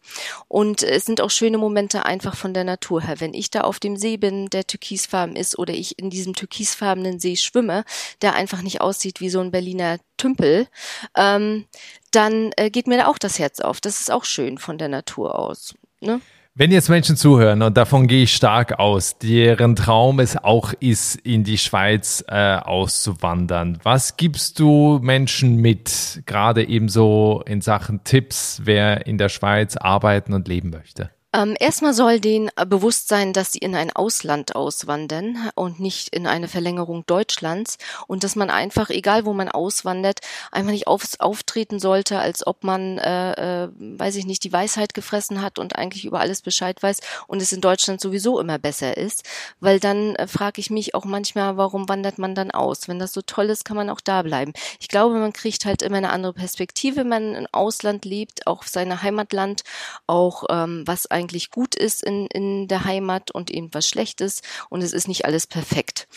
Und 0.47 0.83
es 0.83 1.05
sind 1.05 1.21
auch 1.21 1.31
schöne 1.31 1.57
Momente 1.57 2.05
einfach 2.05 2.35
von 2.35 2.53
der 2.53 2.65
Natur 2.65 3.01
her. 3.01 3.19
Wenn 3.19 3.33
ich 3.33 3.49
da 3.49 3.61
auf 3.61 3.79
dem 3.79 3.97
See 3.97 4.17
bin, 4.17 4.51
der 4.51 4.67
Türkis 4.67 5.06
türkisfarben 5.07 5.35
ist 5.35 5.57
oder 5.57 5.73
ich 5.73 5.97
in 5.99 6.09
diesem 6.09 6.33
türkisfarbenen 6.33 7.19
See 7.19 7.35
schwimme, 7.35 7.83
der 8.21 8.35
einfach 8.35 8.61
nicht 8.61 8.81
aussieht 8.81 9.21
wie 9.21 9.29
so 9.29 9.39
ein 9.39 9.51
Berliner 9.51 9.97
Tümpel, 10.17 10.67
ähm, 11.15 11.65
dann 12.11 12.51
äh, 12.57 12.69
geht 12.69 12.87
mir 12.87 12.97
da 12.97 13.07
auch 13.07 13.17
das 13.17 13.39
Herz 13.39 13.59
auf. 13.59 13.81
Das 13.81 13.99
ist 13.99 14.11
auch 14.11 14.25
schön 14.25 14.57
von 14.57 14.77
der 14.77 14.89
Natur 14.89 15.37
aus. 15.37 15.75
Ne? 16.01 16.21
Wenn 16.55 16.71
jetzt 16.71 16.89
Menschen 16.89 17.15
zuhören, 17.15 17.61
und 17.61 17.77
davon 17.77 18.07
gehe 18.07 18.23
ich 18.23 18.33
stark 18.33 18.79
aus, 18.79 19.19
deren 19.19 19.75
Traum 19.75 20.19
es 20.19 20.35
auch 20.35 20.73
ist, 20.79 21.15
in 21.17 21.43
die 21.43 21.59
Schweiz 21.59 22.23
äh, 22.27 22.55
auszuwandern, 22.55 23.77
was 23.83 24.17
gibst 24.17 24.57
du 24.59 24.99
Menschen 24.99 25.57
mit, 25.57 26.23
gerade 26.25 26.67
ebenso 26.67 27.43
in 27.45 27.61
Sachen 27.61 28.03
Tipps, 28.03 28.61
wer 28.63 29.05
in 29.05 29.19
der 29.19 29.29
Schweiz 29.29 29.77
arbeiten 29.77 30.33
und 30.33 30.47
leben 30.47 30.71
möchte? 30.71 31.11
Ähm, 31.33 31.57
erstmal 31.59 31.93
soll 31.93 32.21
denen 32.21 32.49
äh, 32.55 32.65
bewusst 32.65 33.09
sein, 33.09 33.33
dass 33.33 33.51
sie 33.51 33.59
in 33.59 33.75
ein 33.75 33.91
Ausland 33.91 34.55
auswandern 34.55 35.51
und 35.55 35.77
nicht 35.77 36.15
in 36.15 36.25
eine 36.25 36.47
Verlängerung 36.47 37.05
Deutschlands 37.05 37.77
und 38.07 38.23
dass 38.23 38.37
man 38.37 38.49
einfach, 38.49 38.89
egal 38.89 39.25
wo 39.25 39.33
man 39.33 39.49
auswandert, 39.49 40.21
einfach 40.53 40.71
nicht 40.71 40.87
aufs, 40.87 41.19
auftreten 41.19 41.79
sollte, 41.79 42.19
als 42.19 42.47
ob 42.47 42.63
man, 42.63 42.97
äh, 42.97 43.65
äh, 43.65 43.69
weiß 43.77 44.15
ich 44.15 44.25
nicht, 44.25 44.45
die 44.45 44.53
Weisheit 44.53 44.93
gefressen 44.93 45.41
hat 45.41 45.59
und 45.59 45.75
eigentlich 45.75 46.05
über 46.05 46.21
alles 46.21 46.41
Bescheid 46.41 46.81
weiß 46.81 47.01
und 47.27 47.41
es 47.41 47.51
in 47.51 47.59
Deutschland 47.59 47.99
sowieso 47.99 48.39
immer 48.39 48.57
besser 48.57 48.95
ist, 48.95 49.23
weil 49.59 49.81
dann 49.81 50.15
äh, 50.15 50.27
frage 50.27 50.61
ich 50.61 50.69
mich 50.69 50.95
auch 50.95 51.03
manchmal, 51.03 51.57
warum 51.57 51.89
wandert 51.89 52.19
man 52.19 52.35
dann 52.35 52.51
aus? 52.51 52.87
Wenn 52.87 52.99
das 52.99 53.11
so 53.11 53.21
toll 53.21 53.49
ist, 53.49 53.65
kann 53.65 53.75
man 53.75 53.89
auch 53.89 54.01
da 54.01 54.21
bleiben. 54.21 54.53
Ich 54.79 54.87
glaube, 54.87 55.15
man 55.15 55.33
kriegt 55.33 55.65
halt 55.65 55.81
immer 55.81 55.97
eine 55.97 56.11
andere 56.11 56.33
Perspektive, 56.33 56.97
wenn 56.97 57.09
man 57.09 57.35
im 57.35 57.47
Ausland 57.51 58.05
lebt, 58.05 58.47
auch 58.47 58.63
seine 58.63 59.01
Heimatland, 59.03 59.63
auch 60.07 60.45
ähm, 60.49 60.83
was 60.87 61.11
eigentlich 61.17 61.49
gut 61.49 61.75
ist 61.75 62.03
in, 62.03 62.27
in 62.27 62.67
der 62.67 62.85
Heimat 62.85 63.31
und 63.31 63.49
eben 63.49 63.73
was 63.73 63.89
Schlechtes 63.89 64.41
und 64.69 64.83
es 64.83 64.93
ist 64.93 65.07
nicht 65.07 65.25
alles 65.25 65.47
perfekt. 65.47 66.07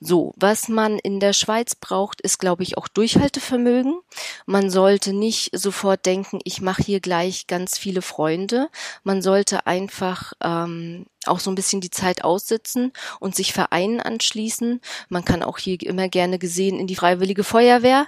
So, 0.00 0.34
was 0.36 0.68
man 0.68 0.98
in 0.98 1.18
der 1.18 1.32
Schweiz 1.32 1.74
braucht, 1.74 2.20
ist, 2.20 2.38
glaube 2.38 2.62
ich, 2.62 2.76
auch 2.76 2.88
Durchhaltevermögen. 2.88 3.98
Man 4.44 4.70
sollte 4.70 5.12
nicht 5.12 5.50
sofort 5.58 6.04
denken, 6.04 6.40
ich 6.44 6.60
mache 6.60 6.82
hier 6.82 7.00
gleich 7.00 7.46
ganz 7.46 7.78
viele 7.78 8.02
Freunde. 8.02 8.68
Man 9.02 9.22
sollte 9.22 9.66
einfach 9.66 10.34
ähm, 10.42 11.06
auch 11.26 11.40
so 11.40 11.50
ein 11.50 11.54
bisschen 11.54 11.80
die 11.80 11.90
Zeit 11.90 12.24
aussitzen 12.24 12.92
und 13.18 13.34
sich 13.34 13.52
Vereinen 13.52 14.00
anschließen. 14.00 14.80
Man 15.08 15.24
kann 15.24 15.42
auch 15.42 15.58
hier 15.58 15.80
immer 15.82 16.08
gerne 16.08 16.38
gesehen 16.38 16.78
in 16.78 16.86
die 16.86 16.96
Freiwillige 16.96 17.44
Feuerwehr 17.44 18.06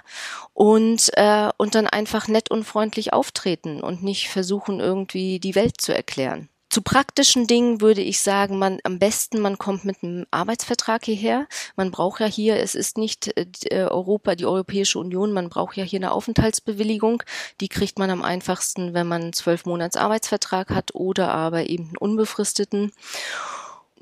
und, 0.53 1.11
äh, 1.13 1.49
und 1.57 1.75
dann 1.75 1.87
einfach 1.87 2.27
nett 2.27 2.49
und 2.51 2.63
freundlich 2.63 3.13
auftreten 3.13 3.81
und 3.81 4.03
nicht 4.03 4.29
versuchen, 4.29 4.79
irgendwie 4.79 5.39
die 5.39 5.55
Welt 5.55 5.79
zu 5.79 5.95
erklären. 5.95 6.49
Zu 6.73 6.81
praktischen 6.81 7.45
Dingen 7.45 7.81
würde 7.81 8.01
ich 8.01 8.19
sagen, 8.19 8.57
man 8.57 8.79
am 8.83 8.97
besten, 8.97 9.39
man 9.39 9.59
kommt 9.59 9.85
mit 9.85 9.97
einem 10.01 10.25
Arbeitsvertrag 10.31 11.05
hierher. 11.05 11.45
Man 11.75 11.91
braucht 11.91 12.19
ja 12.19 12.25
hier, 12.25 12.57
es 12.57 12.73
ist 12.73 12.97
nicht 12.97 13.31
äh, 13.37 13.83
Europa, 13.83 14.33
die 14.33 14.47
Europäische 14.47 14.97
Union, 14.97 15.33
man 15.33 15.49
braucht 15.49 15.77
ja 15.77 15.83
hier 15.83 15.99
eine 15.99 16.11
Aufenthaltsbewilligung. 16.11 17.21
Die 17.61 17.67
kriegt 17.67 17.99
man 17.99 18.09
am 18.09 18.23
einfachsten, 18.23 18.95
wenn 18.95 19.05
man 19.05 19.21
einen 19.21 19.33
zwölf 19.33 19.67
Monats 19.67 19.97
Arbeitsvertrag 19.97 20.71
hat 20.71 20.95
oder 20.95 21.29
aber 21.29 21.69
eben 21.69 21.89
einen 21.89 21.97
unbefristeten. 21.97 22.91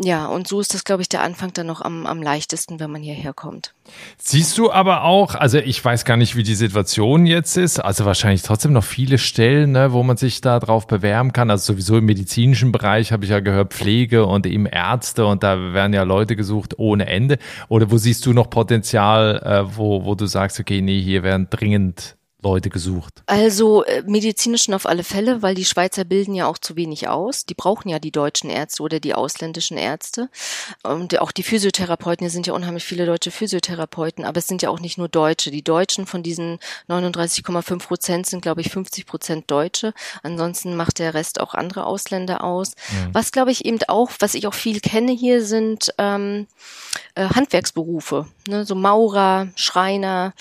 Ja, 0.04 0.26
und 0.26 0.48
so 0.48 0.60
ist 0.60 0.74
das, 0.74 0.84
glaube 0.84 1.04
ich, 1.04 1.10
der 1.10 1.22
Anfang 1.22 1.54
dann 1.54 1.68
noch 1.68 1.82
am, 1.82 2.08
am 2.08 2.24
leichtesten, 2.24 2.80
wenn 2.80 2.90
man 2.90 3.04
hierher 3.04 3.34
kommt. 3.34 3.76
Siehst 4.18 4.58
du 4.58 4.72
aber 4.72 5.04
auch, 5.04 5.36
also 5.36 5.60
ich 5.60 5.84
weiß 5.84 6.06
gar 6.06 6.18
nicht, 6.18 6.36
wie 6.36 6.42
die 6.42 6.56
Situation 6.56 7.28
jetzt 7.28 7.56
ist, 7.56 7.80
also 7.80 8.06
wahrscheinlich 8.06 8.42
trotzdem 8.42 8.74
noch 8.74 8.84
viele 8.84 9.20
Stellen, 9.20 9.74
ne, 9.74 9.92
wo 9.94 10.02
man 10.02 10.18
sich 10.18 10.42
da 10.42 10.60
drauf 10.60 10.88
bewerben 10.88 11.34
kann. 11.34 11.52
Also 11.52 11.74
sowieso 11.74 11.98
im 11.98 12.06
medizinischen 12.06 12.72
Bereich 12.72 13.12
habe 13.12 13.26
ich 13.26 13.30
ja 13.30 13.42
gehört, 13.42 13.74
Pflege 13.74 14.26
und 14.26 14.48
eben 14.48 14.66
Ärzte 14.66 15.26
und 15.26 15.44
da 15.44 15.74
werden 15.74 15.94
ja 15.94 16.04
Leute 16.04 16.36
gesucht 16.36 16.80
ohne 16.80 17.06
Ende. 17.06 17.38
Oder 17.68 17.92
wo 17.92 17.98
siehst 17.98 18.26
du 18.26 18.34
noch 18.34 18.50
Potenzial, 18.50 19.42
äh, 19.44 19.78
wo, 19.78 20.04
wo 20.04 20.16
du 20.16 20.26
sagst, 20.26 20.60
okay, 20.60 20.82
nee, 20.82 21.02
hier 21.02 21.22
werden 21.22 21.48
dringend 21.52 22.18
Leute 22.41 22.69
gesucht? 22.69 23.23
Also 23.27 23.84
äh, 23.84 24.04
medizinischen 24.06 24.73
auf 24.73 24.86
alle 24.86 25.04
Fälle, 25.04 25.41
weil 25.41 25.56
die 25.56 25.65
Schweizer 25.65 26.04
bilden 26.04 26.34
ja 26.34 26.47
auch 26.47 26.58
zu 26.58 26.75
wenig 26.75 27.08
aus. 27.08 27.45
Die 27.45 27.54
brauchen 27.54 27.89
ja 27.89 27.99
die 27.99 28.12
deutschen 28.12 28.49
Ärzte 28.49 28.82
oder 28.84 28.99
die 28.99 29.13
ausländischen 29.13 29.77
Ärzte. 29.77 30.30
Und 30.84 31.19
auch 31.19 31.32
die 31.32 31.43
Physiotherapeuten, 31.43 32.25
hier 32.25 32.32
sind 32.32 32.47
ja 32.47 32.54
unheimlich 32.54 32.84
viele 32.84 33.06
deutsche 33.06 33.32
Physiotherapeuten, 33.32 34.25
aber 34.25 34.39
es 34.39 34.47
sind 34.47 34.62
ja 34.62 34.69
auch 34.69 34.80
nicht 34.80 34.97
nur 34.97 35.08
Deutsche. 35.08 35.51
Die 35.51 35.63
Deutschen 35.63 36.08
von 36.08 36.23
diesen 36.23 36.60
39,5 36.89 37.86
Prozent 37.86 38.25
sind, 38.25 38.41
glaube 38.41 38.62
ich, 38.62 38.69
50 38.69 39.06
Prozent 39.06 39.51
Deutsche. 39.51 39.93
Ansonsten 40.23 40.75
macht 40.75 40.99
der 40.99 41.13
Rest 41.13 41.39
auch 41.39 41.54
andere 41.54 41.86
Ausländer 41.86 42.43
aus. 42.43 42.75
Mhm. 42.91 43.13
Was, 43.13 43.32
glaube 43.32 43.51
ich, 43.51 43.65
eben 43.65 43.80
auch, 43.88 44.12
was 44.19 44.34
ich 44.34 44.47
auch 44.47 44.54
viel 44.54 44.80
kenne 44.80 45.12
hier, 45.12 45.45
sind 45.45 45.93
ähm, 45.97 46.47
äh, 47.15 47.27
Handwerksberufe, 47.27 48.27
ne? 48.47 48.65
so 48.65 48.75
Maurer, 48.75 49.49
Schreiner, 49.56 50.34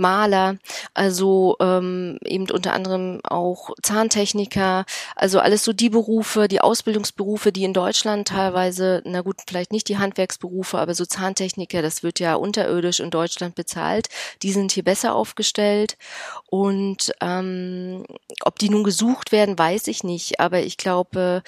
Maler, 0.00 0.56
also 0.94 1.56
ähm, 1.60 2.18
eben 2.24 2.50
unter 2.50 2.72
anderem 2.72 3.20
auch 3.22 3.70
Zahntechniker, 3.82 4.84
also 5.14 5.38
alles 5.38 5.62
so 5.62 5.72
die 5.72 5.90
Berufe, 5.90 6.48
die 6.48 6.60
Ausbildungsberufe, 6.60 7.52
die 7.52 7.64
in 7.64 7.74
Deutschland 7.74 8.28
teilweise, 8.28 9.02
na 9.04 9.20
gut, 9.20 9.36
vielleicht 9.48 9.72
nicht 9.72 9.88
die 9.88 9.98
Handwerksberufe, 9.98 10.78
aber 10.78 10.94
so 10.94 11.04
Zahntechniker, 11.04 11.82
das 11.82 12.02
wird 12.02 12.18
ja 12.18 12.34
unterirdisch 12.34 13.00
in 13.00 13.10
Deutschland 13.10 13.54
bezahlt, 13.54 14.08
die 14.42 14.52
sind 14.52 14.72
hier 14.72 14.84
besser 14.84 15.14
aufgestellt. 15.14 15.96
Und 16.48 17.12
ähm, 17.20 18.04
ob 18.42 18.58
die 18.58 18.70
nun 18.70 18.82
gesucht 18.84 19.30
werden, 19.32 19.58
weiß 19.58 19.86
ich 19.86 20.02
nicht, 20.02 20.40
aber 20.40 20.60
ich 20.60 20.76
glaube, 20.76 21.42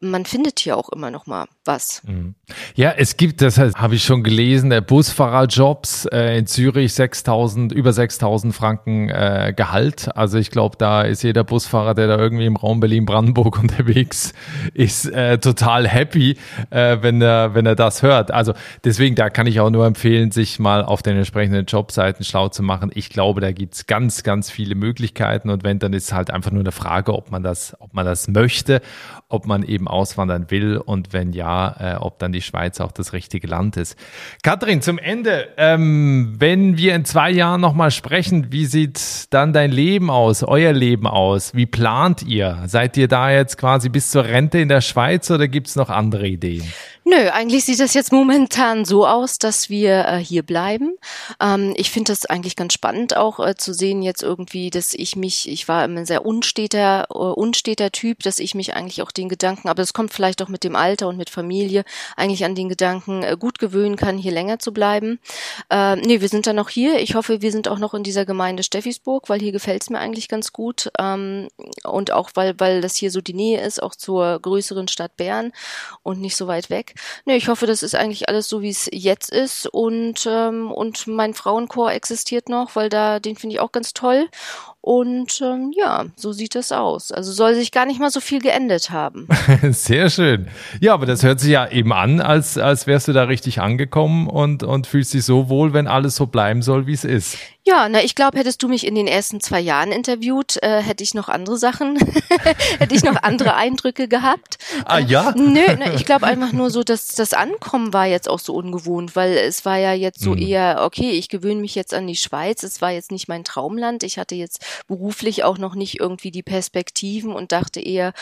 man 0.00 0.24
findet 0.24 0.60
hier 0.60 0.76
auch 0.76 0.88
immer 0.90 1.10
noch 1.10 1.26
mal 1.26 1.46
was. 1.64 2.02
Mhm. 2.04 2.34
Ja, 2.74 2.92
es 2.96 3.16
gibt, 3.16 3.40
das 3.40 3.58
habe 3.58 3.94
ich 3.94 4.04
schon 4.04 4.22
gelesen, 4.22 4.70
der 4.70 4.80
Busfahrerjobs 4.80 6.06
äh, 6.06 6.38
in 6.38 6.46
Zürich 6.46 6.94
6000, 6.94 7.72
über 7.72 7.92
6000 7.92 8.54
Franken 8.54 9.08
äh, 9.08 9.52
Gehalt. 9.56 10.14
Also 10.16 10.38
ich 10.38 10.50
glaube, 10.50 10.76
da 10.78 11.02
ist 11.02 11.22
jeder 11.22 11.44
Busfahrer, 11.44 11.94
der 11.94 12.06
da 12.06 12.18
irgendwie 12.18 12.46
im 12.46 12.56
Raum 12.56 12.80
Berlin-Brandenburg 12.80 13.58
unterwegs 13.62 14.32
ist, 14.74 15.06
äh, 15.06 15.38
total 15.38 15.88
happy, 15.88 16.36
äh, 16.70 16.98
wenn 17.00 17.20
er, 17.20 17.54
wenn 17.54 17.66
er 17.66 17.74
das 17.74 18.02
hört. 18.02 18.30
Also 18.30 18.52
deswegen, 18.84 19.14
da 19.14 19.30
kann 19.30 19.46
ich 19.46 19.60
auch 19.60 19.70
nur 19.70 19.86
empfehlen, 19.86 20.30
sich 20.30 20.58
mal 20.58 20.84
auf 20.84 21.02
den 21.02 21.16
entsprechenden 21.16 21.66
Jobseiten 21.66 22.24
schlau 22.24 22.48
zu 22.48 22.62
machen. 22.62 22.90
Ich 22.94 23.08
glaube, 23.08 23.40
da 23.40 23.52
gibt's 23.52 23.86
ganz, 23.86 24.22
ganz 24.22 24.50
viele 24.50 24.74
Möglichkeiten 24.74 25.50
und 25.50 25.64
wenn, 25.64 25.78
dann 25.78 25.92
ist 25.92 26.12
halt 26.12 26.30
einfach 26.30 26.50
nur 26.50 26.60
eine 26.60 26.72
Frage, 26.72 27.14
ob 27.14 27.30
man 27.30 27.42
das, 27.42 27.76
ob 27.80 27.94
man 27.94 28.06
das 28.06 28.28
möchte, 28.28 28.80
ob 29.28 29.46
man 29.46 29.62
eben 29.62 29.85
auswandern 29.88 30.50
will 30.50 30.76
und 30.78 31.12
wenn 31.12 31.32
ja, 31.32 31.76
äh, 31.78 31.96
ob 31.96 32.18
dann 32.18 32.32
die 32.32 32.42
Schweiz 32.42 32.80
auch 32.80 32.92
das 32.92 33.12
richtige 33.12 33.46
Land 33.46 33.76
ist. 33.76 33.96
Kathrin, 34.42 34.82
zum 34.82 34.98
Ende, 34.98 35.48
ähm, 35.56 36.34
wenn 36.38 36.78
wir 36.78 36.94
in 36.94 37.04
zwei 37.04 37.30
Jahren 37.30 37.60
nochmal 37.60 37.90
sprechen, 37.90 38.52
wie 38.52 38.66
sieht 38.66 39.32
dann 39.32 39.52
dein 39.52 39.70
Leben 39.70 40.10
aus, 40.10 40.42
euer 40.42 40.72
Leben 40.72 41.06
aus? 41.06 41.54
Wie 41.54 41.66
plant 41.66 42.22
ihr? 42.22 42.62
Seid 42.66 42.96
ihr 42.96 43.08
da 43.08 43.30
jetzt 43.30 43.58
quasi 43.58 43.88
bis 43.88 44.10
zur 44.10 44.24
Rente 44.24 44.58
in 44.58 44.68
der 44.68 44.80
Schweiz 44.80 45.30
oder 45.30 45.48
gibt's 45.48 45.76
noch 45.76 45.90
andere 45.90 46.26
Ideen? 46.26 46.64
Nö, 47.08 47.30
eigentlich 47.30 47.64
sieht 47.64 47.78
das 47.78 47.94
jetzt 47.94 48.10
momentan 48.10 48.84
so 48.84 49.06
aus, 49.06 49.38
dass 49.38 49.70
wir 49.70 50.06
äh, 50.08 50.18
hier 50.18 50.42
bleiben. 50.42 50.98
Ähm, 51.40 51.72
ich 51.76 51.92
finde 51.92 52.10
das 52.10 52.26
eigentlich 52.26 52.56
ganz 52.56 52.72
spannend 52.72 53.16
auch 53.16 53.38
äh, 53.38 53.54
zu 53.54 53.72
sehen 53.72 54.02
jetzt 54.02 54.24
irgendwie, 54.24 54.70
dass 54.70 54.92
ich 54.92 55.14
mich, 55.14 55.48
ich 55.48 55.68
war 55.68 55.84
immer 55.84 56.00
ein 56.00 56.06
sehr 56.06 56.26
unsteter, 56.26 57.06
äh, 57.10 57.14
unsteter 57.14 57.92
Typ, 57.92 58.24
dass 58.24 58.40
ich 58.40 58.56
mich 58.56 58.74
eigentlich 58.74 59.02
auch 59.02 59.12
den 59.12 59.28
Gedanken, 59.28 59.68
aber 59.68 59.84
es 59.84 59.92
kommt 59.92 60.12
vielleicht 60.12 60.42
auch 60.42 60.48
mit 60.48 60.64
dem 60.64 60.74
Alter 60.74 61.06
und 61.06 61.16
mit 61.16 61.30
Familie, 61.30 61.84
eigentlich 62.16 62.44
an 62.44 62.56
den 62.56 62.68
Gedanken 62.68 63.22
äh, 63.22 63.36
gut 63.38 63.60
gewöhnen 63.60 63.94
kann, 63.94 64.18
hier 64.18 64.32
länger 64.32 64.58
zu 64.58 64.72
bleiben. 64.72 65.20
Äh, 65.70 65.94
nee, 65.94 66.20
wir 66.20 66.28
sind 66.28 66.48
dann 66.48 66.56
noch 66.56 66.70
hier. 66.70 66.98
Ich 66.98 67.14
hoffe, 67.14 67.40
wir 67.40 67.52
sind 67.52 67.68
auch 67.68 67.78
noch 67.78 67.94
in 67.94 68.02
dieser 68.02 68.24
Gemeinde 68.24 68.64
Steffisburg, 68.64 69.28
weil 69.28 69.38
hier 69.38 69.52
gefällt's 69.52 69.90
mir 69.90 70.00
eigentlich 70.00 70.26
ganz 70.26 70.52
gut. 70.52 70.90
Ähm, 70.98 71.46
und 71.84 72.10
auch 72.10 72.30
weil, 72.34 72.58
weil 72.58 72.80
das 72.80 72.96
hier 72.96 73.12
so 73.12 73.20
die 73.20 73.32
Nähe 73.32 73.60
ist, 73.60 73.80
auch 73.80 73.94
zur 73.94 74.40
größeren 74.40 74.88
Stadt 74.88 75.16
Bern 75.16 75.52
und 76.02 76.20
nicht 76.20 76.34
so 76.34 76.48
weit 76.48 76.68
weg. 76.68 76.94
Nee, 77.24 77.36
ich 77.36 77.48
hoffe, 77.48 77.66
das 77.66 77.82
ist 77.82 77.94
eigentlich 77.94 78.28
alles 78.28 78.48
so, 78.48 78.62
wie 78.62 78.70
es 78.70 78.88
jetzt 78.92 79.30
ist. 79.30 79.66
Und, 79.66 80.26
ähm, 80.28 80.70
und 80.70 81.06
mein 81.06 81.34
Frauenchor 81.34 81.92
existiert 81.92 82.48
noch, 82.48 82.76
weil 82.76 82.88
da, 82.88 83.20
den 83.20 83.36
finde 83.36 83.54
ich 83.54 83.60
auch 83.60 83.72
ganz 83.72 83.92
toll. 83.94 84.28
Und 84.86 85.40
ähm, 85.40 85.72
ja, 85.74 86.04
so 86.14 86.30
sieht 86.30 86.54
es 86.54 86.70
aus. 86.70 87.10
Also 87.10 87.32
soll 87.32 87.56
sich 87.56 87.72
gar 87.72 87.86
nicht 87.86 87.98
mal 87.98 88.12
so 88.12 88.20
viel 88.20 88.40
geändert 88.40 88.90
haben. 88.90 89.26
Sehr 89.72 90.10
schön. 90.10 90.46
Ja, 90.80 90.94
aber 90.94 91.06
das 91.06 91.24
hört 91.24 91.40
sich 91.40 91.50
ja 91.50 91.68
eben 91.68 91.92
an, 91.92 92.20
als, 92.20 92.56
als 92.56 92.86
wärst 92.86 93.08
du 93.08 93.12
da 93.12 93.24
richtig 93.24 93.60
angekommen 93.60 94.28
und, 94.28 94.62
und 94.62 94.86
fühlst 94.86 95.12
dich 95.12 95.24
so 95.24 95.48
wohl, 95.48 95.72
wenn 95.72 95.88
alles 95.88 96.14
so 96.14 96.26
bleiben 96.26 96.62
soll, 96.62 96.86
wie 96.86 96.92
es 96.92 97.02
ist. 97.02 97.36
Ja, 97.66 97.88
na, 97.88 98.00
ich 98.04 98.14
glaube, 98.14 98.38
hättest 98.38 98.62
du 98.62 98.68
mich 98.68 98.86
in 98.86 98.94
den 98.94 99.08
ersten 99.08 99.40
zwei 99.40 99.58
Jahren 99.58 99.90
interviewt, 99.90 100.62
äh, 100.62 100.80
hätte 100.80 101.02
ich 101.02 101.14
noch 101.14 101.28
andere 101.28 101.58
Sachen, 101.58 101.98
hätte 102.78 102.94
ich 102.94 103.02
noch 103.02 103.20
andere 103.24 103.56
Eindrücke 103.56 104.06
gehabt. 104.06 104.58
Ah 104.84 105.00
ja? 105.00 105.30
Äh, 105.30 105.40
nö, 105.40 105.62
na, 105.76 105.92
ich 105.92 106.04
glaube 106.04 106.26
einfach 106.26 106.52
nur 106.52 106.70
so, 106.70 106.84
dass 106.84 107.16
das 107.16 107.34
Ankommen 107.34 107.92
war 107.92 108.06
jetzt 108.06 108.30
auch 108.30 108.38
so 108.38 108.54
ungewohnt, 108.54 109.16
weil 109.16 109.36
es 109.36 109.64
war 109.64 109.78
ja 109.78 109.94
jetzt 109.94 110.20
so 110.20 110.30
mhm. 110.30 110.42
eher, 110.42 110.82
okay, 110.84 111.10
ich 111.10 111.28
gewöhne 111.28 111.60
mich 111.60 111.74
jetzt 111.74 111.92
an 111.92 112.06
die 112.06 112.14
Schweiz, 112.14 112.62
es 112.62 112.80
war 112.80 112.92
jetzt 112.92 113.10
nicht 113.10 113.26
mein 113.26 113.42
Traumland, 113.42 114.04
ich 114.04 114.16
hatte 114.16 114.36
jetzt 114.36 114.64
beruflich 114.86 115.44
auch 115.44 115.58
noch 115.58 115.74
nicht 115.74 116.00
irgendwie 116.00 116.30
die 116.30 116.42
Perspektiven 116.42 117.32
und 117.32 117.52
dachte 117.52 117.80
eher, 117.80 118.12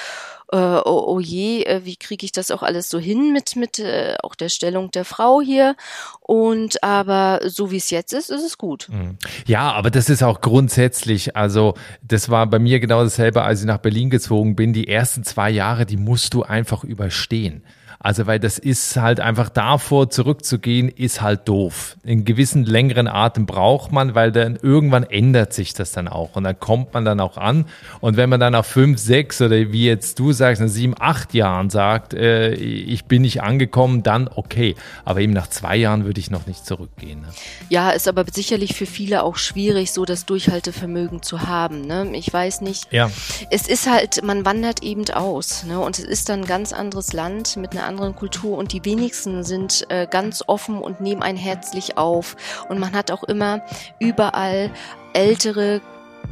äh, 0.52 0.56
oh, 0.56 1.04
oh 1.06 1.20
je, 1.20 1.62
äh, 1.64 1.84
wie 1.84 1.96
kriege 1.96 2.24
ich 2.24 2.32
das 2.32 2.50
auch 2.50 2.62
alles 2.62 2.90
so 2.90 2.98
hin 2.98 3.32
mit 3.32 3.56
mit 3.56 3.78
äh, 3.78 4.16
auch 4.22 4.34
der 4.34 4.48
Stellung 4.48 4.90
der 4.90 5.04
Frau 5.04 5.40
hier 5.40 5.76
und 6.20 6.82
aber 6.82 7.40
so 7.44 7.70
wie 7.70 7.76
es 7.76 7.90
jetzt 7.90 8.12
ist, 8.12 8.30
ist 8.30 8.44
es 8.44 8.58
gut. 8.58 8.88
Mhm. 8.90 9.18
Ja, 9.46 9.72
aber 9.72 9.90
das 9.90 10.08
ist 10.10 10.22
auch 10.22 10.40
grundsätzlich, 10.40 11.36
also 11.36 11.74
das 12.02 12.28
war 12.28 12.46
bei 12.46 12.58
mir 12.58 12.80
genau 12.80 13.02
dasselbe, 13.02 13.42
als 13.42 13.60
ich 13.60 13.66
nach 13.66 13.78
Berlin 13.78 14.10
gezogen 14.10 14.56
bin. 14.56 14.72
Die 14.72 14.88
ersten 14.88 15.24
zwei 15.24 15.50
Jahre, 15.50 15.86
die 15.86 15.96
musst 15.96 16.34
du 16.34 16.42
einfach 16.42 16.84
überstehen. 16.84 17.64
Also 18.04 18.26
weil 18.26 18.38
das 18.38 18.58
ist 18.58 18.98
halt 18.98 19.18
einfach 19.18 19.48
davor 19.48 20.10
zurückzugehen, 20.10 20.90
ist 20.90 21.22
halt 21.22 21.48
doof. 21.48 21.96
In 22.04 22.26
gewissen 22.26 22.66
längeren 22.66 23.08
Atem 23.08 23.46
braucht 23.46 23.92
man, 23.92 24.14
weil 24.14 24.30
dann 24.30 24.58
irgendwann 24.60 25.04
ändert 25.04 25.54
sich 25.54 25.72
das 25.72 25.92
dann 25.92 26.08
auch 26.08 26.36
und 26.36 26.44
dann 26.44 26.60
kommt 26.60 26.92
man 26.92 27.06
dann 27.06 27.18
auch 27.18 27.38
an. 27.38 27.64
Und 28.00 28.18
wenn 28.18 28.28
man 28.28 28.40
dann 28.40 28.52
nach 28.52 28.66
fünf, 28.66 28.98
sechs 28.98 29.40
oder 29.40 29.56
wie 29.72 29.86
jetzt 29.86 30.18
du 30.18 30.32
sagst, 30.32 30.60
nach 30.60 30.68
sieben, 30.68 30.94
acht 31.00 31.32
Jahren 31.32 31.70
sagt, 31.70 32.12
äh, 32.12 32.52
ich 32.52 33.06
bin 33.06 33.22
nicht 33.22 33.42
angekommen, 33.42 34.02
dann 34.02 34.28
okay. 34.28 34.74
Aber 35.06 35.20
eben 35.20 35.32
nach 35.32 35.46
zwei 35.48 35.76
Jahren 35.76 36.04
würde 36.04 36.20
ich 36.20 36.30
noch 36.30 36.46
nicht 36.46 36.66
zurückgehen. 36.66 37.22
Ne? 37.22 37.28
Ja, 37.70 37.88
ist 37.88 38.06
aber 38.06 38.26
sicherlich 38.30 38.74
für 38.74 38.84
viele 38.84 39.22
auch 39.22 39.36
schwierig, 39.36 39.92
so 39.92 40.04
das 40.04 40.26
Durchhaltevermögen 40.26 41.22
zu 41.22 41.46
haben. 41.46 41.80
Ne? 41.80 42.10
Ich 42.12 42.30
weiß 42.30 42.60
nicht. 42.60 42.92
Ja. 42.92 43.10
Es 43.50 43.66
ist 43.66 43.90
halt, 43.90 44.22
man 44.22 44.44
wandert 44.44 44.82
eben 44.82 45.08
aus. 45.08 45.64
Ne? 45.64 45.80
Und 45.80 45.98
es 45.98 46.04
ist 46.04 46.28
dann 46.28 46.40
ein 46.40 46.46
ganz 46.46 46.74
anderes 46.74 47.14
Land 47.14 47.56
mit 47.56 47.72
einer 47.72 47.84
anderen 47.84 47.93
Kultur 47.96 48.58
und 48.58 48.72
die 48.72 48.84
wenigsten 48.84 49.44
sind 49.44 49.86
äh, 49.90 50.06
ganz 50.06 50.44
offen 50.46 50.78
und 50.78 51.00
nehmen 51.00 51.22
einen 51.22 51.38
herzlich 51.38 51.96
auf. 51.96 52.36
Und 52.68 52.78
man 52.78 52.92
hat 52.92 53.10
auch 53.10 53.24
immer 53.24 53.62
überall 53.98 54.70
ältere 55.12 55.80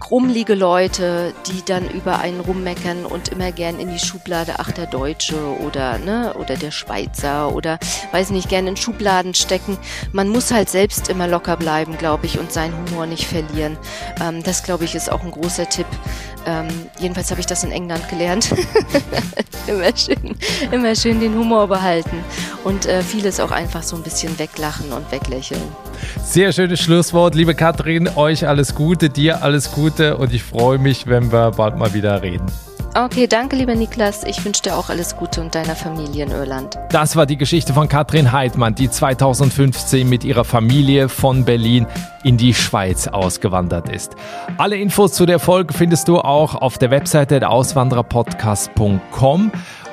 krummelige 0.01 0.55
Leute, 0.55 1.33
die 1.46 1.64
dann 1.64 1.88
über 1.88 2.18
einen 2.18 2.40
rummeckern 2.40 3.05
und 3.05 3.29
immer 3.29 3.53
gern 3.53 3.79
in 3.79 3.90
die 3.90 3.98
Schublade, 3.98 4.55
ach 4.59 4.70
der 4.72 4.87
Deutsche 4.87 5.37
oder 5.61 5.98
ne 5.98 6.35
oder 6.38 6.57
der 6.57 6.70
Schweizer 6.70 7.55
oder 7.55 7.79
weiß 8.11 8.31
nicht 8.31 8.48
gern 8.48 8.66
in 8.66 8.77
Schubladen 8.77 9.35
stecken. 9.35 9.79
Man 10.12 10.29
muss 10.29 10.51
halt 10.51 10.68
selbst 10.68 11.09
immer 11.09 11.29
locker 11.29 11.57
bleiben, 11.57 11.98
glaube 11.98 12.27
ich, 12.27 12.38
und 12.38 12.53
seinen 12.53 12.75
Humor 12.77 13.07
nicht 13.07 13.27
verlieren. 13.27 13.79
Ähm, 14.20 14.42
das 14.42 14.62
glaube 14.62 14.85
ich 14.85 14.94
ist 14.94 15.11
auch 15.11 15.22
ein 15.22 15.31
großer 15.31 15.68
Tipp. 15.68 15.87
Ähm, 16.47 16.68
jedenfalls 16.99 17.30
habe 17.30 17.40
ich 17.40 17.47
das 17.47 17.64
in 17.64 17.72
England 17.72 18.09
gelernt. 18.09 18.53
immer 19.66 19.97
schön, 19.97 20.36
immer 20.70 20.95
schön 20.95 21.20
den 21.20 21.34
Humor 21.34 21.68
behalten 21.68 22.24
und 22.64 22.86
äh, 22.86 23.03
vieles 23.03 23.40
auch 23.40 23.51
einfach 23.51 23.82
so 23.82 23.97
ein 23.97 24.03
bisschen 24.03 24.38
weglachen 24.38 24.93
und 24.93 25.11
weglächeln. 25.12 25.62
Sehr 26.24 26.53
schönes 26.53 26.80
Schlusswort, 26.80 27.34
liebe 27.34 27.55
Katrin. 27.55 28.09
Euch 28.16 28.47
alles 28.47 28.74
Gute, 28.74 29.11
dir 29.11 29.43
alles 29.43 29.72
Gute 29.72 30.16
und 30.16 30.32
ich 30.32 30.43
freue 30.43 30.78
mich, 30.78 31.07
wenn 31.07 31.30
wir 31.30 31.53
bald 31.53 31.76
mal 31.76 31.95
wieder 31.95 32.22
reden. 32.22 32.47
Okay, 32.95 33.26
danke, 33.26 33.57
lieber 33.57 33.74
Niklas. 33.74 34.22
Ich 34.24 34.45
wünsche 34.45 34.61
dir 34.61 34.76
auch 34.76 34.90
alles 34.90 35.16
Gute 35.16 35.40
und 35.40 35.55
deiner 35.55 35.74
Familie 35.74 36.26
in 36.26 36.30
Irland. 36.30 36.78
Das 36.90 37.16
war 37.16 37.24
die 37.24 37.38
Geschichte 37.38 37.72
von 37.72 37.88
Katrin 37.88 38.32
Heidmann, 38.32 38.74
die 38.74 38.90
2015 38.90 40.07
mit 40.07 40.24
ihrer 40.24 40.45
Familie 40.45 41.09
von 41.09 41.47
Berlin 41.47 41.86
in 42.22 42.36
die 42.36 42.53
Schweiz 42.53 43.09
ausgewandert 43.09 43.88
ist. 43.88 44.14
Alle 44.59 44.76
Infos 44.76 45.14
zu 45.14 45.24
der 45.24 45.38
Folge 45.38 45.72
findest 45.72 46.09
du 46.09 46.18
auch 46.18 46.55
auf 46.55 46.76
der 46.76 46.90
Webseite 46.90 47.40
der 47.40 47.51
Auswandererpodcast.com 47.51 49.53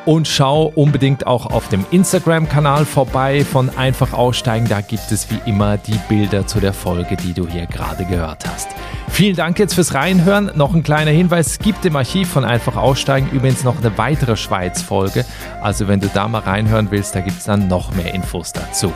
und 0.09 0.27
schau 0.27 0.71
unbedingt 0.73 1.27
auch 1.27 1.45
auf 1.45 1.69
dem 1.69 1.85
Instagram-Kanal 1.91 2.85
vorbei 2.85 3.45
von 3.45 3.69
Einfach 3.77 4.11
Aussteigen. 4.11 4.67
Da 4.67 4.81
gibt 4.81 5.11
es 5.11 5.29
wie 5.29 5.39
immer 5.47 5.77
die 5.77 5.99
Bilder 6.09 6.47
zu 6.47 6.59
der 6.59 6.73
Folge, 6.73 7.15
die 7.15 7.33
du 7.33 7.47
hier 7.47 7.67
gerade 7.67 8.05
gehört 8.05 8.43
hast. 8.49 8.69
Vielen 9.09 9.35
Dank 9.35 9.59
jetzt 9.59 9.75
fürs 9.75 9.93
Reinhören. 9.93 10.49
Noch 10.55 10.73
ein 10.73 10.81
kleiner 10.81 11.11
Hinweis, 11.11 11.45
es 11.45 11.59
gibt 11.59 11.85
im 11.85 11.95
Archiv 11.95 12.27
von 12.27 12.43
Einfach 12.43 12.75
Aussteigen 12.75 13.29
übrigens 13.31 13.63
noch 13.63 13.77
eine 13.77 13.99
weitere 13.99 14.35
Schweiz-Folge. 14.35 15.25
Also 15.61 15.87
wenn 15.87 15.99
du 15.99 16.09
da 16.11 16.27
mal 16.27 16.39
reinhören 16.39 16.89
willst, 16.89 17.13
da 17.13 17.21
gibt 17.21 17.37
es 17.37 17.43
dann 17.43 17.67
noch 17.67 17.93
mehr 17.93 18.11
Infos 18.11 18.51
dazu. 18.51 18.91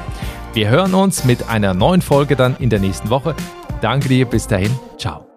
Wir 0.53 0.70
hören 0.70 0.95
uns 0.95 1.26
mit 1.26 1.47
einer 1.47 1.76
neuen 1.76 2.01
Folge 2.01 2.36
dann 2.36 2.55
in 2.57 2.72
der 2.72 2.80
nächsten 2.80 3.11
Woche. 3.11 3.36
Danke 3.82 4.09
dir, 4.09 4.26
bis 4.26 4.47
dahin, 4.47 4.72
ciao. 4.97 5.33